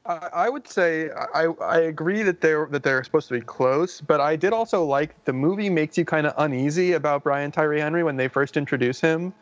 I, 0.05 0.49
would 0.49 0.67
say 0.69 1.09
I, 1.11 1.47
I 1.61 1.79
agree 1.79 2.23
that 2.23 2.39
they're 2.39 2.65
that 2.71 2.81
they're 2.81 3.03
supposed 3.03 3.27
to 3.27 3.33
be 3.33 3.41
close, 3.41 3.99
but 3.99 4.21
I 4.21 4.37
did 4.37 4.53
also 4.53 4.85
like 4.85 5.25
the 5.25 5.33
movie 5.33 5.69
makes 5.69 5.97
you 5.97 6.05
kind 6.05 6.25
of 6.25 6.33
uneasy 6.37 6.93
about 6.93 7.23
Brian 7.23 7.51
Tyree 7.51 7.81
Henry 7.81 8.01
when 8.01 8.15
they 8.15 8.29
first 8.29 8.55
introduce 8.55 9.01
him. 9.01 9.33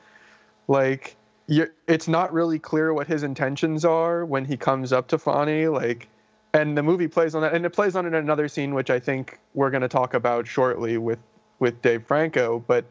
Like, 0.67 1.15
it's 1.47 2.07
not 2.07 2.33
really 2.33 2.57
clear 2.57 2.95
what 2.95 3.05
his 3.05 3.21
intentions 3.21 3.85
are 3.85 4.25
when 4.25 4.43
he 4.43 4.57
comes 4.57 4.91
up 4.91 5.07
to 5.09 5.19
Fonny. 5.19 5.67
Like, 5.67 6.09
and 6.53 6.77
the 6.77 6.83
movie 6.83 7.07
plays 7.07 7.35
on 7.35 7.41
that, 7.41 7.53
and 7.53 7.65
it 7.65 7.71
plays 7.71 7.95
on 7.95 8.05
it 8.05 8.09
in 8.09 8.15
another 8.15 8.47
scene, 8.47 8.73
which 8.73 8.89
I 8.89 8.99
think 8.99 9.39
we're 9.53 9.69
going 9.69 9.81
to 9.81 9.87
talk 9.87 10.13
about 10.13 10.47
shortly 10.47 10.97
with 10.97 11.19
with 11.59 11.81
Dave 11.81 12.05
Franco. 12.07 12.63
But 12.65 12.85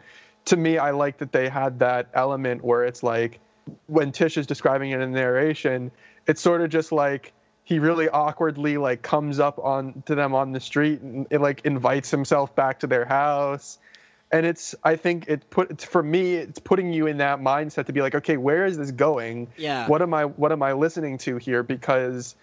to 0.47 0.57
me, 0.57 0.79
I 0.79 0.91
like 0.93 1.19
that 1.19 1.33
they 1.33 1.49
had 1.49 1.79
that 1.81 2.09
element 2.15 2.63
where 2.63 2.85
it's 2.85 3.03
like 3.03 3.41
when 3.87 4.13
Tish 4.13 4.37
is 4.37 4.47
describing 4.47 4.91
it 4.91 5.01
in 5.01 5.13
narration, 5.13 5.91
it's 6.27 6.41
sort 6.41 6.61
of 6.61 6.71
just 6.71 6.93
like 6.93 7.33
he 7.65 7.79
really 7.81 8.09
awkwardly 8.09 8.79
like 8.79 9.03
comes 9.03 9.39
up 9.39 9.59
on 9.59 10.03
to 10.07 10.15
them 10.15 10.35
on 10.35 10.53
the 10.53 10.61
street 10.61 11.01
and 11.01 11.27
it, 11.31 11.41
like 11.41 11.63
invites 11.67 12.11
himself 12.11 12.55
back 12.55 12.81
to 12.81 12.87
their 12.87 13.05
house 13.05 13.79
and 14.33 14.47
it's 14.47 14.75
i 14.83 14.97
think 14.97 15.27
it 15.29 15.51
put 15.51 15.71
it's, 15.71 15.85
for 15.85 16.03
me 16.03 16.35
it's 16.35 16.59
putting 16.59 16.95
you 16.95 17.07
in 17.07 17.19
that 17.19 17.41
mindset 17.41 17.85
to 17.85 17.93
be 17.93 18.01
like 18.01 18.15
okay 18.15 18.39
where 18.39 18.65
is 18.65 18.79
this 18.79 18.91
going 18.91 19.49
Yeah. 19.59 19.87
what 19.87 20.01
am 20.01 20.15
i 20.15 20.25
what 20.25 20.51
am 20.51 20.63
i 20.63 20.73
listening 20.73 21.19
to 21.19 21.37
here 21.37 21.63
because 21.63 22.35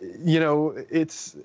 you 0.00 0.40
know 0.40 0.74
it's 0.90 1.36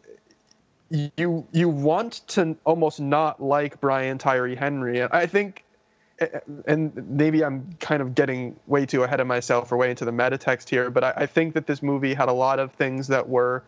you 0.89 1.45
you 1.51 1.69
want 1.69 2.21
to 2.27 2.55
almost 2.65 2.99
not 2.99 3.41
like 3.41 3.81
brian 3.81 4.17
tyree 4.17 4.55
henry. 4.55 4.99
And 4.99 5.11
i 5.11 5.25
think 5.25 5.63
and 6.67 6.93
maybe 7.09 7.43
I'm 7.43 7.73
kind 7.79 8.01
of 8.01 8.15
getting 8.15 8.59
way 8.67 8.85
too 8.85 9.03
ahead 9.03 9.19
of 9.19 9.27
myself 9.27 9.71
or 9.71 9.77
way 9.77 9.89
into 9.89 10.05
the 10.05 10.11
meta 10.11 10.37
text 10.37 10.69
here, 10.69 10.89
but 10.89 11.03
I, 11.03 11.13
I 11.17 11.25
think 11.25 11.53
that 11.55 11.67
this 11.67 11.81
movie 11.81 12.13
had 12.13 12.29
a 12.29 12.33
lot 12.33 12.59
of 12.59 12.71
things 12.73 13.07
that 13.07 13.27
were 13.27 13.63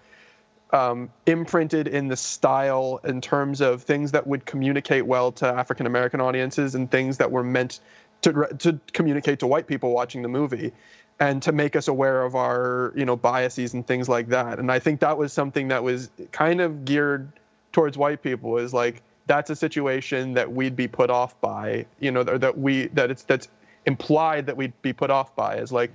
um, 0.72 1.10
imprinted 1.26 1.88
in 1.88 2.08
the 2.08 2.18
style 2.18 3.00
in 3.04 3.22
terms 3.22 3.62
of 3.62 3.84
things 3.84 4.12
that 4.12 4.26
would 4.28 4.46
communicate 4.46 5.06
well 5.06 5.32
to 5.34 5.48
African 5.48 5.86
American 5.86 6.22
audiences 6.22 6.76
and 6.76 6.90
things 6.90 7.18
that 7.18 7.32
were 7.32 7.44
meant 7.44 7.80
to 8.22 8.48
to 8.60 8.80
communicate 8.94 9.40
to 9.40 9.48
white 9.48 9.68
people 9.68 9.92
watching 9.92 10.22
the 10.22 10.28
movie 10.28 10.72
and 11.20 11.42
to 11.44 11.52
make 11.52 11.76
us 11.76 11.88
aware 11.88 12.24
of 12.24 12.36
our 12.36 12.92
you 12.96 13.06
know 13.06 13.16
biases 13.16 13.74
and 13.74 13.86
things 13.88 14.10
like 14.10 14.30
that. 14.30 14.60
And 14.60 14.72
I 14.72 14.80
think 14.80 15.00
that 15.00 15.18
was 15.18 15.32
something 15.34 15.70
that 15.70 15.84
was 15.84 16.10
kind 16.32 16.62
of 16.62 16.86
geared 16.86 17.32
towards 17.72 17.98
white 17.98 18.22
people 18.24 18.58
is 18.58 18.74
like 18.74 19.02
that's 19.28 19.50
a 19.50 19.56
situation 19.56 20.34
that 20.36 20.52
we'd 20.52 20.76
be 20.76 20.88
put 20.88 21.10
off 21.10 21.40
by, 21.42 21.86
you 22.00 22.12
know, 22.12 22.22
or 22.22 22.38
that 22.38 22.58
we 22.58 22.88
that 22.88 23.12
it's 23.12 23.24
that's 23.24 23.48
implied 23.86 24.46
that 24.48 24.58
we'd 24.58 24.74
be 24.82 24.94
put 24.94 25.10
off 25.10 25.36
by 25.36 25.56
is 25.58 25.72
like, 25.72 25.92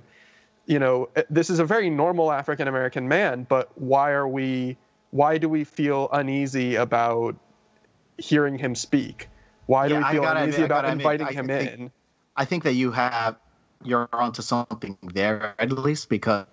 you 0.65 0.79
know, 0.79 1.09
eh, 1.15 1.23
this 1.29 1.49
is 1.49 1.59
a 1.59 1.65
very 1.65 1.89
normal 1.89 2.31
African 2.31 2.67
American 2.67 3.07
man, 3.07 3.45
but 3.47 3.69
why 3.79 4.11
are 4.11 4.27
we 4.27 4.77
why 5.11 5.37
do 5.37 5.47
we 5.49 5.63
feel 5.65 6.09
uneasy 6.11 6.75
about 6.75 7.35
hearing 8.17 8.57
him 8.57 8.75
speak? 8.75 9.27
Why 9.65 9.87
do 9.87 9.93
Yeah, 9.95 10.07
we 10.07 10.13
feel 10.15 10.23
gotta 10.23 10.41
uneasy 10.41 10.61
I 10.63 10.65
about 10.65 10.83
gotta 10.83 10.93
inviting 10.93 11.27
I 11.27 11.31
him 11.33 11.47
think- 11.47 11.71
in? 11.71 11.91
I 12.35 12.45
think 12.45 12.63
that 12.63 12.73
you 12.73 12.91
have 12.91 13.35
you're 13.83 14.09
onto 14.13 14.41
something 14.41 14.97
there 15.01 15.55
at 15.59 15.71
least 15.71 16.09
because 16.09 16.45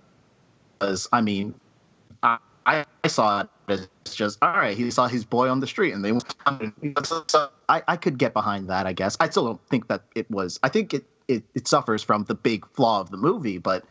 because 0.78 1.08
I 1.12 1.20
mean 1.20 1.54
I, 2.68 2.84
I 3.02 3.08
saw 3.08 3.40
it 3.40 3.48
as 3.68 3.88
just 4.14 4.38
all 4.42 4.50
right. 4.50 4.76
He 4.76 4.90
saw 4.90 5.08
his 5.08 5.24
boy 5.24 5.48
on 5.48 5.60
the 5.60 5.66
street, 5.66 5.94
and 5.94 6.04
they 6.04 6.12
went. 6.12 6.26
So 7.30 7.48
I, 7.68 7.82
I 7.88 7.96
could 7.96 8.18
get 8.18 8.34
behind 8.34 8.68
that. 8.68 8.86
I 8.86 8.92
guess 8.92 9.16
I 9.20 9.30
still 9.30 9.46
don't 9.46 9.68
think 9.68 9.88
that 9.88 10.02
it 10.14 10.30
was. 10.30 10.60
I 10.62 10.68
think 10.68 10.92
it, 10.92 11.04
it 11.28 11.44
it 11.54 11.66
suffers 11.66 12.02
from 12.02 12.24
the 12.24 12.34
big 12.34 12.66
flaw 12.74 13.00
of 13.00 13.10
the 13.10 13.16
movie, 13.16 13.56
but 13.56 13.84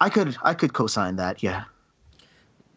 I 0.00 0.08
could 0.08 0.36
I 0.42 0.54
could 0.54 0.72
co-sign 0.72 1.16
that. 1.16 1.42
Yeah. 1.42 1.64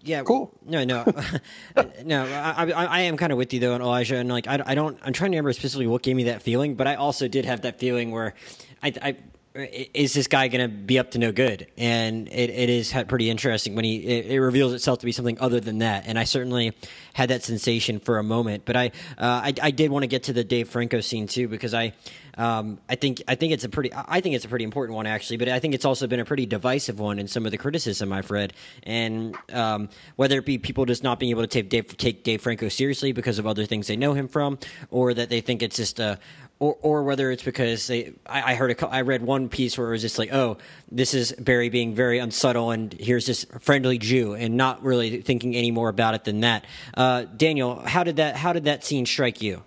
Yeah. 0.01 0.21
Cool. 0.21 0.51
No, 0.65 0.83
no, 0.85 1.03
no. 2.05 2.25
I, 2.25 2.71
I, 2.71 2.85
I 2.85 2.99
am 3.01 3.17
kind 3.17 3.31
of 3.31 3.37
with 3.37 3.51
you 3.51 3.59
though, 3.59 3.73
on 3.73 3.81
Elijah, 3.81 4.17
and 4.17 4.29
like 4.29 4.47
I, 4.47 4.61
I 4.63 4.75
don't. 4.75 4.99
I'm 5.03 5.13
trying 5.13 5.31
to 5.31 5.37
remember 5.37 5.53
specifically 5.53 5.87
what 5.87 6.03
gave 6.03 6.15
me 6.15 6.25
that 6.25 6.43
feeling, 6.43 6.75
but 6.75 6.85
I 6.85 6.95
also 6.95 7.27
did 7.27 7.45
have 7.45 7.61
that 7.61 7.79
feeling 7.79 8.11
where, 8.11 8.35
I, 8.83 8.93
I 9.01 9.17
is 9.55 10.13
this 10.13 10.27
guy 10.27 10.47
going 10.47 10.61
to 10.61 10.67
be 10.67 10.99
up 10.99 11.11
to 11.11 11.19
no 11.19 11.31
good? 11.31 11.67
And 11.75 12.27
it, 12.27 12.51
it 12.51 12.69
is 12.69 12.93
pretty 13.07 13.31
interesting 13.31 13.75
when 13.75 13.83
he 13.83 13.97
it, 13.97 14.27
it, 14.27 14.39
reveals 14.39 14.73
itself 14.73 14.99
to 14.99 15.05
be 15.07 15.11
something 15.11 15.39
other 15.39 15.59
than 15.59 15.79
that. 15.79 16.03
And 16.05 16.19
I 16.19 16.23
certainly 16.25 16.73
had 17.13 17.29
that 17.29 17.43
sensation 17.43 17.99
for 17.99 18.19
a 18.19 18.23
moment. 18.23 18.63
But 18.65 18.75
I 18.77 18.87
uh, 19.17 19.41
I, 19.49 19.53
I, 19.61 19.71
did 19.71 19.89
want 19.89 20.03
to 20.03 20.07
get 20.07 20.23
to 20.23 20.33
the 20.33 20.43
Dave 20.43 20.69
Franco 20.69 21.01
scene 21.01 21.25
too 21.25 21.47
because 21.47 21.73
I 21.73 21.93
um, 22.37 22.79
I 22.87 22.95
think 22.95 23.23
I 23.27 23.33
think 23.33 23.53
it's 23.53 23.63
a 23.63 23.69
pretty 23.69 23.91
I 23.91 24.21
think 24.21 24.35
it's 24.35 24.45
a 24.45 24.49
pretty 24.49 24.65
important 24.65 24.95
one 24.95 25.07
actually. 25.07 25.37
But 25.37 25.49
I 25.49 25.59
think 25.59 25.73
it's 25.73 25.85
also 25.85 26.05
been 26.05 26.19
a 26.19 26.25
pretty 26.25 26.45
divisive 26.45 26.99
one 26.99 27.17
in 27.17 27.27
some 27.27 27.45
of 27.45 27.51
the 27.51 27.57
criticism 27.57 28.13
I've 28.13 28.29
read. 28.29 28.53
And 28.83 29.35
um, 29.51 29.89
whether 30.15 30.37
it 30.37 30.45
be 30.45 30.59
people 30.59 30.85
just 30.85 31.03
not 31.03 31.19
being 31.19 31.31
able 31.31 31.41
to 31.41 31.47
take 31.47 31.69
Dave, 31.69 31.97
take 31.97 32.23
Dave 32.23 32.41
Franco 32.41 32.69
seriously 32.69 33.13
because 33.13 33.39
of 33.39 33.47
other 33.47 33.65
things 33.65 33.87
they 33.87 33.97
know 33.97 34.13
him 34.13 34.27
from, 34.27 34.59
or 34.91 35.13
that 35.15 35.29
they 35.29 35.41
think 35.41 35.63
it's 35.63 35.77
just 35.77 35.99
a 35.99 36.19
or, 36.59 36.77
or 36.81 37.03
whether 37.03 37.31
it's 37.31 37.43
because 37.43 37.87
they, 37.87 38.13
I, 38.25 38.51
I 38.51 38.55
heard 38.55 38.71
a, 38.71 38.87
I 38.87 39.01
read 39.01 39.21
one 39.23 39.47
piece 39.47 39.77
where 39.77 39.87
it 39.87 39.91
was 39.91 40.01
just 40.01 40.19
like, 40.19 40.33
oh, 40.33 40.57
this 40.91 41.13
is 41.13 41.31
Barry 41.33 41.69
being 41.69 41.95
very 41.95 42.19
unsubtle, 42.19 42.71
and 42.71 42.93
here's 42.93 43.25
this 43.25 43.45
friendly 43.61 43.97
Jew, 43.97 44.33
and 44.33 44.57
not 44.57 44.83
really 44.83 45.21
thinking 45.21 45.55
any 45.55 45.71
more 45.71 45.89
about 45.89 46.15
it 46.15 46.25
than 46.25 46.41
that. 46.41 46.65
Uh, 46.93 47.23
Daniel, 47.23 47.79
how 47.79 48.03
did 48.03 48.17
that 48.17 48.35
how 48.35 48.53
did 48.53 48.65
that 48.65 48.83
scene 48.83 49.05
strike 49.05 49.41
you? 49.41 49.63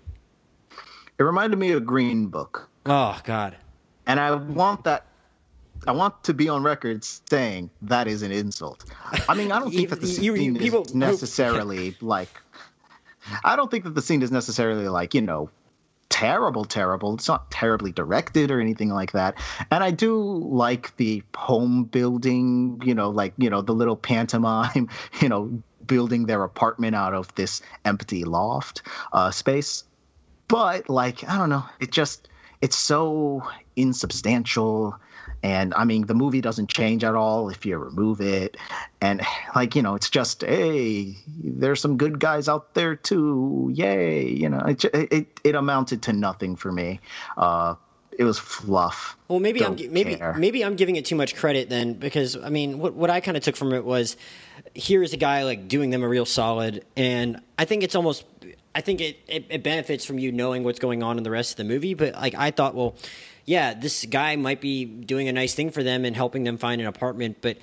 It 1.17 1.23
reminded 1.23 1.57
me 1.57 1.71
of 1.71 1.85
Green 1.85 2.27
Book. 2.27 2.69
Oh 2.85 3.19
God! 3.23 3.57
And 4.05 4.19
I 4.19 4.35
want 4.35 4.83
that. 4.83 5.07
I 5.85 5.91
want 5.91 6.23
to 6.25 6.33
be 6.33 6.47
on 6.47 6.63
record 6.63 7.03
saying 7.03 7.69
that 7.81 8.07
is 8.07 8.21
an 8.21 8.31
insult. 8.31 8.85
I 9.27 9.33
mean, 9.33 9.51
I 9.51 9.59
don't 9.59 9.73
think 9.73 9.89
that 9.89 9.99
the 9.99 10.07
scene 10.07 10.23
you, 10.23 10.35
you, 10.35 10.53
people, 10.53 10.83
is 10.83 10.93
necessarily 10.93 11.97
like. 12.01 12.29
I 13.43 13.55
don't 13.55 13.71
think 13.71 13.85
that 13.85 13.95
the 13.95 14.01
scene 14.01 14.21
is 14.21 14.31
necessarily 14.31 14.89
like 14.89 15.13
you 15.13 15.21
know 15.21 15.49
terrible, 16.13 16.63
terrible. 16.63 17.15
It's 17.15 17.27
not 17.27 17.49
terribly 17.49 17.91
directed 17.91 18.51
or 18.51 18.61
anything 18.61 18.89
like 18.89 19.13
that. 19.13 19.33
And 19.71 19.83
I 19.83 19.89
do 19.89 20.15
like 20.21 20.95
the 20.97 21.23
home 21.35 21.85
building, 21.85 22.79
you 22.85 22.93
know, 22.93 23.09
like, 23.09 23.33
you 23.37 23.49
know, 23.49 23.63
the 23.63 23.73
little 23.73 23.97
pantomime, 23.97 24.89
you 25.21 25.27
know, 25.27 25.63
building 25.87 26.27
their 26.27 26.43
apartment 26.43 26.95
out 26.95 27.15
of 27.15 27.33
this 27.33 27.63
empty 27.83 28.25
loft 28.25 28.83
uh, 29.11 29.31
space. 29.31 29.85
But, 30.47 30.87
like, 30.87 31.27
I 31.27 31.35
don't 31.35 31.49
know, 31.49 31.65
it 31.79 31.91
just, 31.91 32.29
it's 32.61 32.77
so 32.77 33.41
insubstantial. 33.75 34.95
And 35.43 35.73
I 35.73 35.83
mean, 35.83 36.07
the 36.07 36.15
movie 36.15 36.39
doesn't 36.39 36.69
change 36.69 37.03
at 37.03 37.15
all 37.15 37.49
if 37.49 37.65
you 37.65 37.77
remove 37.77 38.21
it. 38.21 38.55
And 39.01 39.21
like, 39.53 39.75
you 39.75 39.81
know, 39.81 39.95
it's 39.95 40.09
just, 40.09 40.41
hey, 40.41 41.17
there's 41.43 41.81
some 41.81 41.97
good 41.97 42.17
guys 42.19 42.47
out 42.47 42.73
there 42.73 42.95
too. 42.95 43.69
Yay. 43.73 44.29
You 44.29 44.49
know, 44.49 44.59
it, 44.59 44.85
it, 44.85 45.39
it 45.43 45.55
amounted 45.55 46.01
to 46.03 46.13
nothing 46.13 46.55
for 46.55 46.71
me. 46.71 47.01
Uh, 47.35 47.75
it 48.17 48.23
was 48.23 48.39
fluff. 48.39 49.17
Well, 49.27 49.39
maybe 49.39 49.59
Don't 49.59 49.79
I'm 49.79 49.91
maybe 49.91 50.15
care. 50.15 50.33
maybe 50.35 50.63
I'm 50.63 50.75
giving 50.75 50.95
it 50.95 51.05
too 51.05 51.15
much 51.15 51.35
credit 51.35 51.69
then 51.69 51.93
because 51.95 52.37
I 52.37 52.49
mean, 52.49 52.79
what 52.79 52.93
what 52.93 53.09
I 53.09 53.19
kind 53.19 53.35
of 53.35 53.41
took 53.43 53.55
from 53.55 53.73
it 53.73 53.83
was 53.83 54.17
here's 54.75 55.13
a 55.13 55.17
guy 55.17 55.43
like 55.43 55.67
doing 55.67 55.89
them 55.89 56.03
a 56.03 56.07
real 56.07 56.25
solid, 56.25 56.85
and 56.95 57.41
I 57.57 57.65
think 57.65 57.81
it's 57.83 57.95
almost 57.95 58.23
I 58.75 58.81
think 58.81 59.01
it, 59.01 59.17
it, 59.27 59.45
it 59.49 59.63
benefits 59.63 60.05
from 60.05 60.19
you 60.19 60.31
knowing 60.31 60.63
what's 60.63 60.79
going 60.79 61.03
on 61.03 61.17
in 61.17 61.23
the 61.23 61.31
rest 61.31 61.51
of 61.51 61.57
the 61.57 61.63
movie. 61.63 61.95
But 61.95 62.13
like 62.13 62.35
I 62.35 62.51
thought, 62.51 62.75
well, 62.75 62.95
yeah, 63.45 63.73
this 63.73 64.05
guy 64.05 64.35
might 64.35 64.61
be 64.61 64.85
doing 64.85 65.27
a 65.27 65.33
nice 65.33 65.53
thing 65.53 65.71
for 65.71 65.83
them 65.83 66.05
and 66.05 66.15
helping 66.15 66.43
them 66.43 66.57
find 66.57 66.81
an 66.81 66.87
apartment, 66.87 67.37
but 67.41 67.57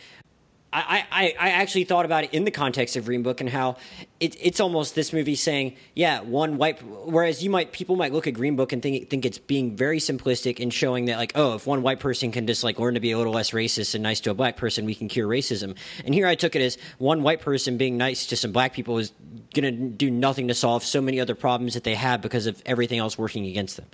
I, 0.73 1.05
I, 1.11 1.35
I 1.39 1.51
actually 1.51 1.85
thought 1.85 2.05
about 2.05 2.25
it 2.25 2.33
in 2.33 2.45
the 2.45 2.53
context 2.53 2.95
of 2.95 3.05
Green 3.05 3.25
Book 3.25 3.41
and 3.41 3.51
how 3.51 3.77
it, 4.21 4.37
it's 4.41 4.61
almost 4.61 4.95
this 4.95 5.13
movie 5.13 5.35
saying, 5.35 5.77
yeah, 5.97 6.21
one 6.21 6.59
white. 6.59 6.81
Whereas 6.83 7.43
you 7.43 7.51
might 7.51 7.73
people 7.73 7.97
might 7.97 8.13
look 8.13 8.29
at 8.29 8.35
Green 8.35 8.55
Book 8.55 8.73
and 8.73 8.81
think 8.81 9.11
think 9.11 9.25
it's 9.25 9.39
being 9.39 9.77
very 9.77 9.99
simplistic 9.99 10.61
and 10.61 10.73
showing 10.73 11.07
that 11.07 11.17
like, 11.17 11.33
oh, 11.35 11.55
if 11.55 11.67
one 11.67 11.83
white 11.83 11.99
person 11.99 12.31
can 12.31 12.47
just 12.47 12.63
like 12.63 12.79
learn 12.79 12.95
to 12.95 13.01
be 13.01 13.11
a 13.11 13.19
little 13.19 13.33
less 13.33 13.51
racist 13.51 13.97
and 13.97 14.03
nice 14.05 14.21
to 14.21 14.31
a 14.31 14.35
black 14.35 14.57
person, 14.57 14.85
we 14.85 14.95
can 14.95 15.09
cure 15.09 15.27
racism. 15.27 15.77
And 16.05 16.15
here 16.15 16.29
I 16.29 16.37
took 16.37 16.55
it 16.55 16.63
as 16.63 16.79
one 16.99 17.25
white 17.25 17.41
person 17.41 17.77
being 17.77 17.97
nice 17.97 18.27
to 18.27 18.37
some 18.37 18.53
black 18.53 18.73
people 18.73 18.99
is 18.99 19.13
going 19.53 19.65
to 19.65 19.89
do 19.89 20.09
nothing 20.09 20.47
to 20.49 20.55
solve 20.55 20.85
so 20.85 21.03
many 21.03 21.19
other 21.19 21.35
problems 21.35 21.75
that 21.75 21.83
they 21.83 21.97
have 21.97 22.21
because 22.21 22.47
of 22.47 22.63
everything 22.65 23.01
else 23.01 23.19
working 23.19 23.47
against 23.47 23.77
them. 23.77 23.87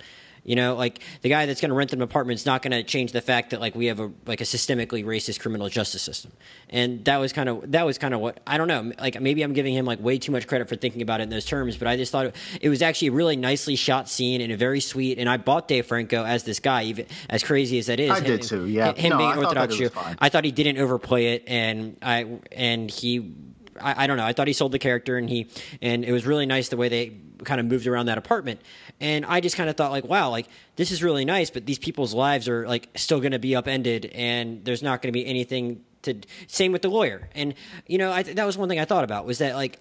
You 0.47 0.55
know, 0.55 0.76
like 0.76 1.01
the 1.22 1.28
guy 1.28 1.44
that's 1.47 1.61
going 1.61 1.70
to 1.70 1.74
rent 1.74 1.90
them 1.90 1.99
an 1.99 2.05
apartment 2.05 2.38
is 2.38 2.47
not 2.47 2.62
going 2.62 2.70
to 2.70 2.84
change 2.84 3.11
the 3.11 3.20
fact 3.20 3.51
that 3.51 3.61
like 3.61 3.74
we 3.74 3.86
have 3.86 3.99
a 3.99 4.12
like 4.26 4.40
a 4.40 4.44
systemically 4.44 5.05
racist 5.05 5.40
criminal 5.40 5.68
justice 5.68 6.03
system, 6.03 6.30
and 6.70 7.05
that 7.07 7.16
was 7.16 7.32
kind 7.32 7.49
of 7.49 7.72
that 7.72 7.84
was 7.84 7.99
kind 7.99 8.14
of 8.14 8.20
what 8.20 8.38
I 8.47 8.57
don't 8.57 8.68
know. 8.68 8.92
Like 9.01 9.20
maybe 9.20 9.42
I'm 9.42 9.55
giving 9.55 9.74
him 9.74 9.84
like 9.84 10.01
way 10.01 10.18
too 10.18 10.30
much 10.30 10.47
credit 10.47 10.68
for 10.68 10.76
thinking 10.76 11.03
about 11.03 11.18
it 11.18 11.24
in 11.24 11.30
those 11.30 11.44
terms, 11.44 11.76
but 11.76 11.88
I 11.88 11.97
just 11.97 12.12
thought 12.12 12.26
it, 12.26 12.36
it 12.61 12.68
was 12.68 12.80
actually 12.80 13.09
a 13.09 13.12
really 13.12 13.34
nicely 13.34 13.74
shot 13.74 14.09
scene 14.09 14.40
and 14.40 14.53
a 14.53 14.57
very 14.57 14.78
sweet. 14.78 15.18
And 15.18 15.28
I 15.28 15.36
bought 15.36 15.66
Dave 15.66 15.86
Franco 15.86 16.24
as 16.24 16.44
this 16.44 16.61
guy, 16.61 16.84
even 16.84 17.07
as 17.28 17.42
crazy 17.42 17.80
as 17.80 17.86
that 17.86 17.99
is. 17.99 18.12
I 18.12 18.20
did 18.20 18.42
too. 18.42 18.66
Yeah, 18.66 18.94
him 18.94 19.11
no, 19.11 19.18
being 19.18 19.30
I 19.30 19.36
Orthodox 19.38 19.74
Jew. 19.74 19.90
I 20.20 20.28
thought 20.28 20.44
he 20.44 20.53
didn't 20.53 20.78
overplay 20.78 21.34
it, 21.34 21.42
and 21.49 21.97
I 22.03 22.38
and 22.53 22.88
he 22.88 23.34
I, 23.81 24.05
I 24.05 24.07
don't 24.07 24.16
know. 24.16 24.24
I 24.24 24.33
thought 24.33 24.47
he 24.47 24.53
sold 24.53 24.72
the 24.72 24.79
character, 24.79 25.16
and 25.16 25.29
he 25.29 25.49
and 25.81 26.05
it 26.05 26.12
was 26.12 26.27
really 26.27 26.47
nice 26.47 26.68
the 26.68 26.77
way 26.77 26.89
they 26.89 27.16
kind 27.45 27.61
of 27.61 27.66
moved 27.66 27.87
around 27.87 28.07
that 28.07 28.18
apartment. 28.18 28.61
And 29.01 29.24
I 29.27 29.41
just 29.41 29.57
kind 29.57 29.68
of 29.68 29.77
thought 29.77 29.91
like, 29.91 30.05
wow, 30.05 30.31
like 30.31 30.49
this 30.77 30.91
is 30.91 31.03
really 31.03 31.24
nice, 31.24 31.51
but 31.51 31.66
these 31.66 31.79
people's 31.79 32.14
lives 32.14 32.49
are 32.49 32.66
like 32.66 32.89
still 32.97 33.20
going 33.20 33.33
to 33.33 33.39
be 33.39 33.55
upended, 33.55 34.07
and 34.07 34.64
there's 34.64 34.83
not 34.83 35.03
going 35.03 35.12
to 35.12 35.18
be 35.18 35.27
anything 35.27 35.85
to. 36.03 36.14
Same 36.47 36.72
with 36.72 36.83
the 36.83 36.89
lawyer, 36.89 37.29
and 37.35 37.55
you 37.87 37.99
know, 37.99 38.12
I, 38.12 38.22
that 38.22 38.45
was 38.45 38.57
one 38.57 38.68
thing 38.68 38.79
I 38.79 38.85
thought 38.85 39.05
about 39.05 39.27
was 39.27 39.39
that 39.39 39.55
like 39.55 39.79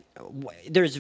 there's 0.70 1.00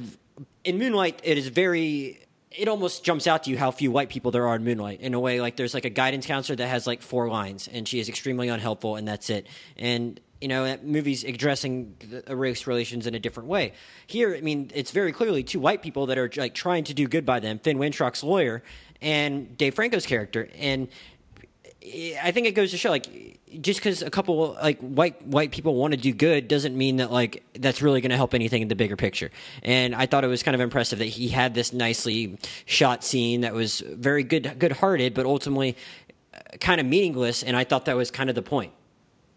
in 0.63 0.77
Moonlight, 0.79 1.21
it 1.23 1.37
is 1.37 1.47
very 1.47 2.25
it 2.57 2.67
almost 2.67 3.03
jumps 3.03 3.27
out 3.27 3.43
to 3.43 3.49
you 3.49 3.57
how 3.57 3.71
few 3.71 3.91
white 3.91 4.09
people 4.09 4.31
there 4.31 4.47
are 4.47 4.55
in 4.55 4.63
Moonlight. 4.63 5.01
In 5.01 5.13
a 5.13 5.19
way, 5.19 5.41
like 5.41 5.55
there's 5.55 5.73
like 5.73 5.85
a 5.85 5.89
guidance 5.89 6.25
counselor 6.25 6.55
that 6.55 6.67
has 6.67 6.87
like 6.87 7.01
four 7.01 7.27
lines, 7.27 7.67
and 7.67 7.87
she 7.87 7.99
is 7.99 8.09
extremely 8.09 8.49
unhelpful, 8.49 8.95
and 8.95 9.07
that's 9.07 9.29
it. 9.29 9.47
And 9.77 10.19
you 10.45 10.49
know, 10.49 10.65
that 10.65 10.85
movie's 10.85 11.23
addressing 11.23 11.95
race 12.29 12.67
relations 12.67 13.07
in 13.07 13.15
a 13.15 13.19
different 13.19 13.49
way. 13.49 13.73
Here, 14.05 14.35
I 14.35 14.41
mean, 14.41 14.69
it's 14.75 14.91
very 14.91 15.11
clearly 15.11 15.41
two 15.41 15.59
white 15.59 15.81
people 15.81 16.05
that 16.05 16.19
are 16.19 16.29
like 16.37 16.53
trying 16.53 16.83
to 16.83 16.93
do 16.93 17.07
good 17.07 17.25
by 17.25 17.39
them. 17.39 17.57
Finn 17.57 17.79
Wittrock's 17.79 18.21
lawyer 18.23 18.61
and 19.01 19.57
Dave 19.57 19.73
Franco's 19.73 20.05
character, 20.05 20.47
and 20.59 20.87
I 22.21 22.29
think 22.31 22.45
it 22.45 22.51
goes 22.51 22.69
to 22.69 22.77
show 22.77 22.91
like 22.91 23.39
just 23.59 23.79
because 23.79 24.03
a 24.03 24.11
couple 24.11 24.55
like 24.61 24.79
white 24.81 25.25
white 25.25 25.51
people 25.51 25.73
want 25.73 25.95
to 25.95 25.99
do 25.99 26.13
good 26.13 26.47
doesn't 26.47 26.77
mean 26.77 26.97
that 26.97 27.11
like 27.11 27.43
that's 27.55 27.81
really 27.81 28.01
going 28.01 28.11
to 28.11 28.15
help 28.15 28.35
anything 28.35 28.61
in 28.61 28.67
the 28.67 28.75
bigger 28.75 28.95
picture. 28.95 29.31
And 29.63 29.95
I 29.95 30.05
thought 30.05 30.23
it 30.23 30.27
was 30.27 30.43
kind 30.43 30.53
of 30.53 30.61
impressive 30.61 30.99
that 30.99 31.05
he 31.05 31.29
had 31.29 31.55
this 31.55 31.73
nicely 31.73 32.37
shot 32.67 33.03
scene 33.03 33.41
that 33.41 33.55
was 33.55 33.79
very 33.79 34.23
good 34.23 34.59
good 34.59 34.73
hearted, 34.73 35.15
but 35.15 35.25
ultimately 35.25 35.75
uh, 36.35 36.57
kind 36.59 36.79
of 36.79 36.85
meaningless. 36.85 37.41
And 37.41 37.57
I 37.57 37.63
thought 37.63 37.85
that 37.85 37.97
was 37.97 38.11
kind 38.11 38.29
of 38.29 38.35
the 38.35 38.43
point. 38.43 38.73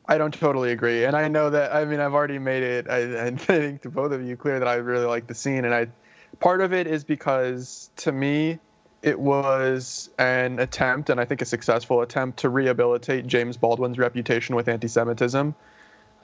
I 0.09 0.17
don't 0.17 0.33
totally 0.33 0.73
agree, 0.73 1.05
and 1.05 1.15
I 1.15 1.29
know 1.29 1.51
that. 1.51 1.75
I 1.75 1.85
mean, 1.85 2.01
I've 2.01 2.15
already 2.15 2.39
made 2.39 2.63
it. 2.63 2.89
I, 2.89 3.27
I 3.27 3.31
think 3.31 3.83
to 3.83 3.91
both 3.91 4.13
of 4.13 4.23
you 4.23 4.37
clear 4.37 4.59
that 4.59 4.69
I 4.69 4.75
really 4.75 5.07
like 5.07 5.27
the 5.27 5.35
scene, 5.35 5.65
and 5.65 5.75
I 5.75 5.89
part 6.41 6.61
of 6.61 6.73
it 6.73 6.87
is 6.87 7.05
because 7.05 7.91
to 7.97 8.13
me 8.13 8.59
it 9.03 9.19
was 9.19 10.11
an 10.19 10.59
attempt, 10.59 11.11
and 11.11 11.21
I 11.21 11.25
think 11.25 11.43
a 11.43 11.45
successful 11.45 12.01
attempt, 12.01 12.39
to 12.41 12.49
rehabilitate 12.49 13.27
James 13.27 13.57
Baldwin's 13.57 13.99
reputation 13.99 14.57
with 14.57 14.69
anti-Semitism, 14.69 15.55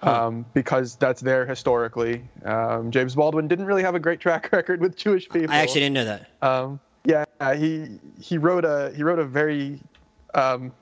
hmm. 0.03 0.09
um, 0.09 0.47
because 0.55 0.97
that's 0.97 1.21
there 1.21 1.47
historically. 1.47 2.25
Um, 2.45 2.91
James 2.91 3.15
Baldwin 3.15 3.47
didn't 3.47 3.67
really 3.67 3.83
have 3.83 3.95
a 3.95 4.01
great 4.01 4.19
track 4.19 4.49
record 4.53 4.81
with 4.81 4.97
Jewish 4.97 5.29
people. 5.29 5.53
I 5.53 5.59
actually 5.59 5.81
didn't 5.83 5.95
know 5.95 6.05
that. 6.05 6.31
Um, 6.43 6.81
yeah, 7.05 7.25
he 7.55 8.01
he 8.19 8.39
wrote 8.39 8.65
a 8.65 8.93
he 8.97 9.03
wrote 9.03 9.19
a 9.19 9.25
very 9.25 9.79
um, 10.35 10.73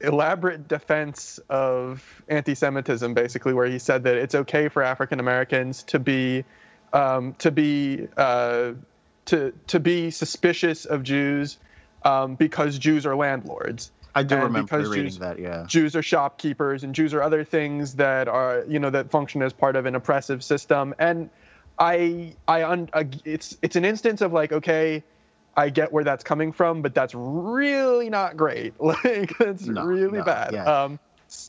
elaborate 0.00 0.68
defense 0.68 1.38
of 1.48 2.22
anti-Semitism, 2.28 3.14
basically, 3.14 3.54
where 3.54 3.66
he 3.66 3.78
said 3.78 4.04
that 4.04 4.16
it's 4.16 4.34
okay 4.34 4.68
for 4.68 4.82
African 4.82 5.20
Americans 5.20 5.82
to 5.84 5.98
be 5.98 6.44
um, 6.92 7.34
to 7.34 7.50
be 7.50 8.08
uh, 8.16 8.72
to 9.26 9.52
to 9.68 9.80
be 9.80 10.10
suspicious 10.10 10.84
of 10.84 11.02
Jews 11.02 11.58
um, 12.02 12.34
because 12.34 12.78
Jews 12.78 13.06
are 13.06 13.16
landlords. 13.16 13.90
I 14.14 14.22
do 14.22 14.34
and 14.34 14.44
remember 14.44 14.78
reading 14.78 15.04
Jews, 15.04 15.18
that. 15.18 15.38
Yeah, 15.38 15.64
Jews 15.66 15.94
are 15.94 16.02
shopkeepers, 16.02 16.82
and 16.82 16.94
Jews 16.94 17.14
are 17.14 17.22
other 17.22 17.44
things 17.44 17.94
that 17.96 18.28
are 18.28 18.64
you 18.66 18.78
know 18.78 18.90
that 18.90 19.10
function 19.10 19.42
as 19.42 19.52
part 19.52 19.76
of 19.76 19.86
an 19.86 19.94
oppressive 19.94 20.42
system. 20.42 20.94
And 20.98 21.30
I 21.78 22.34
I 22.46 22.64
un, 22.64 22.88
uh, 22.92 23.04
it's 23.24 23.56
it's 23.62 23.76
an 23.76 23.84
instance 23.84 24.20
of 24.20 24.32
like 24.32 24.52
okay. 24.52 25.02
I 25.58 25.70
get 25.70 25.92
where 25.92 26.04
that's 26.04 26.22
coming 26.22 26.52
from, 26.52 26.82
but 26.82 26.94
that's 26.94 27.14
really 27.14 28.10
not 28.10 28.36
great. 28.36 28.74
Like 28.80 29.36
that's 29.38 29.66
no, 29.66 29.84
really 29.84 30.18
no, 30.18 30.24
bad. 30.24 30.52
Yeah. 30.52 30.64
Um, 30.64 30.98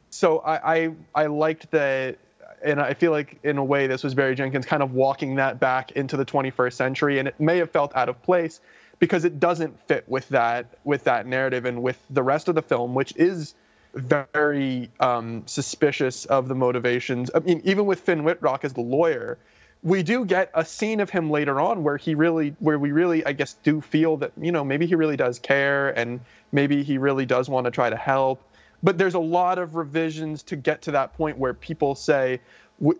so 0.10 0.39
I, 0.39 0.76
I 0.76 0.91
I 1.14 1.26
liked 1.28 1.70
that 1.72 2.18
and 2.64 2.82
I 2.82 2.93
feel 2.95 3.12
like 3.12 3.39
in 3.43 3.57
a 3.57 3.64
way 3.64 3.88
this 3.88 4.03
was 4.03 4.16
Barry 4.16 4.36
Jenkins 4.36 4.66
kind 4.66 4.84
of 4.84 4.93
walking 4.93 5.36
that 5.36 5.60
back 5.60 5.91
into 5.91 6.18
the 6.18 6.26
21st 6.26 6.74
century, 6.74 7.20
and 7.20 7.28
it 7.28 7.39
may 7.39 7.57
have 7.57 7.72
felt 7.72 7.95
out 7.95 8.10
of 8.10 8.22
place 8.24 8.60
because 8.97 9.26
it 9.26 9.39
doesn't 9.39 9.80
fit 9.88 10.10
with 10.10 10.28
that 10.30 10.66
with 10.84 11.03
that 11.05 11.28
narrative 11.28 11.66
and 11.66 11.82
with 11.82 11.99
the 12.10 12.24
rest 12.24 12.47
of 12.47 12.55
the 12.55 12.62
film, 12.64 12.95
which 12.95 13.16
is 13.16 13.53
very 13.93 14.89
um, 14.99 15.43
suspicious 15.45 16.26
of 16.26 16.47
the 16.47 16.55
motivations. 16.55 17.32
I 17.34 17.39
mean, 17.39 17.62
even 17.64 17.86
with 17.86 17.99
Finn 18.01 18.24
Wittrock 18.24 18.66
as 18.66 18.74
the 18.74 18.82
lawyer, 18.82 19.38
we 19.82 20.04
do 20.04 20.26
get 20.26 20.52
a 20.54 20.66
scene 20.66 21.00
of 21.00 21.10
him 21.10 21.30
later 21.30 21.60
on 21.62 21.84
where 21.84 21.98
he 21.98 22.16
really, 22.16 22.56
where 22.60 22.78
we 22.78 22.92
really, 22.92 23.26
I 23.26 23.32
guess, 23.32 23.54
do 23.64 23.82
feel 23.82 24.18
that 24.18 24.34
you 24.40 24.52
know 24.52 24.64
maybe 24.64 24.86
he 24.86 24.96
really 24.96 25.18
does 25.18 25.40
care 25.40 25.90
and 25.98 26.20
maybe 26.52 26.84
he 26.84 26.98
really 26.98 27.26
does 27.26 27.50
want 27.50 27.66
to 27.66 27.72
try 27.72 27.90
to 27.90 27.96
help. 27.96 28.42
But 28.84 28.98
there's 28.98 29.14
a 29.14 29.20
lot 29.20 29.60
of 29.60 29.76
revisions 29.76 30.44
to 30.44 30.56
get 30.56 30.82
to 30.84 30.92
that 30.92 31.14
point 31.14 31.38
where 31.38 31.54
people 31.54 31.96
say 31.96 32.40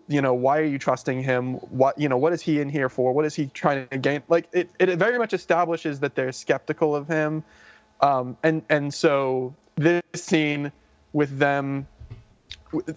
you 0.08 0.20
know 0.20 0.34
why 0.34 0.58
are 0.58 0.64
you 0.64 0.78
trusting 0.78 1.22
him? 1.22 1.54
What 1.54 1.98
you 1.98 2.08
know 2.08 2.18
what 2.18 2.32
is 2.32 2.42
he 2.42 2.60
in 2.60 2.68
here 2.68 2.88
for? 2.88 3.12
What 3.12 3.24
is 3.24 3.34
he 3.34 3.46
trying 3.46 3.86
to 3.88 3.98
gain? 3.98 4.22
Like 4.28 4.48
it, 4.52 4.70
it 4.78 4.98
very 4.98 5.18
much 5.18 5.32
establishes 5.32 6.00
that 6.00 6.14
they're 6.14 6.32
skeptical 6.32 6.94
of 6.94 7.08
him. 7.08 7.44
Um, 8.00 8.36
and 8.42 8.62
and 8.68 8.92
so 8.92 9.54
this 9.76 10.02
scene 10.14 10.72
with 11.12 11.38
them 11.38 11.86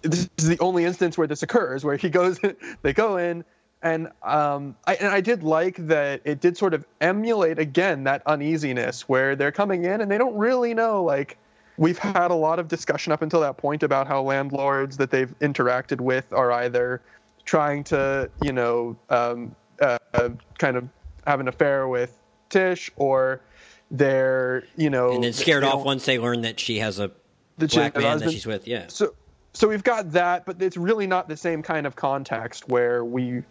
this 0.02 0.30
is 0.38 0.48
the 0.48 0.60
only 0.60 0.86
instance 0.86 1.18
where 1.18 1.26
this 1.26 1.42
occurs 1.42 1.84
where 1.84 1.98
he 1.98 2.10
goes 2.10 2.40
they 2.84 2.94
go 2.94 3.18
in 3.18 3.44
and 3.84 4.08
um, 4.24 4.76
I, 4.88 4.96
and 4.96 5.10
I 5.10 5.22
did 5.22 5.44
like 5.44 5.76
that 5.88 6.22
it 6.24 6.40
did 6.40 6.58
sort 6.58 6.74
of 6.74 6.86
emulate 7.02 7.60
again 7.60 8.06
that 8.06 8.24
uneasiness 8.26 9.08
where 9.08 9.36
they're 9.36 9.52
coming 9.52 9.84
in 9.84 10.02
and 10.02 10.10
they 10.10 10.18
don't 10.18 10.36
really 10.36 10.74
know 10.74 11.04
like 11.04 11.38
we've 11.78 11.98
had 11.98 12.32
a 12.32 12.36
lot 12.36 12.60
of 12.60 12.68
discussion 12.68 13.12
up 13.12 13.22
until 13.22 13.42
that 13.42 13.58
point 13.58 13.84
about 13.84 14.08
how 14.08 14.22
landlords 14.22 14.98
that 14.98 15.12
they've 15.12 15.38
interacted 15.40 16.00
with 16.00 16.32
are 16.32 16.52
either 16.52 17.02
trying 17.46 17.84
to, 17.84 18.30
you 18.42 18.54
know, 18.54 18.98
um, 19.10 19.56
uh, 19.82 19.98
kind 20.58 20.78
of 20.78 20.88
have 21.26 21.40
an 21.40 21.48
affair 21.48 21.88
with 21.88 22.20
Tish 22.50 22.92
or 22.96 23.42
they're, 23.92 24.64
you 24.78 24.90
know, 24.90 25.14
and 25.14 25.24
then 25.24 25.34
scared 25.34 25.64
off 25.64 25.84
once 25.84 26.06
they 26.06 26.20
learn 26.20 26.42
that 26.42 26.60
she 26.60 26.80
has 26.80 27.00
a 27.00 27.12
the 27.58 27.68
black 27.68 27.96
man 27.96 28.20
that 28.20 28.32
she's 28.32 28.46
with. 28.46 28.68
Yeah. 28.68 28.86
So, 28.88 29.14
so 29.54 29.68
we've 29.68 29.84
got 29.84 30.12
that, 30.14 30.46
but 30.46 30.62
it's 30.62 30.78
really 30.78 31.06
not 31.06 31.28
the 31.28 31.38
same 31.38 31.62
kind 31.62 31.86
of 31.86 31.96
context 31.96 32.68
where 32.70 33.06
we 33.06 33.44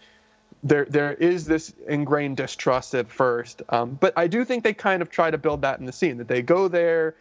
there 0.63 0.85
there 0.85 1.15
is 1.15 1.47
this 1.47 1.75
ingrained 1.89 2.37
distrust 2.37 2.95
at 2.95 3.11
first. 3.11 3.63
Um, 3.69 3.99
but 4.01 4.13
I 4.17 4.27
do 4.27 4.45
think 4.45 4.65
they 4.65 4.75
kind 4.75 5.03
of 5.03 5.11
try 5.11 5.31
to 5.31 5.39
build 5.39 5.63
that 5.63 5.81
in 5.81 5.87
the 5.87 5.93
scene 5.93 6.19
that 6.19 6.29
they 6.29 6.43
go 6.43 6.69
there 6.69 7.17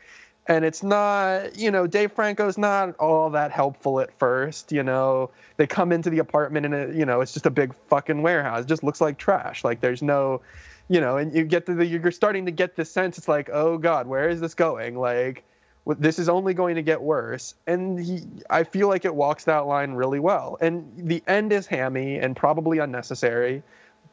and 0.48 0.66
it's 0.66 0.82
not 0.82 1.56
you 1.56 1.70
know 1.70 1.86
dave 1.86 2.12
franco's 2.12 2.58
not 2.58 2.96
all 2.98 3.30
that 3.30 3.52
helpful 3.52 4.00
at 4.00 4.18
first 4.18 4.72
you 4.72 4.84
know. 4.84 5.30
They 5.58 5.68
come 5.68 5.92
into 5.92 6.10
the 6.10 6.20
apartment 6.20 6.66
and 6.66 6.74
it, 6.74 6.96
you 6.96 7.06
know 7.06 7.22
it's 7.22 7.34
just 7.34 7.46
a 7.46 7.52
big 7.52 7.74
fucking 7.88 8.22
warehouse. 8.22 8.64
It 8.64 8.68
just 8.68 8.84
looks 8.84 9.02
like 9.02 9.18
trash. 9.18 9.64
Like 9.64 9.82
there's 9.82 10.02
no 10.02 10.42
you 10.90 11.00
know 11.00 11.18
and 11.18 11.34
you 11.34 11.44
get 11.44 11.66
the 11.66 11.86
you're 11.86 12.12
starting 12.12 12.46
to 12.46 12.52
get 12.52 12.76
the 12.76 12.86
sense 12.86 13.18
it's 13.18 13.28
like 13.28 13.50
oh 13.52 13.78
god 13.78 14.08
where 14.08 14.30
is 14.30 14.42
this 14.42 14.56
going? 14.56 14.98
Like 14.98 15.44
this 15.86 16.20
is 16.20 16.30
only 16.30 16.54
going 16.54 16.76
to 16.76 16.82
get 16.82 17.02
worse. 17.02 17.56
And 17.68 18.00
he, 18.00 18.22
i 18.50 18.64
feel 18.64 18.88
like 18.88 19.06
it 19.06 19.16
walks 19.16 19.46
that 19.46 19.66
line 19.68 19.92
really 19.94 20.20
well. 20.20 20.58
And 20.62 20.92
the 20.96 21.24
end 21.28 21.52
is 21.52 21.68
hammy 21.68 22.18
and 22.18 22.36
probably 22.36 22.80
unnecessary 22.80 23.64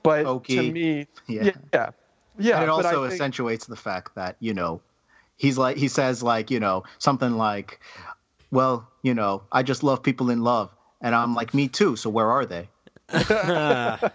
but 0.02 0.44
to 0.44 0.72
me 0.72 1.06
yeah. 1.26 1.44
yeah, 1.44 1.50
yeah, 1.72 1.90
yeah 2.38 2.54
and 2.56 2.64
it 2.64 2.68
also 2.70 3.02
think, 3.02 3.12
accentuates 3.12 3.66
the 3.66 3.76
fact 3.76 4.14
that 4.14 4.36
you 4.40 4.54
know 4.54 4.80
he's 5.36 5.58
like 5.58 5.76
he 5.76 5.88
says 5.88 6.22
like 6.22 6.50
you 6.50 6.60
know 6.60 6.84
something 6.98 7.36
like 7.36 7.80
well 8.50 8.88
you 9.02 9.14
know 9.14 9.42
i 9.52 9.62
just 9.62 9.82
love 9.82 10.02
people 10.02 10.30
in 10.30 10.42
love. 10.42 10.70
And 11.00 11.14
i'm 11.14 11.34
like 11.34 11.54
me 11.54 11.68
too 11.68 11.94
so 11.94 12.10
where 12.10 12.30
are 12.30 12.44
they 12.44 12.68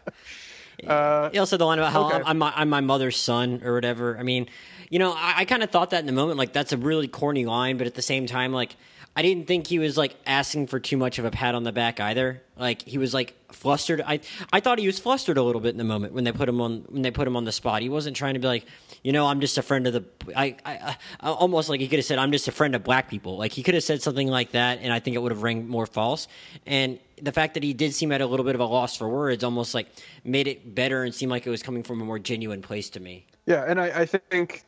uh, 0.87 1.29
he 1.31 1.37
also 1.37 1.57
the 1.57 1.65
line 1.65 1.79
about 1.79 1.91
how 1.91 2.07
okay. 2.07 2.17
I'm, 2.17 2.25
I'm, 2.25 2.37
my, 2.37 2.53
I'm 2.55 2.69
my 2.69 2.81
mother's 2.81 3.19
son 3.19 3.61
or 3.63 3.73
whatever 3.73 4.17
i 4.17 4.23
mean 4.23 4.47
you 4.89 4.99
know 4.99 5.13
i, 5.13 5.33
I 5.37 5.45
kind 5.45 5.63
of 5.63 5.71
thought 5.71 5.91
that 5.91 5.99
in 5.99 6.05
the 6.05 6.13
moment 6.13 6.37
like 6.37 6.53
that's 6.53 6.71
a 6.71 6.77
really 6.77 7.07
corny 7.07 7.45
line 7.45 7.77
but 7.77 7.87
at 7.87 7.95
the 7.95 8.01
same 8.01 8.25
time 8.25 8.53
like 8.53 8.75
I 9.15 9.21
didn't 9.21 9.45
think 9.45 9.67
he 9.67 9.77
was 9.77 9.95
like 9.95 10.15
asking 10.25 10.67
for 10.67 10.79
too 10.79 10.97
much 10.97 11.19
of 11.19 11.25
a 11.25 11.31
pat 11.31 11.53
on 11.53 11.63
the 11.63 11.71
back 11.71 11.99
either. 11.99 12.41
Like 12.57 12.81
he 12.81 12.97
was 12.97 13.13
like 13.13 13.35
flustered. 13.51 14.01
I 14.01 14.21
I 14.51 14.59
thought 14.59 14.79
he 14.79 14.87
was 14.87 14.97
flustered 14.97 15.37
a 15.37 15.43
little 15.43 15.61
bit 15.61 15.69
in 15.69 15.77
the 15.77 15.83
moment 15.83 16.13
when 16.13 16.23
they 16.23 16.31
put 16.31 16.49
him 16.49 16.59
on 16.59 16.85
when 16.89 17.03
they 17.03 17.11
put 17.11 17.27
him 17.27 17.35
on 17.35 17.43
the 17.43 17.51
spot. 17.51 17.83
He 17.83 17.89
wasn't 17.89 18.15
trying 18.17 18.33
to 18.33 18.39
be 18.39 18.47
like, 18.47 18.65
you 19.03 19.11
know, 19.11 19.27
I'm 19.27 19.39
just 19.39 19.57
a 19.59 19.61
friend 19.61 19.85
of 19.85 19.93
the. 19.93 20.03
I, 20.35 20.55
I, 20.65 20.97
I 21.19 21.29
almost 21.29 21.69
like 21.69 21.79
he 21.79 21.87
could 21.87 21.99
have 21.99 22.05
said, 22.05 22.17
I'm 22.17 22.31
just 22.31 22.47
a 22.47 22.51
friend 22.51 22.73
of 22.73 22.83
black 22.83 23.07
people. 23.07 23.37
Like 23.37 23.51
he 23.51 23.61
could 23.61 23.75
have 23.75 23.83
said 23.83 24.01
something 24.01 24.27
like 24.27 24.51
that, 24.51 24.79
and 24.81 24.91
I 24.91 24.99
think 24.99 25.15
it 25.15 25.19
would 25.19 25.31
have 25.31 25.43
rang 25.43 25.67
more 25.67 25.85
false. 25.85 26.27
And 26.65 26.97
the 27.23 27.31
fact 27.31 27.53
that 27.53 27.63
he 27.63 27.73
did 27.73 27.93
seem 27.93 28.11
at 28.11 28.21
a 28.21 28.25
little 28.25 28.45
bit 28.45 28.53
of 28.53 28.61
a 28.61 28.65
loss 28.65 28.97
for 28.97 29.07
words 29.07 29.43
almost 29.43 29.73
like 29.73 29.87
made 30.25 30.47
it 30.47 30.75
better 30.75 31.03
and 31.03 31.15
seemed 31.15 31.31
like 31.31 31.47
it 31.47 31.49
was 31.49 31.63
coming 31.63 31.81
from 31.81 32.01
a 32.01 32.05
more 32.05 32.19
genuine 32.19 32.61
place 32.61 32.89
to 32.91 32.99
me. 32.99 33.25
Yeah, 33.45 33.63
and 33.65 33.79
I, 33.79 34.01
I 34.01 34.05
think 34.05 34.63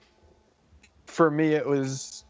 for 1.05 1.29
me 1.29 1.53
it 1.53 1.65
was 1.65 2.23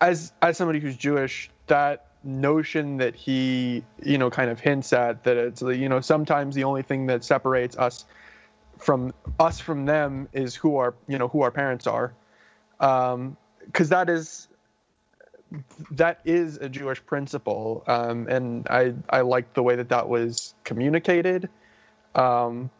as 0.00 0.32
as 0.42 0.56
somebody 0.56 0.80
who's 0.80 0.96
Jewish, 0.96 1.50
that 1.68 2.06
notion 2.24 2.96
that 2.96 3.14
he 3.14 3.84
you 4.02 4.18
know 4.18 4.28
kind 4.28 4.50
of 4.50 4.58
hints 4.58 4.92
at 4.92 5.22
that 5.22 5.36
it's 5.36 5.62
you 5.62 5.88
know 5.88 6.00
sometimes 6.00 6.54
the 6.56 6.64
only 6.64 6.82
thing 6.82 7.06
that 7.06 7.22
separates 7.22 7.76
us 7.76 8.04
from 8.76 9.14
us 9.38 9.60
from 9.60 9.86
them 9.86 10.28
is 10.32 10.54
who 10.56 10.76
our 10.76 10.94
you 11.06 11.16
know 11.16 11.28
who 11.28 11.42
our 11.42 11.50
parents 11.52 11.86
are 11.86 12.12
because 12.78 13.14
um, 13.14 13.36
that 13.68 14.10
is 14.10 14.47
that 15.92 16.20
is 16.24 16.56
a 16.58 16.68
Jewish 16.68 17.04
principle, 17.04 17.84
um, 17.86 18.26
and 18.28 18.66
I 18.68 18.94
I 19.10 19.22
liked 19.22 19.54
the 19.54 19.62
way 19.62 19.76
that 19.76 19.88
that 19.88 20.08
was 20.08 20.54
communicated. 20.64 21.48
Um, 22.14 22.70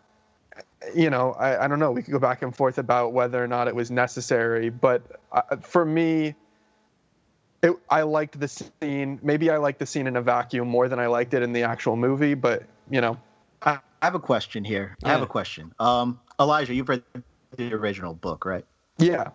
you 0.95 1.11
know, 1.11 1.33
I, 1.33 1.65
I 1.65 1.69
don't 1.69 1.79
know. 1.79 1.93
We 1.93 2.03
could 2.03 2.13
go 2.13 2.19
back 2.19 2.43
and 2.43 2.55
forth 2.55 2.79
about 2.79 3.13
whether 3.13 3.43
or 3.43 3.47
not 3.47 3.69
it 3.69 3.75
was 3.75 3.91
necessary, 3.91 4.71
but 4.71 5.03
uh, 5.33 5.57
for 5.57 5.85
me, 5.85 6.35
it, 7.63 7.73
I 7.91 8.03
liked 8.03 8.39
the 8.39 8.49
scene. 8.49 9.19
Maybe 9.23 9.51
I 9.51 9.57
liked 9.57 9.79
the 9.79 9.87
scene 9.87 10.07
in 10.07 10.17
a 10.17 10.23
vacuum 10.23 10.69
more 10.69 10.89
than 10.89 10.99
I 10.99 11.07
liked 11.07 11.35
it 11.35 11.43
in 11.43 11.53
the 11.53 11.63
actual 11.63 11.97
movie. 11.97 12.35
But 12.35 12.65
you 12.91 13.01
know, 13.01 13.19
I 13.63 13.81
have 14.03 14.15
a 14.15 14.21
question 14.21 14.65
here. 14.65 14.97
I 15.05 15.11
have 15.11 15.23
a 15.23 15.27
question. 15.27 15.73
Um, 15.79 16.21
Elijah, 16.39 16.75
you've 16.75 16.89
read 16.89 17.03
the 17.57 17.73
original 17.75 18.15
book, 18.15 18.45
right? 18.45 18.65
Yeah. 18.99 19.31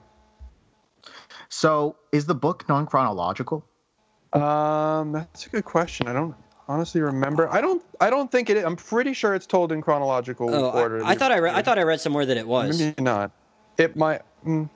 So, 1.53 1.97
is 2.11 2.25
the 2.25 2.33
book 2.33 2.67
non-chronological? 2.67 3.63
Um, 4.33 5.11
that's 5.11 5.45
a 5.45 5.49
good 5.49 5.65
question. 5.65 6.07
I 6.07 6.13
don't 6.13 6.35
honestly 6.67 6.99
remember. 6.99 7.47
I 7.53 7.61
don't. 7.61 7.83
I 8.01 8.09
don't 8.09 8.31
think 8.31 8.49
it. 8.49 8.57
Is. 8.57 8.65
I'm 8.65 8.75
pretty 8.75 9.13
sure 9.13 9.35
it's 9.35 9.45
told 9.45 9.71
in 9.71 9.79
chronological 9.79 10.53
oh, 10.53 10.71
order. 10.71 11.05
I, 11.05 11.11
I 11.11 11.15
thought 11.15 11.31
I 11.31 11.37
read. 11.37 11.53
I 11.53 11.61
thought 11.61 11.77
I 11.77 11.83
read 11.83 12.01
somewhere 12.01 12.25
that 12.25 12.37
it 12.37 12.47
was. 12.47 12.79
Maybe 12.79 13.03
not. 13.03 13.31
It 13.77 13.95
might. 13.95 14.23
Mm, 14.43 14.67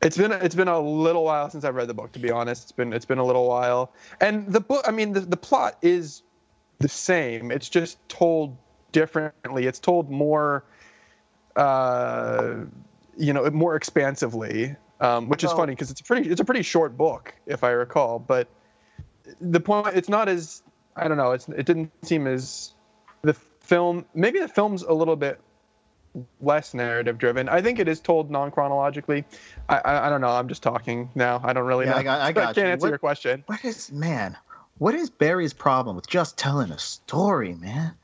it's 0.00 0.16
been 0.16 0.32
it's 0.32 0.54
been 0.54 0.68
a 0.68 0.80
little 0.80 1.24
while 1.24 1.50
since 1.50 1.62
I've 1.62 1.74
read 1.74 1.88
the 1.88 1.94
book. 1.94 2.12
To 2.12 2.18
be 2.18 2.30
honest, 2.30 2.62
it's 2.62 2.72
been 2.72 2.94
it's 2.94 3.04
been 3.04 3.18
a 3.18 3.24
little 3.24 3.46
while. 3.46 3.92
And 4.22 4.50
the 4.50 4.60
book. 4.60 4.82
I 4.88 4.92
mean, 4.92 5.12
the 5.12 5.20
the 5.20 5.36
plot 5.36 5.76
is 5.82 6.22
the 6.78 6.88
same. 6.88 7.50
It's 7.50 7.68
just 7.68 7.98
told 8.08 8.56
differently. 8.92 9.66
It's 9.66 9.78
told 9.78 10.10
more. 10.10 10.64
Uh, 11.54 12.64
you 13.18 13.34
know, 13.34 13.50
more 13.50 13.76
expansively, 13.76 14.74
um, 15.00 15.28
which 15.28 15.42
well, 15.42 15.52
is 15.52 15.56
funny 15.56 15.72
because 15.72 15.90
it's 15.90 16.00
a 16.00 16.04
pretty 16.04 16.30
it's 16.30 16.40
a 16.40 16.44
pretty 16.44 16.62
short 16.62 16.96
book, 16.96 17.34
if 17.46 17.64
I 17.64 17.70
recall. 17.70 18.18
But 18.18 18.48
the 19.40 19.60
point, 19.60 19.96
it's 19.96 20.08
not 20.08 20.28
as 20.28 20.62
I 20.94 21.08
don't 21.08 21.16
know. 21.16 21.32
It's 21.32 21.48
it 21.48 21.66
didn't 21.66 21.90
seem 22.04 22.26
as 22.26 22.72
the 23.22 23.34
film. 23.34 24.04
Maybe 24.14 24.40
the 24.40 24.48
film's 24.48 24.82
a 24.82 24.92
little 24.92 25.16
bit 25.16 25.40
less 26.40 26.74
narrative 26.74 27.18
driven. 27.18 27.48
I 27.48 27.62
think 27.62 27.78
it 27.78 27.88
is 27.88 28.00
told 28.00 28.30
non 28.30 28.50
chronologically. 28.50 29.24
I, 29.68 29.78
I, 29.78 30.06
I 30.06 30.10
don't 30.10 30.20
know. 30.20 30.28
I'm 30.28 30.48
just 30.48 30.62
talking 30.62 31.10
now. 31.14 31.40
I 31.42 31.52
don't 31.52 31.66
really 31.66 31.86
yeah, 31.86 31.92
know. 31.92 31.96
I, 31.98 32.02
got, 32.02 32.20
I, 32.20 32.32
got 32.32 32.42
I 32.42 32.52
can't 32.52 32.66
you. 32.66 32.72
answer 32.72 32.84
what, 32.84 32.90
your 32.90 32.98
question. 32.98 33.44
What 33.46 33.64
is 33.64 33.90
man? 33.92 34.36
What 34.78 34.94
is 34.94 35.10
Barry's 35.10 35.52
problem 35.52 35.94
with 35.94 36.08
just 36.08 36.38
telling 36.38 36.70
a 36.70 36.78
story, 36.78 37.54
man? 37.54 37.94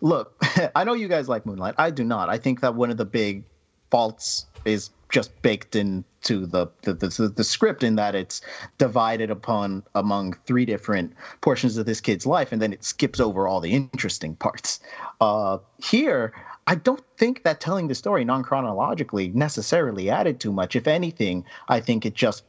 Look, 0.00 0.42
I 0.74 0.84
know 0.84 0.92
you 0.92 1.08
guys 1.08 1.26
like 1.28 1.46
Moonlight. 1.46 1.76
I 1.78 1.90
do 1.90 2.04
not. 2.04 2.28
I 2.28 2.36
think 2.36 2.60
that 2.60 2.74
one 2.74 2.90
of 2.90 2.98
the 2.98 3.06
big 3.06 3.44
faults 3.90 4.46
is 4.64 4.90
just 5.10 5.40
baked 5.42 5.74
into 5.74 6.46
the 6.46 6.66
the, 6.82 6.92
the 6.92 7.32
the, 7.34 7.44
script 7.44 7.82
in 7.82 7.96
that 7.96 8.14
it's 8.14 8.40
divided 8.76 9.30
upon 9.30 9.82
among 9.94 10.34
three 10.44 10.66
different 10.66 11.14
portions 11.40 11.76
of 11.78 11.86
this 11.86 12.00
kid's 12.00 12.26
life 12.26 12.52
and 12.52 12.60
then 12.60 12.72
it 12.72 12.84
skips 12.84 13.18
over 13.20 13.48
all 13.48 13.60
the 13.60 13.72
interesting 13.72 14.34
parts. 14.36 14.80
Uh, 15.20 15.58
here 15.82 16.32
i 16.66 16.74
don't 16.74 17.04
think 17.16 17.42
that 17.44 17.60
telling 17.60 17.88
the 17.88 17.94
story 17.94 18.24
non-chronologically 18.24 19.28
necessarily 19.30 20.10
added 20.10 20.38
too 20.38 20.52
much. 20.52 20.76
If 20.76 20.86
anything 20.86 21.44
i 21.68 21.80
think 21.80 22.04
it 22.04 22.14
just 22.14 22.44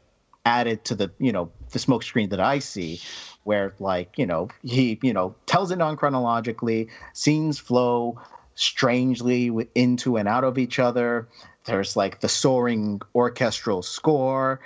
added 0.46 0.84
to 0.86 0.96
the 0.96 1.12
you 1.20 1.32
know 1.32 1.52
the 1.72 1.80
smokescreen 1.80 2.30
that 2.30 2.40
i 2.40 2.60
see 2.60 3.00
where 3.44 3.74
like 3.80 4.18
you 4.18 4.26
know 4.26 4.50
he 4.64 5.00
you 5.04 5.14
know 5.14 5.36
tells 5.46 5.72
it 5.72 5.78
non-chronologically 5.78 6.90
scenes 7.14 7.60
flow 7.60 8.20
strangely 8.60 9.49
into 9.74 10.18
and 10.18 10.28
out 10.28 10.43
of 10.43 10.57
each 10.57 10.80
other. 10.80 11.28
There's 11.66 11.95
like 11.95 12.20
the 12.20 12.30
soaring 12.30 13.01
orchestral 13.16 13.82
score 13.82 14.60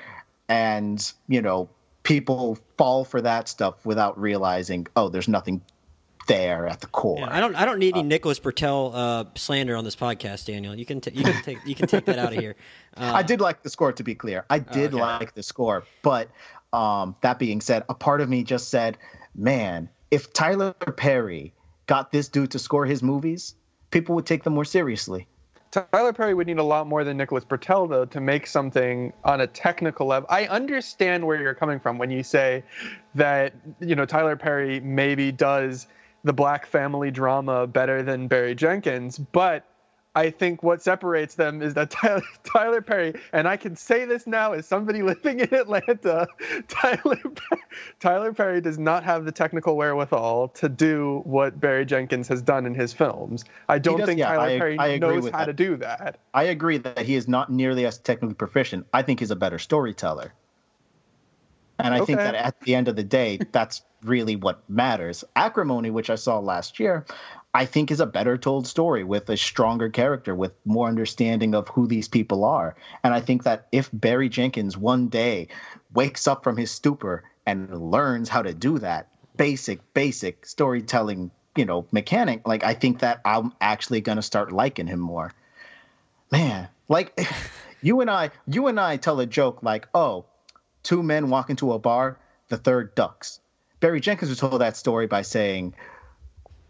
and 0.50 1.14
you 1.28 1.42
know 1.42 1.70
people 2.02 2.58
fall 2.78 3.06
for 3.06 3.22
that 3.22 3.48
stuff 3.48 3.86
without 3.86 4.20
realizing 4.20 4.88
oh 4.96 5.10
there's 5.10 5.28
nothing 5.28 5.62
there 6.28 6.68
at 6.68 6.82
the 6.82 6.88
core. 6.88 7.20
Yeah, 7.20 7.36
i 7.36 7.40
don't 7.40 7.56
i 7.56 7.66
don't 7.66 7.80
need 7.80 7.96
any 7.96 8.02
uh, 8.02 8.08
nicholas 8.08 8.40
britell 8.40 8.92
uh, 8.94 9.26
slander 9.36 9.76
on 9.76 9.84
this 9.84 9.96
podcast 9.96 10.46
daniel. 10.46 10.76
You 10.76 10.86
can 10.86 11.02
t- 11.02 11.12
you 11.14 11.24
can 11.24 11.44
take 11.44 11.60
you 11.66 11.76
can 11.76 11.88
take 11.88 12.06
that 12.06 12.18
out 12.18 12.34
of 12.34 12.40
here. 12.40 12.56
Uh, 12.98 13.12
i 13.16 13.24
did 13.24 13.42
like 13.42 13.64
the 13.64 13.70
score 13.70 13.92
to 13.94 14.04
be 14.04 14.16
clear. 14.16 14.46
I 14.50 14.60
did 14.60 14.94
okay. 14.94 15.02
like 15.02 15.34
the 15.34 15.44
score 15.44 15.84
but 16.02 16.30
um, 16.72 17.16
that 17.22 17.38
being 17.38 17.62
said 17.62 17.84
a 17.88 17.94
part 17.94 18.22
of 18.22 18.30
me 18.30 18.44
just 18.44 18.70
said 18.70 18.98
man 19.36 19.90
if 20.12 20.34
tyler 20.34 20.74
perry 20.74 21.54
got 21.86 22.12
this 22.12 22.30
dude 22.30 22.52
to 22.52 22.60
score 22.60 22.86
his 22.86 23.04
movies 23.04 23.56
people 23.94 24.16
would 24.16 24.26
take 24.26 24.44
them 24.44 24.54
more 24.54 24.66
seriously 24.66 25.28
Tyler 25.92 26.14
Perry 26.14 26.36
would 26.36 26.46
need 26.46 26.60
a 26.60 26.64
lot 26.64 26.86
more 26.86 27.04
than 27.04 27.18
Nicholas 27.18 27.44
Britell, 27.44 27.90
though, 27.90 28.06
to 28.06 28.22
make 28.22 28.46
something 28.46 29.12
on 29.24 29.42
a 29.42 29.48
technical 29.48 30.06
level. 30.06 30.28
I 30.30 30.46
understand 30.46 31.26
where 31.26 31.42
you're 31.42 31.56
coming 31.56 31.80
from 31.80 31.98
when 31.98 32.12
you 32.12 32.22
say 32.22 32.64
that, 33.16 33.56
you 33.80 33.96
know, 33.96 34.06
Tyler 34.06 34.36
Perry 34.36 34.80
maybe 34.82 35.32
does 35.32 35.88
the 36.24 36.32
black 36.32 36.68
family 36.68 37.10
drama 37.10 37.66
better 37.66 38.04
than 38.04 38.28
Barry 38.28 38.54
Jenkins, 38.54 39.18
but 39.18 39.66
I 40.16 40.30
think 40.30 40.62
what 40.62 40.82
separates 40.82 41.36
them 41.36 41.62
is 41.62 41.74
that 41.74 41.90
Tyler, 41.90 42.22
Tyler, 42.44 42.82
Perry, 42.82 43.14
and 43.32 43.48
I 43.48 43.58
can 43.58 43.76
say 43.76 44.06
this 44.06 44.28
now 44.28 44.54
as 44.54 44.66
somebody 44.68 45.02
living 45.04 45.40
in 45.40 45.54
Atlanta, 45.54 46.28
Tyler, 46.68 47.20
Tyler 48.00 48.34
Perry 48.34 48.62
does 48.62 48.78
not 48.78 49.04
have 49.04 49.26
the 49.26 49.32
technical 49.32 49.76
wherewithal 49.76 50.50
to 50.50 50.70
do 50.70 51.22
what 51.26 51.60
Barry 51.60 51.86
Jenkins 51.86 52.28
has 52.28 52.42
done 52.42 52.66
in 52.66 52.76
his 52.76 52.94
films. 52.94 53.46
I 53.68 53.80
don't 53.80 53.98
does, 53.98 54.08
think 54.08 54.20
yeah, 54.20 54.30
Tyler 54.30 54.44
I, 54.44 54.60
Perry 54.60 54.80
I 54.80 54.98
knows 54.98 55.30
how 55.30 55.40
that. 55.40 55.46
to 55.46 55.54
do 55.54 55.78
that. 55.78 56.20
I 56.34 56.44
agree 56.44 56.78
that 56.78 57.00
he 57.00 57.16
is 57.16 57.28
not 57.28 57.52
nearly 57.52 57.86
as 57.86 57.98
technically 57.98 58.36
proficient. 58.36 58.86
I 58.94 59.02
think 59.02 59.20
he's 59.20 59.32
a 59.32 59.36
better 59.36 59.60
storyteller. 59.60 60.34
And 61.80 61.94
I 61.94 61.98
okay. 61.98 62.06
think 62.06 62.20
that 62.20 62.36
at 62.36 62.60
the 62.62 62.76
end 62.76 62.88
of 62.88 62.96
the 62.96 63.04
day, 63.04 63.40
that's 63.52 63.82
really 64.04 64.36
what 64.36 64.68
matters. 64.70 65.24
Acrimony, 65.36 65.90
which 65.90 66.10
I 66.10 66.16
saw 66.16 66.40
last 66.40 66.80
year, 66.80 67.06
I 67.54 67.66
think 67.66 67.92
is 67.92 68.00
a 68.00 68.06
better 68.06 68.38
told 68.38 68.68
story 68.68 69.04
with 69.04 69.30
a 69.30 69.38
stronger 69.38 69.90
character, 69.90 70.34
with 70.34 70.54
more 70.66 70.88
understanding 70.88 71.54
of 71.54 71.68
who 71.70 71.88
these 71.88 72.08
people 72.08 72.44
are. 72.44 72.76
And 73.04 73.14
I 73.14 73.22
think 73.22 73.44
that 73.44 73.68
if 73.72 73.90
Barry 73.94 74.30
Jenkins 74.30 74.78
one 74.78 75.08
day 75.08 75.48
wakes 75.94 76.28
up 76.28 76.44
from 76.44 76.58
his 76.58 76.72
stupor 76.72 77.24
and 77.46 77.92
learns 77.92 78.30
how 78.30 78.42
to 78.42 78.54
do 78.54 78.80
that 78.80 79.10
basic, 79.38 79.94
basic 79.94 80.46
storytelling, 80.46 81.32
you 81.56 81.66
know, 81.66 81.86
mechanic, 81.92 82.48
like 82.48 82.64
I 82.64 82.74
think 82.74 83.00
that 83.00 83.22
I'm 83.26 83.54
actually 83.62 84.02
gonna 84.02 84.22
start 84.22 84.52
liking 84.52 84.88
him 84.88 85.00
more. 85.00 85.32
Man, 86.32 86.68
like 86.90 87.20
you 87.82 88.02
and 88.02 88.10
I, 88.10 88.32
you 88.48 88.68
and 88.68 88.80
I 88.80 88.98
tell 88.98 89.20
a 89.20 89.26
joke 89.28 89.62
like, 89.62 89.88
oh, 89.94 90.26
two 90.84 91.02
men 91.02 91.30
walk 91.30 91.50
into 91.50 91.74
a 91.74 91.80
bar, 91.80 92.18
the 92.50 92.58
third 92.58 92.94
ducks. 92.96 93.40
Barry 93.80 94.00
Jenkins 94.00 94.30
was 94.30 94.40
told 94.40 94.62
that 94.62 94.78
story 94.78 95.08
by 95.08 95.22
saying, 95.22 95.74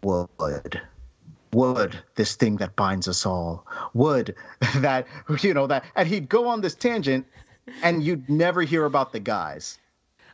wood 0.02 0.80
wood 1.52 1.96
this 2.16 2.34
thing 2.34 2.56
that 2.56 2.74
binds 2.74 3.06
us 3.06 3.24
all 3.24 3.64
wood 3.94 4.34
that 4.76 5.06
you 5.40 5.54
know 5.54 5.68
that 5.68 5.84
and 5.94 6.08
he'd 6.08 6.28
go 6.28 6.48
on 6.48 6.60
this 6.60 6.74
tangent 6.74 7.24
and 7.82 8.02
you'd 8.02 8.28
never 8.28 8.62
hear 8.62 8.84
about 8.84 9.12
the 9.12 9.20
guys 9.20 9.78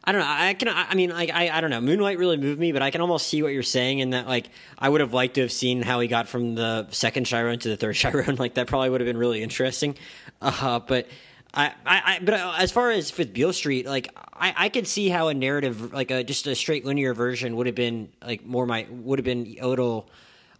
I 0.02 0.12
don't 0.12 0.22
know. 0.22 0.26
I 0.26 0.54
can. 0.54 0.68
I 0.68 0.94
mean, 0.94 1.10
like, 1.10 1.30
I, 1.30 1.50
I 1.50 1.60
don't 1.60 1.68
know. 1.68 1.82
Moonlight 1.82 2.18
really 2.18 2.38
moved 2.38 2.58
me, 2.58 2.72
but 2.72 2.80
I 2.80 2.90
can 2.90 3.02
almost 3.02 3.26
see 3.26 3.42
what 3.42 3.52
you're 3.52 3.62
saying 3.62 3.98
in 3.98 4.10
that, 4.10 4.26
like, 4.26 4.48
I 4.78 4.88
would 4.88 5.02
have 5.02 5.12
liked 5.12 5.34
to 5.34 5.42
have 5.42 5.52
seen 5.52 5.82
how 5.82 6.00
he 6.00 6.08
got 6.08 6.26
from 6.26 6.54
the 6.54 6.86
second 6.90 7.24
Chiron 7.26 7.58
to 7.58 7.68
the 7.68 7.76
third 7.76 7.94
Chiron. 7.96 8.36
Like, 8.36 8.54
that 8.54 8.66
probably 8.66 8.88
would 8.88 9.02
have 9.02 9.06
been 9.06 9.18
really 9.18 9.42
interesting. 9.42 9.96
Uh, 10.40 10.78
but 10.78 11.06
I, 11.52 11.72
I, 11.84 12.18
but 12.22 12.34
uh, 12.34 12.54
as 12.58 12.70
far 12.70 12.90
as 12.90 13.16
with 13.16 13.32
Beale 13.32 13.52
Street, 13.52 13.86
like, 13.86 14.14
I, 14.32 14.54
I 14.56 14.68
could 14.68 14.86
see 14.86 15.08
how 15.08 15.28
a 15.28 15.34
narrative, 15.34 15.92
like 15.92 16.10
a 16.10 16.22
just 16.22 16.46
a 16.46 16.54
straight 16.54 16.84
linear 16.84 17.12
version, 17.12 17.56
would 17.56 17.66
have 17.66 17.74
been 17.74 18.10
like 18.24 18.44
more 18.46 18.66
my 18.66 18.86
would 18.90 19.18
have 19.18 19.24
been 19.24 19.56
a 19.60 19.66
little. 19.66 20.08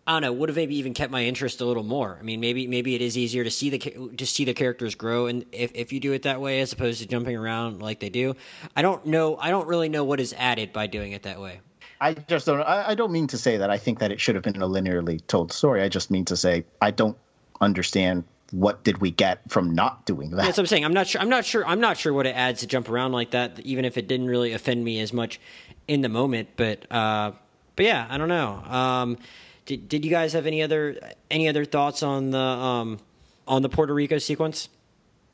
I 0.07 0.13
don't 0.13 0.23
know. 0.23 0.33
Would 0.33 0.49
have 0.49 0.57
maybe 0.57 0.77
even 0.77 0.93
kept 0.95 1.13
my 1.13 1.25
interest 1.25 1.61
a 1.61 1.65
little 1.65 1.85
more. 1.85 2.17
I 2.19 2.23
mean, 2.23 2.41
maybe 2.41 2.67
maybe 2.67 2.95
it 2.95 3.03
is 3.03 3.17
easier 3.17 3.45
to 3.45 3.51
see 3.51 3.71
the 3.71 3.79
to 4.17 4.27
see 4.27 4.45
the 4.45 4.55
characters 4.55 4.95
grow, 4.97 5.27
and 5.27 5.45
if, 5.53 5.71
if 5.75 5.93
you 5.93 6.01
do 6.01 6.13
it 6.13 6.23
that 6.23 6.41
way 6.41 6.61
as 6.61 6.73
opposed 6.73 7.01
to 7.01 7.07
jumping 7.07 7.37
around 7.37 7.81
like 7.81 8.01
they 8.01 8.09
do, 8.09 8.35
I 8.75 8.83
don't 8.83 9.07
know. 9.07 9.37
I 9.37 9.51
don't 9.51 9.69
really 9.69 9.89
know 9.89 10.03
what 10.05 10.19
is 10.19 10.35
added 10.37 10.73
by 10.73 10.89
doing 10.89 11.13
it 11.13 11.23
that 11.23 11.41
way. 11.41 11.61
I 12.01 12.15
just 12.15 12.47
don't. 12.47 12.61
I, 12.63 12.89
I 12.89 12.95
don't 12.95 13.13
mean 13.13 13.29
to 13.29 13.39
say 13.39 13.59
that 13.59 13.71
I 13.71 13.79
think 13.79 14.01
that 14.01 14.11
it 14.11 14.21
should 14.21 14.35
have 14.35 14.43
been 14.43 14.61
a 14.61 14.67
linearly 14.67 15.25
told 15.29 15.53
story. 15.53 15.83
I 15.83 15.89
just 15.89 16.11
mean 16.11 16.25
to 16.27 16.37
say 16.37 16.65
I 16.81 16.91
don't 16.91 17.17
understand 17.61 18.25
what 18.51 18.85
did 18.85 18.99
we 18.99 19.11
get 19.11 19.41
from 19.49 19.75
not 19.75 20.07
doing 20.07 20.31
that? 20.31 20.37
That's 20.37 20.59
what 20.59 20.65
I'm 20.65 20.67
saying. 20.67 20.85
I'm 20.85 20.93
not 20.93 21.07
sure. 21.07 21.21
I'm 21.21 21.29
not 21.29 21.45
sure. 21.45 21.67
I'm 21.67 21.81
not 21.81 21.97
sure 21.97 22.13
what 22.13 22.27
it 22.27 22.37
adds 22.37 22.61
to 22.61 22.67
jump 22.67 22.89
around 22.89 23.13
like 23.13 23.31
that, 23.31 23.61
even 23.61 23.85
if 23.85 23.97
it 23.97 24.09
didn't 24.09 24.27
really 24.27 24.53
offend 24.53 24.85
me 24.85 25.01
as 25.01 25.13
much 25.13 25.41
in 25.89 26.01
the 26.03 26.09
moment. 26.09 26.51
But 26.57 26.91
uh, 26.91 27.33
but 27.77 27.87
yeah, 27.87 28.07
I 28.09 28.19
don't 28.19 28.29
know. 28.29 28.63
Um, 28.65 29.19
did 29.67 29.89
did 29.89 30.05
you 30.05 30.11
guys 30.11 30.33
have 30.33 30.47
any 30.47 30.63
other 30.63 30.99
any 31.31 31.49
other 31.49 31.65
thoughts 31.65 32.03
on 32.03 32.31
the 32.31 32.39
um, 32.39 32.99
on 33.47 33.63
the 33.63 33.69
Puerto 33.69 33.95
Rico 33.95 34.19
sequence? 34.19 34.69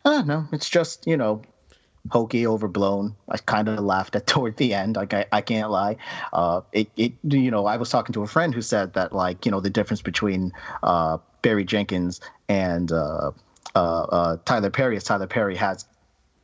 Uh, 0.04 0.22
no, 0.22 0.46
it's 0.52 0.68
just 0.68 1.06
you 1.06 1.16
know 1.16 1.42
hokey, 2.10 2.46
overblown. 2.46 3.14
I 3.28 3.38
kind 3.38 3.68
of 3.68 3.80
laughed 3.80 4.16
at 4.16 4.26
toward 4.26 4.56
the 4.56 4.74
end. 4.74 4.96
Like 4.96 5.14
I, 5.14 5.26
I 5.32 5.40
can't 5.40 5.70
lie. 5.70 5.96
Uh, 6.32 6.62
it, 6.72 6.88
it, 6.96 7.12
you 7.24 7.50
know, 7.50 7.66
I 7.66 7.76
was 7.76 7.90
talking 7.90 8.12
to 8.14 8.22
a 8.22 8.26
friend 8.26 8.54
who 8.54 8.62
said 8.62 8.94
that 8.94 9.12
like, 9.12 9.44
you 9.44 9.50
know, 9.50 9.60
the 9.60 9.70
difference 9.70 10.02
between 10.02 10.52
uh, 10.82 11.18
Barry 11.46 11.64
Jenkins 11.64 12.20
and 12.48 12.90
uh, 12.90 13.30
uh, 13.76 13.78
uh, 13.78 14.36
Tyler 14.44 14.70
Perry 14.70 14.96
is 14.96 15.04
Tyler 15.04 15.28
Perry 15.28 15.54
has 15.54 15.86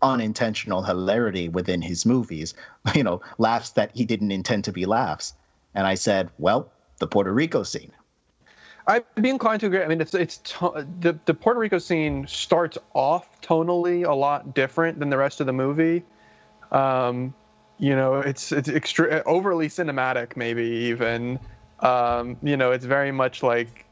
unintentional 0.00 0.84
hilarity 0.84 1.48
within 1.48 1.82
his 1.82 2.06
movies, 2.06 2.54
you 2.94 3.02
know, 3.02 3.20
laughs 3.36 3.70
that 3.70 3.90
he 3.96 4.04
didn't 4.04 4.30
intend 4.30 4.62
to 4.66 4.72
be 4.72 4.86
laughs. 4.86 5.34
And 5.74 5.88
I 5.88 5.96
said, 5.96 6.30
well, 6.38 6.70
the 7.00 7.08
Puerto 7.08 7.32
Rico 7.32 7.64
scene. 7.64 7.90
I'd 8.86 9.02
be 9.16 9.28
inclined 9.28 9.58
to 9.62 9.66
agree. 9.66 9.82
I 9.82 9.88
mean, 9.88 10.00
it's 10.00 10.14
it's 10.14 10.38
to, 10.38 10.86
the 11.00 11.18
the 11.24 11.34
Puerto 11.34 11.58
Rico 11.58 11.78
scene 11.78 12.28
starts 12.28 12.78
off 12.94 13.40
tonally 13.40 14.06
a 14.06 14.14
lot 14.14 14.54
different 14.54 15.00
than 15.00 15.10
the 15.10 15.18
rest 15.18 15.40
of 15.40 15.46
the 15.46 15.52
movie. 15.52 16.04
Um, 16.70 17.34
you 17.76 17.96
know, 17.96 18.20
it's 18.20 18.52
it's 18.52 18.68
extra 18.68 19.24
overly 19.26 19.66
cinematic, 19.66 20.36
maybe 20.36 20.62
even. 20.62 21.40
Um, 21.80 22.36
you 22.40 22.56
know, 22.56 22.70
it's 22.70 22.84
very 22.84 23.10
much 23.10 23.42
like 23.42 23.84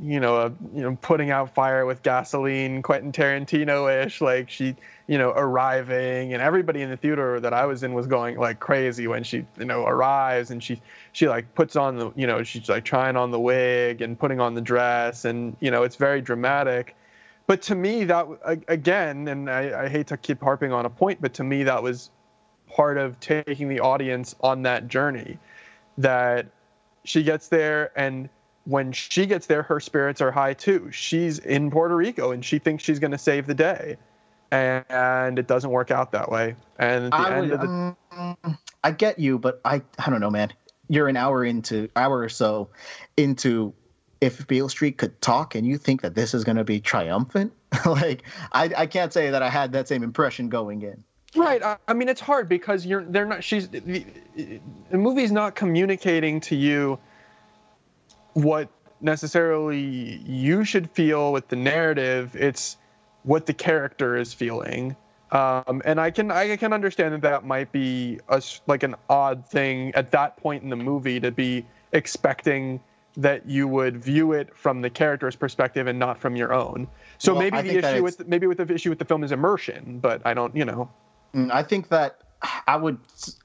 you 0.00 0.20
know, 0.20 0.36
a, 0.36 0.52
you 0.74 0.82
know, 0.82 0.96
putting 1.00 1.30
out 1.30 1.54
fire 1.54 1.84
with 1.86 2.02
gasoline, 2.02 2.82
Quentin 2.82 3.12
Tarantino-ish. 3.12 4.20
Like 4.20 4.50
she, 4.50 4.74
you 5.06 5.18
know, 5.18 5.30
arriving, 5.30 6.32
and 6.32 6.42
everybody 6.42 6.82
in 6.82 6.90
the 6.90 6.96
theater 6.96 7.38
that 7.40 7.52
I 7.52 7.66
was 7.66 7.82
in 7.82 7.92
was 7.92 8.06
going 8.06 8.38
like 8.38 8.58
crazy 8.60 9.06
when 9.06 9.22
she, 9.22 9.44
you 9.58 9.64
know, 9.64 9.84
arrives 9.84 10.50
and 10.50 10.62
she, 10.62 10.80
she 11.12 11.28
like 11.28 11.54
puts 11.54 11.76
on 11.76 11.96
the, 11.96 12.10
you 12.16 12.26
know, 12.26 12.42
she's 12.42 12.68
like 12.68 12.84
trying 12.84 13.16
on 13.16 13.30
the 13.30 13.40
wig 13.40 14.00
and 14.00 14.18
putting 14.18 14.40
on 14.40 14.54
the 14.54 14.60
dress, 14.60 15.24
and 15.24 15.56
you 15.60 15.70
know, 15.70 15.82
it's 15.82 15.96
very 15.96 16.20
dramatic. 16.20 16.96
But 17.46 17.62
to 17.62 17.74
me, 17.74 18.04
that 18.04 18.26
again, 18.68 19.28
and 19.28 19.50
I, 19.50 19.84
I 19.84 19.88
hate 19.88 20.06
to 20.08 20.16
keep 20.16 20.40
harping 20.40 20.72
on 20.72 20.86
a 20.86 20.90
point, 20.90 21.20
but 21.20 21.34
to 21.34 21.44
me, 21.44 21.64
that 21.64 21.82
was 21.82 22.10
part 22.68 22.96
of 22.96 23.20
taking 23.20 23.68
the 23.68 23.80
audience 23.80 24.34
on 24.40 24.62
that 24.62 24.88
journey. 24.88 25.38
That 25.98 26.46
she 27.04 27.22
gets 27.22 27.48
there 27.48 27.92
and 27.96 28.30
when 28.64 28.92
she 28.92 29.26
gets 29.26 29.46
there, 29.46 29.62
her 29.62 29.80
spirits 29.80 30.20
are 30.20 30.30
high 30.30 30.54
too. 30.54 30.90
She's 30.92 31.38
in 31.38 31.70
Puerto 31.70 31.96
Rico 31.96 32.30
and 32.30 32.44
she 32.44 32.58
thinks 32.58 32.84
she's 32.84 32.98
going 32.98 33.10
to 33.10 33.18
save 33.18 33.46
the 33.46 33.54
day, 33.54 33.96
and, 34.50 35.38
it 35.38 35.46
doesn't 35.46 35.70
work 35.70 35.90
out 35.90 36.12
that 36.12 36.30
way. 36.30 36.54
And 36.78 37.06
at 37.06 37.10
the 37.10 37.16
I 37.16 37.36
end 37.36 37.50
would, 37.50 37.52
of 37.52 37.60
the, 37.60 37.96
um, 38.16 38.58
I 38.84 38.90
get 38.90 39.18
you, 39.18 39.38
but 39.38 39.60
I 39.64 39.82
I 39.98 40.10
don't 40.10 40.20
know, 40.20 40.30
man. 40.30 40.52
You're 40.88 41.08
an 41.08 41.16
hour 41.16 41.44
into 41.44 41.88
hour 41.96 42.20
or 42.20 42.28
so 42.28 42.68
into 43.16 43.72
if 44.20 44.46
Beale 44.46 44.68
Street 44.68 44.98
could 44.98 45.20
talk, 45.20 45.54
and 45.54 45.66
you 45.66 45.78
think 45.78 46.02
that 46.02 46.14
this 46.14 46.34
is 46.34 46.44
going 46.44 46.56
to 46.56 46.64
be 46.64 46.80
triumphant. 46.80 47.52
like 47.86 48.24
I 48.52 48.70
I 48.76 48.86
can't 48.86 49.12
say 49.12 49.30
that 49.30 49.42
I 49.42 49.48
had 49.48 49.72
that 49.72 49.88
same 49.88 50.02
impression 50.02 50.48
going 50.48 50.82
in. 50.82 51.02
Right. 51.34 51.62
I, 51.62 51.78
I 51.88 51.94
mean, 51.94 52.08
it's 52.08 52.20
hard 52.20 52.48
because 52.48 52.84
you're 52.84 53.04
they're 53.04 53.24
not. 53.24 53.42
She's 53.42 53.68
the, 53.68 54.04
the 54.36 54.98
movie's 54.98 55.32
not 55.32 55.54
communicating 55.54 56.40
to 56.42 56.56
you 56.56 56.98
what 58.34 58.68
necessarily 59.00 59.80
you 60.24 60.64
should 60.64 60.90
feel 60.90 61.32
with 61.32 61.48
the 61.48 61.56
narrative. 61.56 62.36
It's 62.36 62.76
what 63.24 63.46
the 63.46 63.54
character 63.54 64.16
is 64.16 64.32
feeling. 64.32 64.96
Um, 65.30 65.80
and 65.84 65.98
I 65.98 66.10
can 66.10 66.30
I 66.30 66.56
can 66.56 66.72
understand 66.72 67.14
that 67.14 67.22
that 67.22 67.44
might 67.44 67.72
be 67.72 68.20
a, 68.28 68.42
like 68.66 68.82
an 68.82 68.96
odd 69.08 69.46
thing 69.48 69.94
at 69.94 70.10
that 70.10 70.36
point 70.36 70.62
in 70.62 70.68
the 70.68 70.76
movie 70.76 71.20
to 71.20 71.30
be 71.30 71.64
expecting 71.92 72.80
that 73.16 73.48
you 73.48 73.68
would 73.68 73.96
view 73.96 74.32
it 74.32 74.54
from 74.56 74.82
the 74.82 74.90
character's 74.90 75.36
perspective 75.36 75.86
and 75.86 75.98
not 75.98 76.18
from 76.18 76.36
your 76.36 76.52
own. 76.52 76.88
So 77.18 77.32
well, 77.32 77.42
maybe 77.42 77.68
the 77.68 77.78
issue 77.78 78.02
with 78.02 78.26
maybe 78.26 78.46
with 78.46 78.58
the 78.58 78.74
issue 78.74 78.90
with 78.90 78.98
the 78.98 79.04
film 79.06 79.24
is 79.24 79.32
immersion, 79.32 80.00
but 80.00 80.20
I 80.26 80.34
don't 80.34 80.54
you 80.54 80.66
know. 80.66 80.90
Mm, 81.34 81.50
I 81.50 81.62
think 81.62 81.88
that 81.88 82.21
I 82.66 82.76
would 82.76 82.98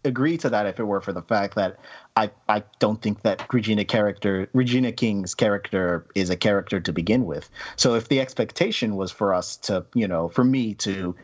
agree 0.03 0.37
to 0.37 0.49
that 0.49 0.65
if 0.65 0.79
it 0.79 0.83
were 0.83 1.01
for 1.01 1.13
the 1.13 1.21
fact 1.21 1.55
that 1.55 1.79
I, 2.15 2.31
I 2.49 2.63
don't 2.79 3.01
think 3.01 3.21
that 3.21 3.45
Regina 3.53 3.85
character 3.85 4.49
Regina 4.53 4.91
King's 4.91 5.35
character 5.35 6.05
is 6.15 6.29
a 6.29 6.35
character 6.35 6.79
to 6.79 6.91
begin 6.91 7.25
with. 7.25 7.49
So 7.75 7.93
if 7.95 8.09
the 8.09 8.19
expectation 8.19 8.95
was 8.95 9.11
for 9.11 9.33
us 9.33 9.57
to, 9.57 9.85
you 9.93 10.07
know, 10.07 10.29
for 10.29 10.43
me 10.43 10.73
to 10.75 11.15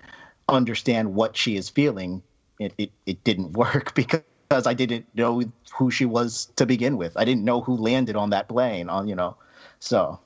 understand 0.47 1.15
what 1.15 1.35
she 1.35 1.55
is 1.55 1.69
feeling, 1.69 2.21
it, 2.59 2.73
it, 2.77 2.91
it 3.05 3.23
didn't 3.23 3.53
work 3.57 3.95
because 3.95 4.21
I 4.51 4.73
didn't 4.73 5.07
know 5.15 5.41
who 5.75 5.89
she 5.89 6.05
was 6.05 6.51
to 6.57 6.65
begin 6.65 6.97
with. 6.97 7.17
I 7.17 7.25
didn't 7.25 7.43
know 7.43 7.61
who 7.61 7.75
landed 7.75 8.15
on 8.15 8.31
that 8.31 8.47
plane 8.47 8.89
on, 8.89 9.07
you 9.07 9.15
know. 9.15 9.37
So 9.79 10.19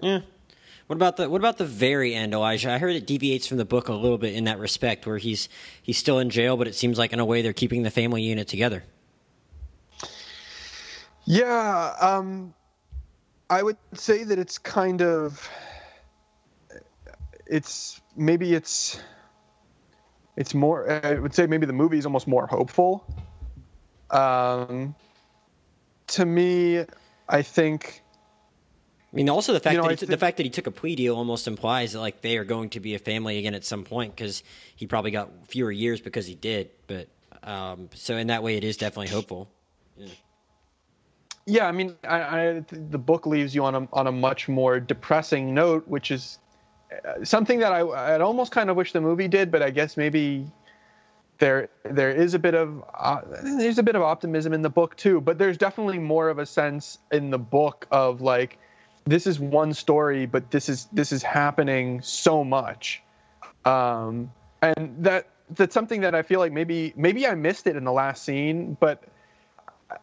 Yeah. 0.00 0.20
What 0.86 0.96
about 0.96 1.16
the 1.16 1.30
what 1.30 1.40
about 1.40 1.56
the 1.56 1.64
very 1.64 2.14
end, 2.14 2.34
Elijah? 2.34 2.70
I 2.70 2.78
heard 2.78 2.94
it 2.94 3.06
deviates 3.06 3.46
from 3.46 3.56
the 3.56 3.64
book 3.64 3.88
a 3.88 3.94
little 3.94 4.18
bit 4.18 4.34
in 4.34 4.44
that 4.44 4.58
respect, 4.58 5.06
where 5.06 5.16
he's 5.16 5.48
he's 5.82 5.96
still 5.96 6.18
in 6.18 6.28
jail, 6.28 6.58
but 6.58 6.66
it 6.66 6.74
seems 6.74 6.98
like 6.98 7.12
in 7.12 7.20
a 7.20 7.24
way 7.24 7.40
they're 7.40 7.54
keeping 7.54 7.82
the 7.82 7.90
family 7.90 8.22
unit 8.22 8.48
together. 8.48 8.84
Yeah, 11.24 11.94
um, 12.00 12.52
I 13.48 13.62
would 13.62 13.78
say 13.94 14.24
that 14.24 14.38
it's 14.38 14.58
kind 14.58 15.00
of 15.00 15.48
it's 17.46 18.02
maybe 18.14 18.52
it's 18.52 19.00
it's 20.36 20.52
more. 20.52 20.90
I 20.90 21.14
would 21.14 21.34
say 21.34 21.46
maybe 21.46 21.64
the 21.64 21.72
movie 21.72 21.96
is 21.96 22.04
almost 22.04 22.28
more 22.28 22.46
hopeful. 22.46 23.06
Um, 24.10 24.94
to 26.08 26.26
me, 26.26 26.84
I 27.26 27.40
think 27.40 28.03
I 29.14 29.16
mean, 29.16 29.30
also 29.30 29.52
the 29.52 29.60
fact 29.60 29.76
you 29.76 29.82
know, 29.82 29.88
that 29.88 30.00
he, 30.00 30.06
the 30.06 30.16
fact 30.16 30.38
that 30.38 30.42
he 30.42 30.50
took 30.50 30.66
a 30.66 30.72
plea 30.72 30.96
deal 30.96 31.14
almost 31.14 31.46
implies 31.46 31.92
that 31.92 32.00
like 32.00 32.20
they 32.20 32.36
are 32.36 32.44
going 32.44 32.70
to 32.70 32.80
be 32.80 32.96
a 32.96 32.98
family 32.98 33.38
again 33.38 33.54
at 33.54 33.64
some 33.64 33.84
point 33.84 34.16
because 34.16 34.42
he 34.74 34.88
probably 34.88 35.12
got 35.12 35.30
fewer 35.46 35.70
years 35.70 36.00
because 36.00 36.26
he 36.26 36.34
did. 36.34 36.70
But 36.88 37.06
um, 37.44 37.90
so 37.94 38.16
in 38.16 38.26
that 38.26 38.42
way, 38.42 38.56
it 38.56 38.64
is 38.64 38.76
definitely 38.76 39.08
hopeful. 39.08 39.48
Yeah. 39.96 40.08
Yeah, 41.46 41.68
I 41.68 41.72
mean, 41.72 41.94
I, 42.08 42.20
I, 42.20 42.64
the 42.70 42.98
book 42.98 43.26
leaves 43.26 43.54
you 43.54 43.64
on 43.64 43.74
a 43.74 43.88
on 43.92 44.06
a 44.06 44.12
much 44.12 44.48
more 44.48 44.80
depressing 44.80 45.54
note, 45.54 45.86
which 45.86 46.10
is 46.10 46.38
uh, 46.90 47.22
something 47.22 47.58
that 47.60 47.70
I 47.70 47.86
I'd 48.14 48.22
almost 48.22 48.50
kind 48.50 48.70
of 48.70 48.76
wish 48.76 48.92
the 48.92 49.00
movie 49.00 49.28
did, 49.28 49.50
but 49.50 49.62
I 49.62 49.70
guess 49.70 49.96
maybe 49.96 50.50
there 51.38 51.68
there 51.84 52.10
is 52.10 52.32
a 52.32 52.38
bit 52.38 52.54
of 52.54 52.82
uh, 52.94 53.20
there's 53.42 53.78
a 53.78 53.82
bit 53.82 53.94
of 53.94 54.02
optimism 54.02 54.54
in 54.54 54.62
the 54.62 54.70
book 54.70 54.96
too, 54.96 55.20
but 55.20 55.36
there's 55.36 55.58
definitely 55.58 55.98
more 55.98 56.30
of 56.30 56.38
a 56.38 56.46
sense 56.46 56.98
in 57.12 57.30
the 57.30 57.38
book 57.38 57.86
of 57.90 58.22
like 58.22 58.58
this 59.04 59.26
is 59.26 59.38
one 59.38 59.74
story, 59.74 60.26
but 60.26 60.50
this 60.50 60.68
is 60.68 60.88
this 60.92 61.12
is 61.12 61.22
happening 61.22 62.00
so 62.02 62.44
much, 62.44 63.02
um, 63.64 64.32
and 64.62 65.04
that 65.04 65.28
that's 65.50 65.74
something 65.74 66.00
that 66.02 66.14
I 66.14 66.22
feel 66.22 66.40
like 66.40 66.52
maybe 66.52 66.92
maybe 66.96 67.26
I 67.26 67.34
missed 67.34 67.66
it 67.66 67.76
in 67.76 67.84
the 67.84 67.92
last 67.92 68.24
scene, 68.24 68.76
but 68.80 69.04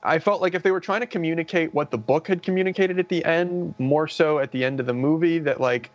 I 0.04 0.20
felt 0.20 0.42
like 0.42 0.54
if 0.54 0.64
they 0.64 0.72
were 0.72 0.80
trying 0.80 1.02
to 1.02 1.08
communicate 1.08 1.74
what 1.74 1.92
the 1.92 1.98
book 1.98 2.28
had 2.28 2.44
communicated 2.44 3.00
at 3.00 3.10
the 3.10 3.26
end, 3.26 3.76
more 3.80 4.08
so 4.08 4.40
at 4.40 4.52
the 4.52 4.64
end 4.64 4.80
of 4.80 4.86
the 4.86 4.94
movie, 4.94 5.40
that 5.40 5.60
like, 5.60 5.90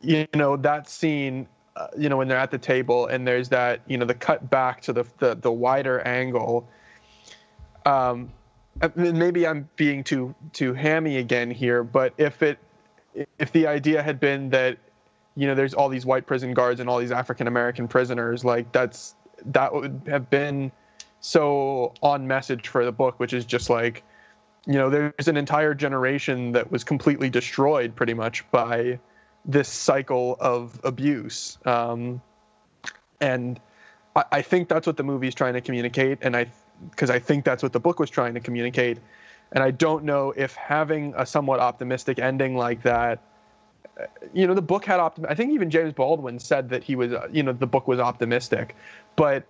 you 0.00 0.26
know, 0.34 0.56
that 0.56 0.88
scene, 0.88 1.46
uh, 1.76 1.88
you 1.96 2.08
know, 2.08 2.16
when 2.16 2.28
they're 2.28 2.38
at 2.38 2.50
the 2.50 2.58
table 2.58 3.06
and 3.06 3.26
there's 3.26 3.50
that, 3.50 3.82
you 3.86 3.98
know, 3.98 4.06
the 4.06 4.14
cut 4.14 4.48
back 4.50 4.80
to 4.82 4.92
the 4.92 5.04
the, 5.18 5.34
the 5.34 5.52
wider 5.52 6.00
angle. 6.00 6.68
Um, 7.84 8.32
maybe 8.94 9.46
I'm 9.46 9.68
being 9.76 10.04
too 10.04 10.34
too 10.52 10.74
hammy 10.74 11.16
again 11.18 11.50
here, 11.50 11.82
but 11.82 12.14
if 12.18 12.42
it 12.42 12.58
if 13.38 13.52
the 13.52 13.66
idea 13.66 14.02
had 14.02 14.20
been 14.20 14.50
that 14.50 14.78
you 15.34 15.46
know 15.46 15.54
there's 15.54 15.74
all 15.74 15.88
these 15.88 16.06
white 16.06 16.26
prison 16.26 16.54
guards 16.54 16.80
and 16.80 16.88
all 16.88 16.98
these 16.98 17.12
African 17.12 17.46
American 17.46 17.88
prisoners, 17.88 18.44
like 18.44 18.72
that's 18.72 19.14
that 19.46 19.72
would 19.72 20.02
have 20.06 20.30
been 20.30 20.72
so 21.20 21.92
on 22.02 22.26
message 22.26 22.68
for 22.68 22.84
the 22.84 22.92
book, 22.92 23.18
which 23.18 23.32
is 23.32 23.44
just 23.44 23.70
like 23.70 24.02
you 24.66 24.74
know 24.74 24.90
there's 24.90 25.28
an 25.28 25.36
entire 25.36 25.74
generation 25.74 26.52
that 26.52 26.70
was 26.70 26.84
completely 26.84 27.30
destroyed 27.30 27.94
pretty 27.94 28.14
much 28.14 28.48
by 28.50 28.98
this 29.44 29.68
cycle 29.68 30.36
of 30.40 30.80
abuse, 30.84 31.56
um, 31.64 32.20
and 33.20 33.60
I, 34.14 34.24
I 34.32 34.42
think 34.42 34.68
that's 34.68 34.86
what 34.86 34.96
the 34.96 35.04
movie 35.04 35.28
is 35.28 35.34
trying 35.34 35.54
to 35.54 35.60
communicate, 35.60 36.18
and 36.22 36.36
I 36.36 36.50
because 36.90 37.10
I 37.10 37.18
think 37.18 37.44
that's 37.44 37.62
what 37.62 37.72
the 37.72 37.80
book 37.80 37.98
was 37.98 38.10
trying 38.10 38.34
to 38.34 38.40
communicate. 38.40 38.98
And 39.52 39.62
I 39.62 39.70
don't 39.70 40.04
know 40.04 40.32
if 40.36 40.54
having 40.54 41.14
a 41.16 41.24
somewhat 41.24 41.60
optimistic 41.60 42.18
ending 42.18 42.56
like 42.56 42.82
that, 42.82 43.20
you 44.34 44.46
know, 44.46 44.54
the 44.54 44.62
book 44.62 44.84
had 44.84 45.00
optim. 45.00 45.26
I 45.28 45.34
think 45.34 45.52
even 45.52 45.70
James 45.70 45.92
Baldwin 45.92 46.38
said 46.38 46.68
that 46.70 46.84
he 46.84 46.96
was, 46.96 47.12
you 47.32 47.42
know, 47.42 47.52
the 47.52 47.66
book 47.66 47.88
was 47.88 47.98
optimistic, 47.98 48.76
but 49.14 49.44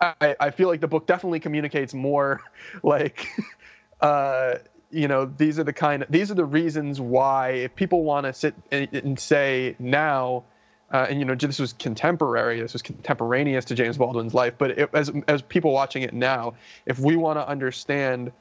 I, 0.00 0.36
I 0.38 0.50
feel 0.50 0.68
like 0.68 0.80
the 0.80 0.88
book 0.88 1.06
definitely 1.06 1.40
communicates 1.40 1.94
more, 1.94 2.42
like, 2.82 3.26
uh, 4.00 4.56
you 4.90 5.08
know, 5.08 5.24
these 5.24 5.58
are 5.58 5.64
the 5.64 5.72
kind 5.72 6.02
of 6.02 6.10
these 6.10 6.30
are 6.30 6.34
the 6.34 6.44
reasons 6.44 7.00
why 7.00 7.50
if 7.50 7.74
people 7.74 8.04
want 8.04 8.26
to 8.26 8.32
sit 8.32 8.54
and 8.70 9.18
say 9.18 9.74
now 9.78 10.44
uh, 10.92 11.06
and 11.08 11.18
you 11.18 11.24
know 11.24 11.34
this 11.34 11.58
was 11.58 11.72
contemporary. 11.72 12.60
This 12.60 12.72
was 12.72 12.82
contemporaneous 12.82 13.64
to 13.66 13.74
james 13.74 13.96
baldwin's 13.96 14.34
life. 14.34 14.54
But 14.58 14.70
it, 14.72 14.90
as, 14.92 15.10
as 15.28 15.42
people 15.42 15.72
watching 15.72 16.02
it 16.02 16.14
now 16.14 16.54
if 16.86 16.98
we 16.98 17.16
want 17.16 17.38
to 17.38 17.48
understand 17.48 18.32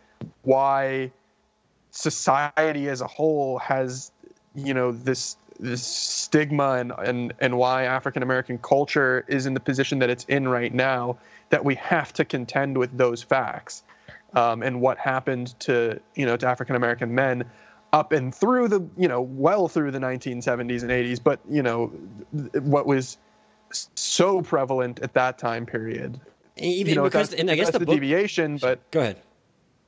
why 0.44 1.12
society 1.92 2.90
as 2.90 3.02
a 3.02 3.08
whole 3.08 3.58
has 3.60 4.12
you 4.54 4.74
know 4.74 4.92
this 4.92 5.38
this 5.60 5.86
stigma 5.86 6.74
and 6.74 6.92
and, 6.98 7.34
and 7.40 7.58
why 7.58 7.86
african 7.86 8.22
american 8.22 8.58
culture 8.58 9.24
is 9.28 9.46
in 9.46 9.54
the 9.54 9.60
position 9.60 10.00
that 10.00 10.10
it's 10.10 10.26
in 10.26 10.48
right 10.48 10.74
now 10.74 11.18
that 11.50 11.64
we 11.64 11.76
have 11.76 12.12
to 12.12 12.26
contend 12.26 12.78
with 12.78 12.96
those 12.98 13.24
facts 13.24 13.84
um, 14.34 14.62
and 14.62 14.82
what 14.82 14.98
happened 14.98 15.58
to 15.60 16.00
you 16.16 16.26
know 16.26 16.36
to 16.36 16.48
african 16.48 16.76
american 16.76 17.16
men 17.16 17.46
up 17.94 18.12
and 18.12 18.36
through 18.36 18.68
the 18.68 18.86
you 18.98 19.08
know 19.08 19.22
well 19.22 19.70
through 19.70 19.92
the 19.92 20.00
1970s 20.00 20.82
and 20.82 20.92
80s 20.92 21.24
but 21.24 21.40
you 21.50 21.64
know 21.64 21.92
what 22.32 22.86
was 22.86 23.18
so 23.72 24.42
prevalent 24.42 25.00
at 25.00 25.14
that 25.14 25.38
time 25.38 25.66
period. 25.66 26.20
Even 26.58 26.90
you 26.90 26.96
know, 26.96 27.04
because, 27.04 27.30
that's, 27.30 27.42
and 27.42 27.52
I 27.52 27.56
guess 27.56 27.72
the 27.72 27.80
book. 27.80 27.96
deviation, 27.96 28.58
but 28.58 28.90
Go 28.92 29.02
ahead. 29.02 29.18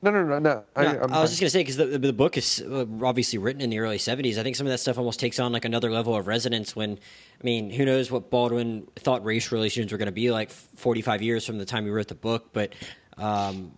no, 0.02 0.10
no, 0.10 0.22
no, 0.22 0.38
no. 0.38 0.64
I, 0.76 0.82
No, 0.82 0.88
I'm 0.90 0.96
I 0.96 1.02
was 1.02 1.10
fine. 1.12 1.26
just 1.28 1.40
gonna 1.40 1.50
say 1.50 1.60
because 1.60 1.76
the, 1.78 1.86
the 1.98 2.12
book 2.12 2.36
is 2.36 2.60
uh, 2.60 2.84
obviously 3.02 3.38
written 3.38 3.62
in 3.62 3.70
the 3.70 3.78
early 3.78 3.96
'70s. 3.96 4.36
I 4.38 4.42
think 4.42 4.54
some 4.56 4.66
of 4.66 4.70
that 4.72 4.78
stuff 4.78 4.98
almost 4.98 5.18
takes 5.18 5.38
on 5.38 5.50
like 5.52 5.64
another 5.64 5.90
level 5.90 6.14
of 6.14 6.26
resonance. 6.26 6.76
When 6.76 6.92
I 6.92 7.44
mean, 7.44 7.70
who 7.70 7.86
knows 7.86 8.10
what 8.10 8.30
Baldwin 8.30 8.86
thought 8.96 9.24
race 9.24 9.50
relations 9.50 9.90
were 9.90 9.98
going 9.98 10.06
to 10.06 10.12
be 10.12 10.30
like 10.30 10.50
45 10.50 11.22
years 11.22 11.46
from 11.46 11.56
the 11.58 11.64
time 11.64 11.84
he 11.84 11.90
wrote 11.90 12.08
the 12.08 12.14
book, 12.14 12.50
but. 12.52 12.74
Um, 13.16 13.72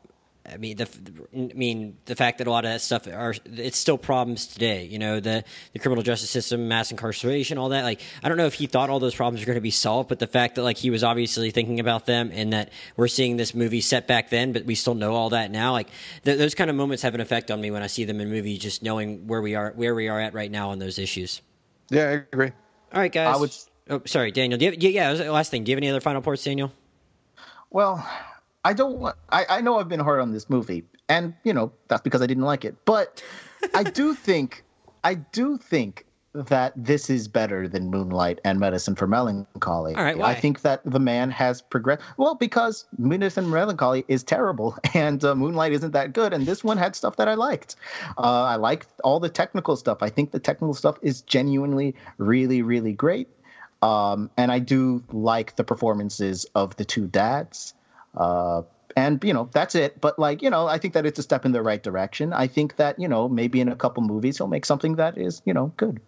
I 0.52 0.56
mean 0.56 0.76
the, 0.76 0.88
I 1.34 1.52
mean 1.54 1.96
the 2.06 2.16
fact 2.16 2.38
that 2.38 2.46
a 2.46 2.50
lot 2.50 2.64
of 2.64 2.70
that 2.72 2.80
stuff 2.80 3.06
are 3.06 3.34
it's 3.46 3.78
still 3.78 3.98
problems 3.98 4.46
today. 4.46 4.84
You 4.84 4.98
know 4.98 5.20
the 5.20 5.44
the 5.72 5.78
criminal 5.78 6.02
justice 6.02 6.30
system, 6.30 6.68
mass 6.68 6.90
incarceration, 6.90 7.58
all 7.58 7.68
that. 7.70 7.84
Like 7.84 8.00
I 8.22 8.28
don't 8.28 8.36
know 8.38 8.46
if 8.46 8.54
he 8.54 8.66
thought 8.66 8.90
all 8.90 8.98
those 9.00 9.14
problems 9.14 9.40
were 9.40 9.46
going 9.46 9.56
to 9.56 9.60
be 9.60 9.70
solved, 9.70 10.08
but 10.08 10.18
the 10.18 10.26
fact 10.26 10.56
that 10.56 10.62
like 10.62 10.76
he 10.76 10.90
was 10.90 11.04
obviously 11.04 11.50
thinking 11.50 11.80
about 11.80 12.06
them, 12.06 12.30
and 12.32 12.52
that 12.52 12.70
we're 12.96 13.08
seeing 13.08 13.36
this 13.36 13.54
movie 13.54 13.80
set 13.80 14.06
back 14.06 14.30
then, 14.30 14.52
but 14.52 14.64
we 14.64 14.74
still 14.74 14.94
know 14.94 15.14
all 15.14 15.30
that 15.30 15.50
now. 15.50 15.72
Like 15.72 15.88
th- 16.24 16.38
those 16.38 16.54
kind 16.54 16.70
of 16.70 16.76
moments 16.76 17.02
have 17.02 17.14
an 17.14 17.20
effect 17.20 17.50
on 17.50 17.60
me 17.60 17.70
when 17.70 17.82
I 17.82 17.86
see 17.86 18.04
them 18.04 18.20
in 18.20 18.28
movies, 18.30 18.58
just 18.58 18.82
knowing 18.82 19.26
where 19.26 19.40
we 19.42 19.54
are 19.54 19.72
where 19.76 19.94
we 19.94 20.08
are 20.08 20.20
at 20.20 20.34
right 20.34 20.50
now 20.50 20.70
on 20.70 20.78
those 20.78 20.98
issues. 20.98 21.40
yeah, 21.90 22.02
I 22.04 22.10
agree. 22.32 22.52
All 22.92 23.00
right, 23.00 23.12
guys. 23.12 23.36
I 23.36 23.38
would- 23.38 23.54
Oh, 23.88 24.02
sorry, 24.06 24.30
Daniel. 24.30 24.56
Do 24.56 24.66
you 24.66 24.70
have, 24.70 24.80
yeah, 24.80 24.88
yeah. 24.90 25.04
that 25.06 25.10
was 25.10 25.18
the 25.20 25.32
Last 25.32 25.50
thing. 25.50 25.64
Do 25.64 25.70
you 25.72 25.74
have 25.74 25.80
any 25.80 25.90
other 25.90 26.00
final 26.00 26.22
ports, 26.22 26.44
Daniel? 26.44 26.70
Well, 27.70 28.08
I 28.64 28.72
don't 28.72 28.98
want. 28.98 29.16
I, 29.30 29.46
I 29.48 29.60
know 29.60 29.78
I've 29.78 29.88
been 29.88 30.00
hard 30.00 30.20
on 30.20 30.32
this 30.32 30.50
movie, 30.50 30.84
and 31.08 31.34
you 31.44 31.52
know 31.52 31.72
that's 31.88 32.02
because 32.02 32.22
I 32.22 32.26
didn't 32.26 32.44
like 32.44 32.64
it. 32.64 32.76
But 32.84 33.22
I 33.74 33.84
do 33.84 34.14
think, 34.14 34.64
I 35.04 35.14
do 35.14 35.56
think 35.56 36.06
that 36.32 36.72
this 36.76 37.10
is 37.10 37.26
better 37.26 37.66
than 37.66 37.90
Moonlight 37.90 38.40
and 38.44 38.60
Medicine 38.60 38.94
for 38.94 39.06
Melancholy. 39.06 39.94
All 39.94 40.04
right, 40.04 40.16
why? 40.16 40.30
I 40.30 40.34
think 40.34 40.60
that 40.60 40.80
the 40.84 41.00
man 41.00 41.30
has 41.30 41.60
progressed. 41.60 42.02
Well, 42.18 42.34
because 42.34 42.86
Medicine 42.98 43.44
for 43.44 43.50
Melancholy 43.50 44.04
is 44.08 44.22
terrible, 44.22 44.76
and 44.94 45.24
uh, 45.24 45.34
Moonlight 45.34 45.72
isn't 45.72 45.92
that 45.92 46.12
good, 46.12 46.32
and 46.32 46.46
this 46.46 46.62
one 46.62 46.76
had 46.76 46.94
stuff 46.94 47.16
that 47.16 47.28
I 47.28 47.34
liked. 47.34 47.76
Uh, 48.16 48.44
I 48.44 48.56
liked 48.56 48.88
all 49.02 49.20
the 49.20 49.28
technical 49.28 49.76
stuff. 49.76 49.98
I 50.02 50.10
think 50.10 50.30
the 50.30 50.38
technical 50.38 50.74
stuff 50.74 50.98
is 51.02 51.22
genuinely 51.22 51.94
really, 52.18 52.62
really 52.62 52.92
great. 52.92 53.28
Um, 53.82 54.30
and 54.36 54.52
I 54.52 54.58
do 54.58 55.02
like 55.10 55.56
the 55.56 55.64
performances 55.64 56.44
of 56.54 56.76
the 56.76 56.84
two 56.84 57.06
dads. 57.06 57.74
Uh, 58.16 58.62
and 58.96 59.22
you 59.22 59.32
know 59.32 59.48
that's 59.52 59.74
it. 59.74 60.00
But 60.00 60.18
like 60.18 60.42
you 60.42 60.50
know, 60.50 60.66
I 60.66 60.78
think 60.78 60.94
that 60.94 61.06
it's 61.06 61.18
a 61.18 61.22
step 61.22 61.44
in 61.44 61.52
the 61.52 61.62
right 61.62 61.82
direction. 61.82 62.32
I 62.32 62.46
think 62.46 62.76
that 62.76 62.98
you 62.98 63.08
know 63.08 63.28
maybe 63.28 63.60
in 63.60 63.68
a 63.68 63.76
couple 63.76 64.02
movies 64.02 64.38
he'll 64.38 64.48
make 64.48 64.66
something 64.66 64.96
that 64.96 65.16
is 65.18 65.42
you 65.44 65.54
know 65.54 65.72
good. 65.76 66.00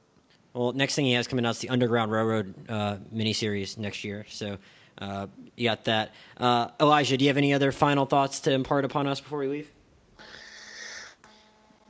Well, 0.55 0.73
next 0.73 0.95
thing 0.95 1.07
he 1.07 1.13
has 1.13 1.27
coming 1.27 1.47
out 1.47 1.51
is 1.51 1.59
the 1.61 1.71
Underground 1.71 2.13
Railroad 2.13 2.55
uh, 2.69 2.97
miniseries 3.15 3.79
next 3.79 4.05
year. 4.05 4.27
So 4.29 4.59
uh, 4.99 5.29
you 5.57 5.69
got 5.69 5.85
that. 5.85 6.13
Uh, 6.37 6.69
Elijah, 6.79 7.17
do 7.17 7.25
you 7.25 7.31
have 7.31 7.39
any 7.39 7.55
other 7.55 7.73
final 7.73 8.05
thoughts 8.05 8.41
to 8.41 8.53
impart 8.53 8.85
upon 8.85 9.07
us 9.07 9.21
before 9.21 9.39
we 9.39 9.49
leave? 9.49 9.71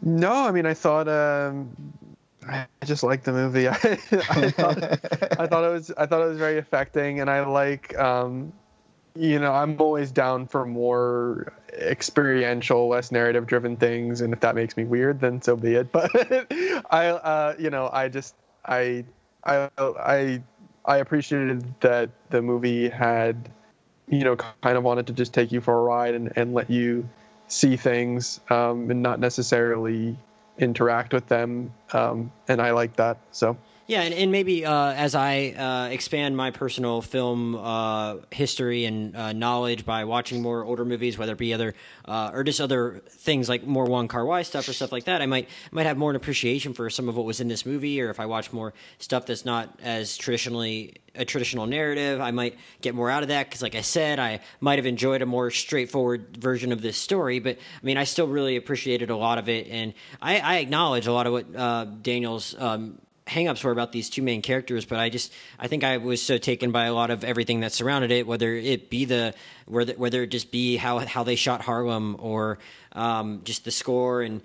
No, 0.01 0.33
I 0.33 0.53
mean, 0.53 0.67
I 0.67 0.75
thought 0.75 1.09
um, 1.09 1.77
I 2.49 2.67
just 2.85 3.03
liked 3.03 3.25
the 3.25 3.33
movie. 3.33 3.69
I, 3.69 3.73
I, 3.75 4.51
thought, 4.51 4.83
I 5.39 5.47
thought 5.47 5.65
it 5.65 5.73
was 5.73 5.93
I 5.97 6.07
thought 6.07 6.23
it 6.23 6.29
was 6.29 6.39
very 6.39 6.59
affecting, 6.59 7.21
and 7.21 7.31
I 7.31 7.45
like 7.45 7.97
um, 7.99 8.53
you 9.15 9.39
know 9.39 9.53
I'm 9.53 9.81
always 9.81 10.11
down 10.11 10.47
for 10.47 10.65
more 10.65 11.53
experiential, 11.73 12.89
less 12.89 13.13
narrative 13.13 13.47
driven 13.47 13.77
things, 13.77 14.21
and 14.21 14.33
if 14.33 14.41
that 14.41 14.55
makes 14.55 14.77
me 14.77 14.85
weird, 14.85 15.21
then 15.21 15.43
so 15.43 15.57
be 15.57 15.75
it. 15.75 15.93
But 15.93 16.11
I 16.91 17.09
uh, 17.09 17.55
you 17.59 17.71
know 17.71 17.91
I 17.93 18.09
just 18.09 18.35
I 18.65 19.05
I 19.45 19.69
I 19.79 20.43
I 20.85 20.97
appreciated 20.99 21.65
that 21.81 22.11
the 22.31 22.43
movie 22.43 22.89
had 22.89 23.51
you 24.09 24.25
know 24.25 24.37
kind 24.37 24.77
of 24.77 24.85
wanted 24.85 25.07
to 25.09 25.13
just 25.13 25.33
take 25.33 25.53
you 25.53 25.61
for 25.61 25.79
a 25.79 25.83
ride 25.83 26.15
and, 26.15 26.33
and 26.37 26.55
let 26.55 26.71
you 26.71 27.09
see 27.49 27.77
things 27.77 28.41
um, 28.51 28.91
and 28.91 29.03
not 29.03 29.21
necessarily 29.21 30.17
interact 30.59 31.13
with 31.13 31.27
them 31.29 31.73
um, 31.93 32.31
and 32.49 32.61
i 32.61 32.71
like 32.71 32.95
that 32.97 33.19
so 33.31 33.57
Yeah, 33.89 34.03
and, 34.03 34.14
and 34.14 34.30
maybe 34.30 34.64
uh, 34.64 34.93
as 34.93 35.14
I 35.16 35.49
uh, 35.49 35.93
expand 35.93 36.37
my 36.37 36.53
personal 36.53 37.03
film 37.03 37.57
uh, 37.57 38.18
history 38.30 38.85
and 38.85 39.14
uh, 39.16 39.33
knowledge 39.33 39.85
by 39.85 40.05
watching 40.05 40.41
more 40.41 40.64
older 40.64 40.85
movies, 40.85 41.18
whether 41.18 41.33
it 41.33 41.39
be 41.39 41.53
other 41.53 41.74
uh, 42.05 42.30
or 42.33 42.45
just 42.45 42.61
other 42.61 43.03
things 43.09 43.49
like 43.49 43.66
more 43.66 43.85
Wong 43.85 44.07
Kar 44.07 44.24
Wai 44.24 44.43
stuff 44.43 44.68
or 44.68 44.72
stuff 44.72 44.93
like 44.93 45.05
that, 45.05 45.20
I 45.20 45.26
might 45.26 45.49
might 45.72 45.87
have 45.87 45.97
more 45.97 46.11
an 46.11 46.16
appreciation 46.16 46.74
for 46.74 46.89
some 46.91 47.09
of 47.09 47.16
what 47.16 47.26
was 47.26 47.41
in 47.41 47.49
this 47.49 47.66
movie. 47.66 48.01
Or 48.01 48.09
if 48.09 48.20
I 48.20 48.26
watch 48.26 48.53
more 48.53 48.72
stuff 48.99 49.26
that's 49.26 49.45
not 49.45 49.78
as 49.83 50.16
traditionally 50.16 50.95
a 51.16 51.24
traditional 51.24 51.66
narrative, 51.66 52.20
I 52.20 52.30
might 52.30 52.57
get 52.80 52.95
more 52.95 53.11
out 53.11 53.24
of 53.24 53.28
that. 53.28 53.49
Because, 53.49 53.62
like 53.62 53.74
I 53.74 53.83
said, 53.83 54.20
I 54.20 54.41
might 54.61 54.78
have 54.78 54.87
enjoyed 54.87 55.22
a 55.22 55.26
more 55.26 55.51
straightforward 55.51 56.37
version 56.37 56.70
of 56.70 56.83
this 56.83 56.97
story. 56.97 57.41
But 57.41 57.59
I 57.59 57.85
mean, 57.85 57.99
I 57.99 58.05
still 58.05 58.28
really 58.28 58.57
appreciated 58.57 59.11
a 59.11 59.16
lot 59.16 59.39
of 59.39 59.49
it, 59.49 59.66
and 59.68 59.93
I, 60.20 60.39
I 60.39 60.57
acknowledge 60.59 61.09
a 61.09 61.12
lot 61.12 61.26
of 61.26 61.33
what 61.33 61.57
uh, 61.57 61.85
Daniel's. 61.85 62.55
Um, 62.57 63.01
hangups 63.27 63.62
were 63.64 63.70
about 63.70 63.93
these 63.93 64.11
two 64.11 64.23
main 64.23 64.43
characters, 64.43 64.85
but 64.85 64.99
I 64.99 65.09
just 65.09 65.33
I 65.59 65.68
think 65.68 65.85
I 65.85 65.99
was 65.99 66.23
so 66.23 66.39
taken 66.39 66.73
by 66.73 66.87
a 66.87 66.95
lot 66.95 67.11
of 67.11 67.25
everything 67.25 67.61
that 67.61 67.73
surrounded 67.73 68.11
it, 68.11 68.27
whether 68.27 68.55
it 68.55 68.91
be 68.91 69.05
the 69.05 69.35
whether 69.66 69.93
whether 69.95 70.23
it 70.23 70.29
just 70.29 70.51
be 70.51 70.77
how 70.77 70.99
how 70.99 71.23
they 71.23 71.37
shot 71.37 71.61
Harlem 71.61 72.16
or 72.18 72.59
um, 72.93 73.43
just 73.45 73.64
the 73.64 73.70
score 73.70 74.23
and 74.23 74.43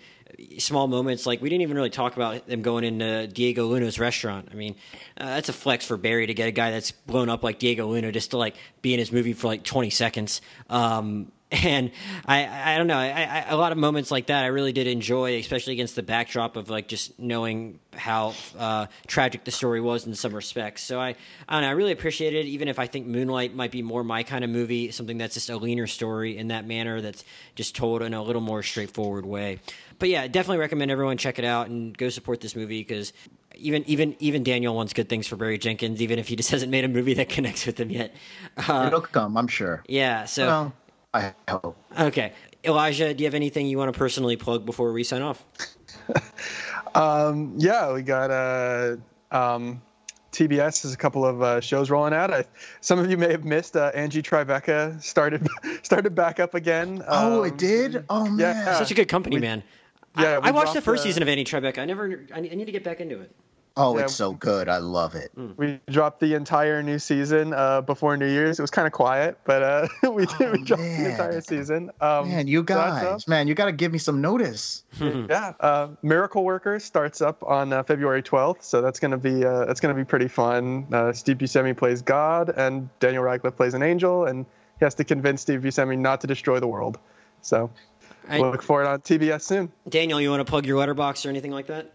small 0.60 0.88
moments 0.88 1.26
like 1.26 1.42
we 1.42 1.50
didn't 1.50 1.62
even 1.62 1.76
really 1.76 1.90
talk 1.90 2.16
about 2.16 2.48
them 2.48 2.62
going 2.62 2.84
into 2.84 3.28
Diego 3.28 3.66
Luna's 3.66 4.00
restaurant. 4.00 4.50
I 4.52 4.56
mean, 4.56 4.76
uh, 5.18 5.26
that's 5.26 5.50
a 5.50 5.54
flex 5.54 5.86
for 5.86 5.98
Barry 5.98 6.28
to 6.28 6.34
get 6.34 6.48
a 6.48 6.52
guy 6.52 6.72
that's 6.72 6.92
blown 6.92 7.30
up 7.30 7.44
like 7.44 7.60
Diego 7.60 7.88
Luna 7.88 8.12
just 8.12 8.32
to 8.32 8.38
like 8.38 8.56
be 8.82 8.94
in 8.94 9.00
his 9.00 9.12
movie 9.12 9.34
for 9.34 9.48
like 9.48 9.64
20 9.64 9.90
seconds. 9.90 10.42
Um, 10.70 11.32
and 11.52 11.92
I, 12.26 12.74
I 12.74 12.78
don't 12.78 12.88
know, 12.88 12.98
I, 12.98 13.08
I, 13.08 13.46
a 13.50 13.56
lot 13.56 13.72
of 13.72 13.78
moments 13.78 14.12
like 14.12 14.28
that 14.28 14.44
I 14.44 14.48
really 14.48 14.74
did 14.74 14.86
enjoy, 14.88 15.38
especially 15.40 15.74
against 15.74 15.96
the 15.96 16.04
backdrop 16.04 16.58
of 16.58 16.70
like 16.70 16.88
just 16.88 17.18
knowing 17.18 17.80
how 17.94 18.34
uh, 18.60 18.88
tragic 19.08 19.46
the 19.46 19.52
story 19.52 19.80
was 19.80 20.06
in 20.06 20.14
some 20.14 20.34
respects. 20.34 20.84
So 20.84 21.00
I, 21.00 21.16
I 21.48 21.54
don't 21.54 21.62
know, 21.62 21.70
I 21.70 21.72
really 21.72 21.94
appreciated 21.94 22.46
it, 22.46 22.50
even 22.50 22.68
if 22.68 22.80
I 22.80 22.88
think 22.88 23.08
Moonlight 23.08 23.56
might 23.56 23.72
be 23.72 23.82
more 23.82 24.04
my 24.04 24.24
kind 24.24 24.44
of 24.44 24.50
movie, 24.50 24.92
something 24.92 25.18
that's 25.18 25.36
just 25.36 25.50
a 25.50 25.58
leaner 25.58 25.88
story 25.88 26.38
in 26.38 26.50
that 26.50 26.68
manner, 26.68 27.00
that's 27.00 27.24
just 27.56 27.76
told 27.76 28.02
in 28.02 28.14
a 28.14 28.22
little 28.22 28.42
more 28.42 28.62
straightforward 28.62 29.26
way. 29.26 29.60
But 30.00 30.10
yeah, 30.10 30.28
definitely 30.28 30.60
recommend 30.60 30.92
everyone 30.92 31.18
check 31.18 31.40
it 31.40 31.46
out 31.46 31.70
and 31.70 31.98
go 31.98 32.10
support 32.10 32.42
this 32.42 32.56
movie 32.56 32.82
because 32.82 33.14
even 33.56 33.84
even 33.88 34.16
even 34.20 34.44
Daniel 34.44 34.76
wants 34.76 34.94
good 34.94 35.10
things 35.10 35.26
for 35.26 35.36
Barry 35.38 35.58
Jenkins, 35.58 36.02
even 36.02 36.20
if 36.20 36.28
he 36.28 36.36
just 36.36 36.52
hasn't 36.52 36.72
made 36.72 36.84
a 36.84 36.88
movie 36.88 37.16
that 37.16 37.30
connects 37.30 37.66
with 37.66 37.80
him 37.80 37.90
yet. 37.90 38.14
Uh, 38.68 38.84
It'll 38.88 39.02
come, 39.02 39.38
I'm 39.38 39.48
sure. 39.48 39.84
yeah, 39.88 40.26
so 40.26 40.48
Well, 40.48 40.74
I 41.18 41.34
hope. 41.50 41.76
okay, 42.00 42.34
Elijah, 42.64 43.14
do 43.14 43.24
you 43.24 43.28
have 43.28 43.34
anything 43.34 43.68
you 43.68 43.78
want 43.78 43.92
to 43.94 43.98
personally 43.98 44.36
plug 44.38 44.66
before 44.66 44.92
we 44.94 45.04
sign 45.04 45.22
off? 45.22 45.44
um, 46.96 47.54
yeah 47.58 47.92
we 47.94 48.02
got 48.02 48.30
uh, 48.32 48.96
um, 49.32 49.82
tbs 50.32 50.82
has 50.84 50.94
a 50.94 50.98
couple 50.98 51.26
of 51.26 51.42
uh, 51.42 51.60
shows 51.62 51.90
rolling 51.90 52.14
out 52.14 52.32
I, 52.34 52.46
some 52.82 53.00
of 53.00 53.10
you 53.10 53.18
may 53.18 53.32
have 53.32 53.46
missed 53.46 53.76
uh, 53.76 53.92
angie 53.94 54.22
tribeca 54.22 55.02
started 55.02 55.48
started 55.84 56.14
back 56.16 56.40
up 56.40 56.54
again 56.56 57.04
Oh, 57.08 57.42
Um, 57.42 57.48
it 57.48 57.58
did. 57.58 58.06
Oh 58.10 58.26
man. 58.26 58.40
yeah. 58.40 58.78
Such 58.78 58.92
a 58.92 58.94
good 58.94 59.08
company, 59.08 59.38
we- 59.38 59.42
man. 59.42 59.64
yeah, 60.18 60.40
I, 60.42 60.50
I 60.50 60.52
watched 60.52 60.74
the 60.74 60.82
first 60.82 61.04
the- 61.04 61.10
season 61.10 61.24
of 61.24 61.30
Angie 61.30 61.44
Tribeca. 61.46 61.80
I 61.80 61.86
never. 61.86 62.26
I 62.34 62.40
need 62.42 62.66
to 62.66 62.72
get 62.72 62.84
back 62.84 63.00
into 63.02 63.20
it. 63.22 63.32
Oh, 63.78 63.96
Yeah. 63.98 64.04
it's 64.06 64.16
so 64.16 64.34
good. 64.34 64.68
I 64.68 64.78
love 64.80 65.16
it. 65.16 65.32
We 65.58 65.80
dropped 65.90 66.20
the 66.20 66.34
entire 66.34 66.82
new 66.82 66.98
season 67.00 67.54
uh, 67.54 67.82
before 67.82 68.18
New 68.18 68.28
Year's. 68.28 68.58
It 68.60 68.62
was 68.64 68.72
kind 68.72 68.88
of 68.88 68.92
quiet, 68.94 69.38
but 69.46 69.62
uh, 69.64 69.88
we 70.12 70.26
did. 70.26 70.40
we 70.40 70.60
Oh, 70.60 70.64
dropped 70.64 70.82
the 70.82 71.10
entire 71.12 71.42
season. 71.42 71.92
Um, 72.02 72.30
Man, 72.30 72.48
you 72.48 72.60
so 72.60 72.64
guys, 72.64 73.28
man, 73.28 73.48
you 73.48 73.54
got 73.56 73.66
to 73.66 73.72
give 73.72 73.92
me 73.92 74.00
some 74.00 74.20
notice. 74.22 74.84
Yeah, 75.00 75.54
uh, 75.60 75.90
Miracle 76.02 76.44
Workers 76.44 76.84
starts 76.84 77.22
up 77.22 77.44
on 77.44 77.72
uh, 77.72 77.84
February 77.84 78.24
12th, 78.24 78.64
so 78.64 78.82
that's 78.82 79.00
gonna 79.00 79.18
be 79.18 79.46
uh, 79.46 79.66
that's 79.66 79.80
gonna 79.80 79.94
be 79.94 80.04
pretty 80.06 80.28
fun. 80.28 80.88
Uh, 80.92 81.14
Steve 81.14 81.38
Buscemi 81.38 81.78
plays 81.78 82.02
God, 82.02 82.50
and 82.50 82.90
Daniel 83.00 83.24
Radcliffe 83.24 83.56
plays 83.56 83.74
an 83.76 83.84
angel, 83.84 84.26
and 84.26 84.46
he 84.80 84.86
has 84.86 84.96
to 84.96 85.04
convince 85.04 85.42
Steve 85.42 85.62
Buscemi 85.62 85.98
not 85.98 86.22
to 86.22 86.28
destroy 86.28 86.60
the 86.60 86.68
world. 86.68 86.98
So 87.42 87.70
I- 88.30 88.40
we'll 88.40 88.52
look 88.52 88.64
for 88.64 88.84
it 88.84 88.88
on 88.88 89.00
TBS 89.02 89.42
soon. 89.44 89.72
Daniel, 89.88 90.20
you 90.20 90.30
want 90.30 90.42
to 90.42 90.50
plug 90.50 90.66
your 90.66 90.84
letterboxd 90.86 91.26
or 91.26 91.30
anything 91.30 91.52
like 91.52 91.68
that? 91.68 91.94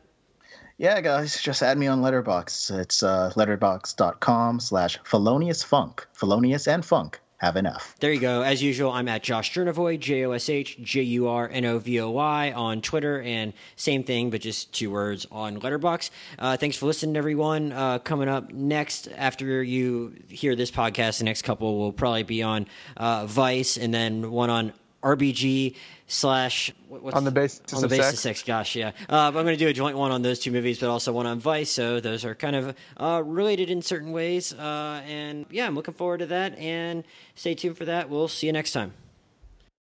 Yeah, 0.78 1.00
guys, 1.00 1.40
just 1.40 1.62
add 1.62 1.78
me 1.78 1.86
on 1.86 2.00
Letterboxd. 2.00 2.78
It's 2.80 3.02
uh, 3.02 3.32
letterboxd.com 3.36 4.60
slash 4.60 4.98
Felonious 5.04 5.62
Funk. 5.62 6.06
Felonious 6.12 6.66
and 6.66 6.84
Funk 6.84 7.20
have 7.42 7.56
F. 7.56 7.96
There 7.98 8.12
you 8.12 8.20
go. 8.20 8.42
As 8.42 8.62
usual, 8.62 8.92
I'm 8.92 9.08
at 9.08 9.24
Josh 9.24 9.52
Jurnovoy, 9.52 9.98
J 9.98 10.24
O 10.24 10.30
S 10.30 10.48
H 10.48 10.78
J 10.80 11.02
U 11.02 11.28
R 11.28 11.48
N 11.52 11.64
O 11.64 11.78
V 11.80 12.00
O 12.00 12.10
Y 12.10 12.52
on 12.52 12.80
Twitter, 12.80 13.20
and 13.20 13.52
same 13.74 14.04
thing, 14.04 14.30
but 14.30 14.40
just 14.40 14.72
two 14.72 14.92
words 14.92 15.26
on 15.32 15.60
Letterboxd. 15.60 16.10
Uh, 16.38 16.56
thanks 16.56 16.76
for 16.76 16.86
listening, 16.86 17.16
everyone. 17.16 17.72
Uh, 17.72 17.98
coming 17.98 18.28
up 18.28 18.52
next, 18.52 19.08
after 19.16 19.60
you 19.60 20.14
hear 20.28 20.54
this 20.54 20.70
podcast, 20.70 21.18
the 21.18 21.24
next 21.24 21.42
couple 21.42 21.78
will 21.78 21.92
probably 21.92 22.22
be 22.22 22.44
on 22.44 22.68
uh, 22.96 23.26
Vice, 23.26 23.76
and 23.76 23.92
then 23.92 24.30
one 24.30 24.48
on 24.48 24.72
RBG 25.02 25.76
slash 26.06 26.72
what's 26.88 27.16
On 27.16 27.24
the 27.24 27.30
basis 27.30 27.60
on 27.72 27.82
the 27.82 27.88
basis 27.88 28.06
sex? 28.06 28.12
of 28.14 28.20
sex. 28.20 28.42
Gosh, 28.42 28.76
yeah. 28.76 28.92
Uh, 29.08 29.28
I'm 29.28 29.32
going 29.32 29.46
to 29.46 29.56
do 29.56 29.68
a 29.68 29.72
joint 29.72 29.96
one 29.96 30.12
on 30.12 30.22
those 30.22 30.38
two 30.38 30.50
movies, 30.52 30.78
but 30.78 30.90
also 30.90 31.12
one 31.12 31.26
on 31.26 31.40
Vice. 31.40 31.70
So 31.70 32.00
those 32.00 32.24
are 32.24 32.34
kind 32.34 32.56
of 32.56 32.76
uh, 32.98 33.22
related 33.24 33.70
in 33.70 33.82
certain 33.82 34.12
ways. 34.12 34.52
Uh, 34.52 35.02
and 35.06 35.46
yeah, 35.50 35.66
I'm 35.66 35.74
looking 35.74 35.94
forward 35.94 36.18
to 36.18 36.26
that. 36.26 36.56
And 36.58 37.04
stay 37.34 37.54
tuned 37.54 37.76
for 37.76 37.86
that. 37.86 38.10
We'll 38.10 38.28
see 38.28 38.46
you 38.46 38.52
next 38.52 38.72
time. 38.72 38.92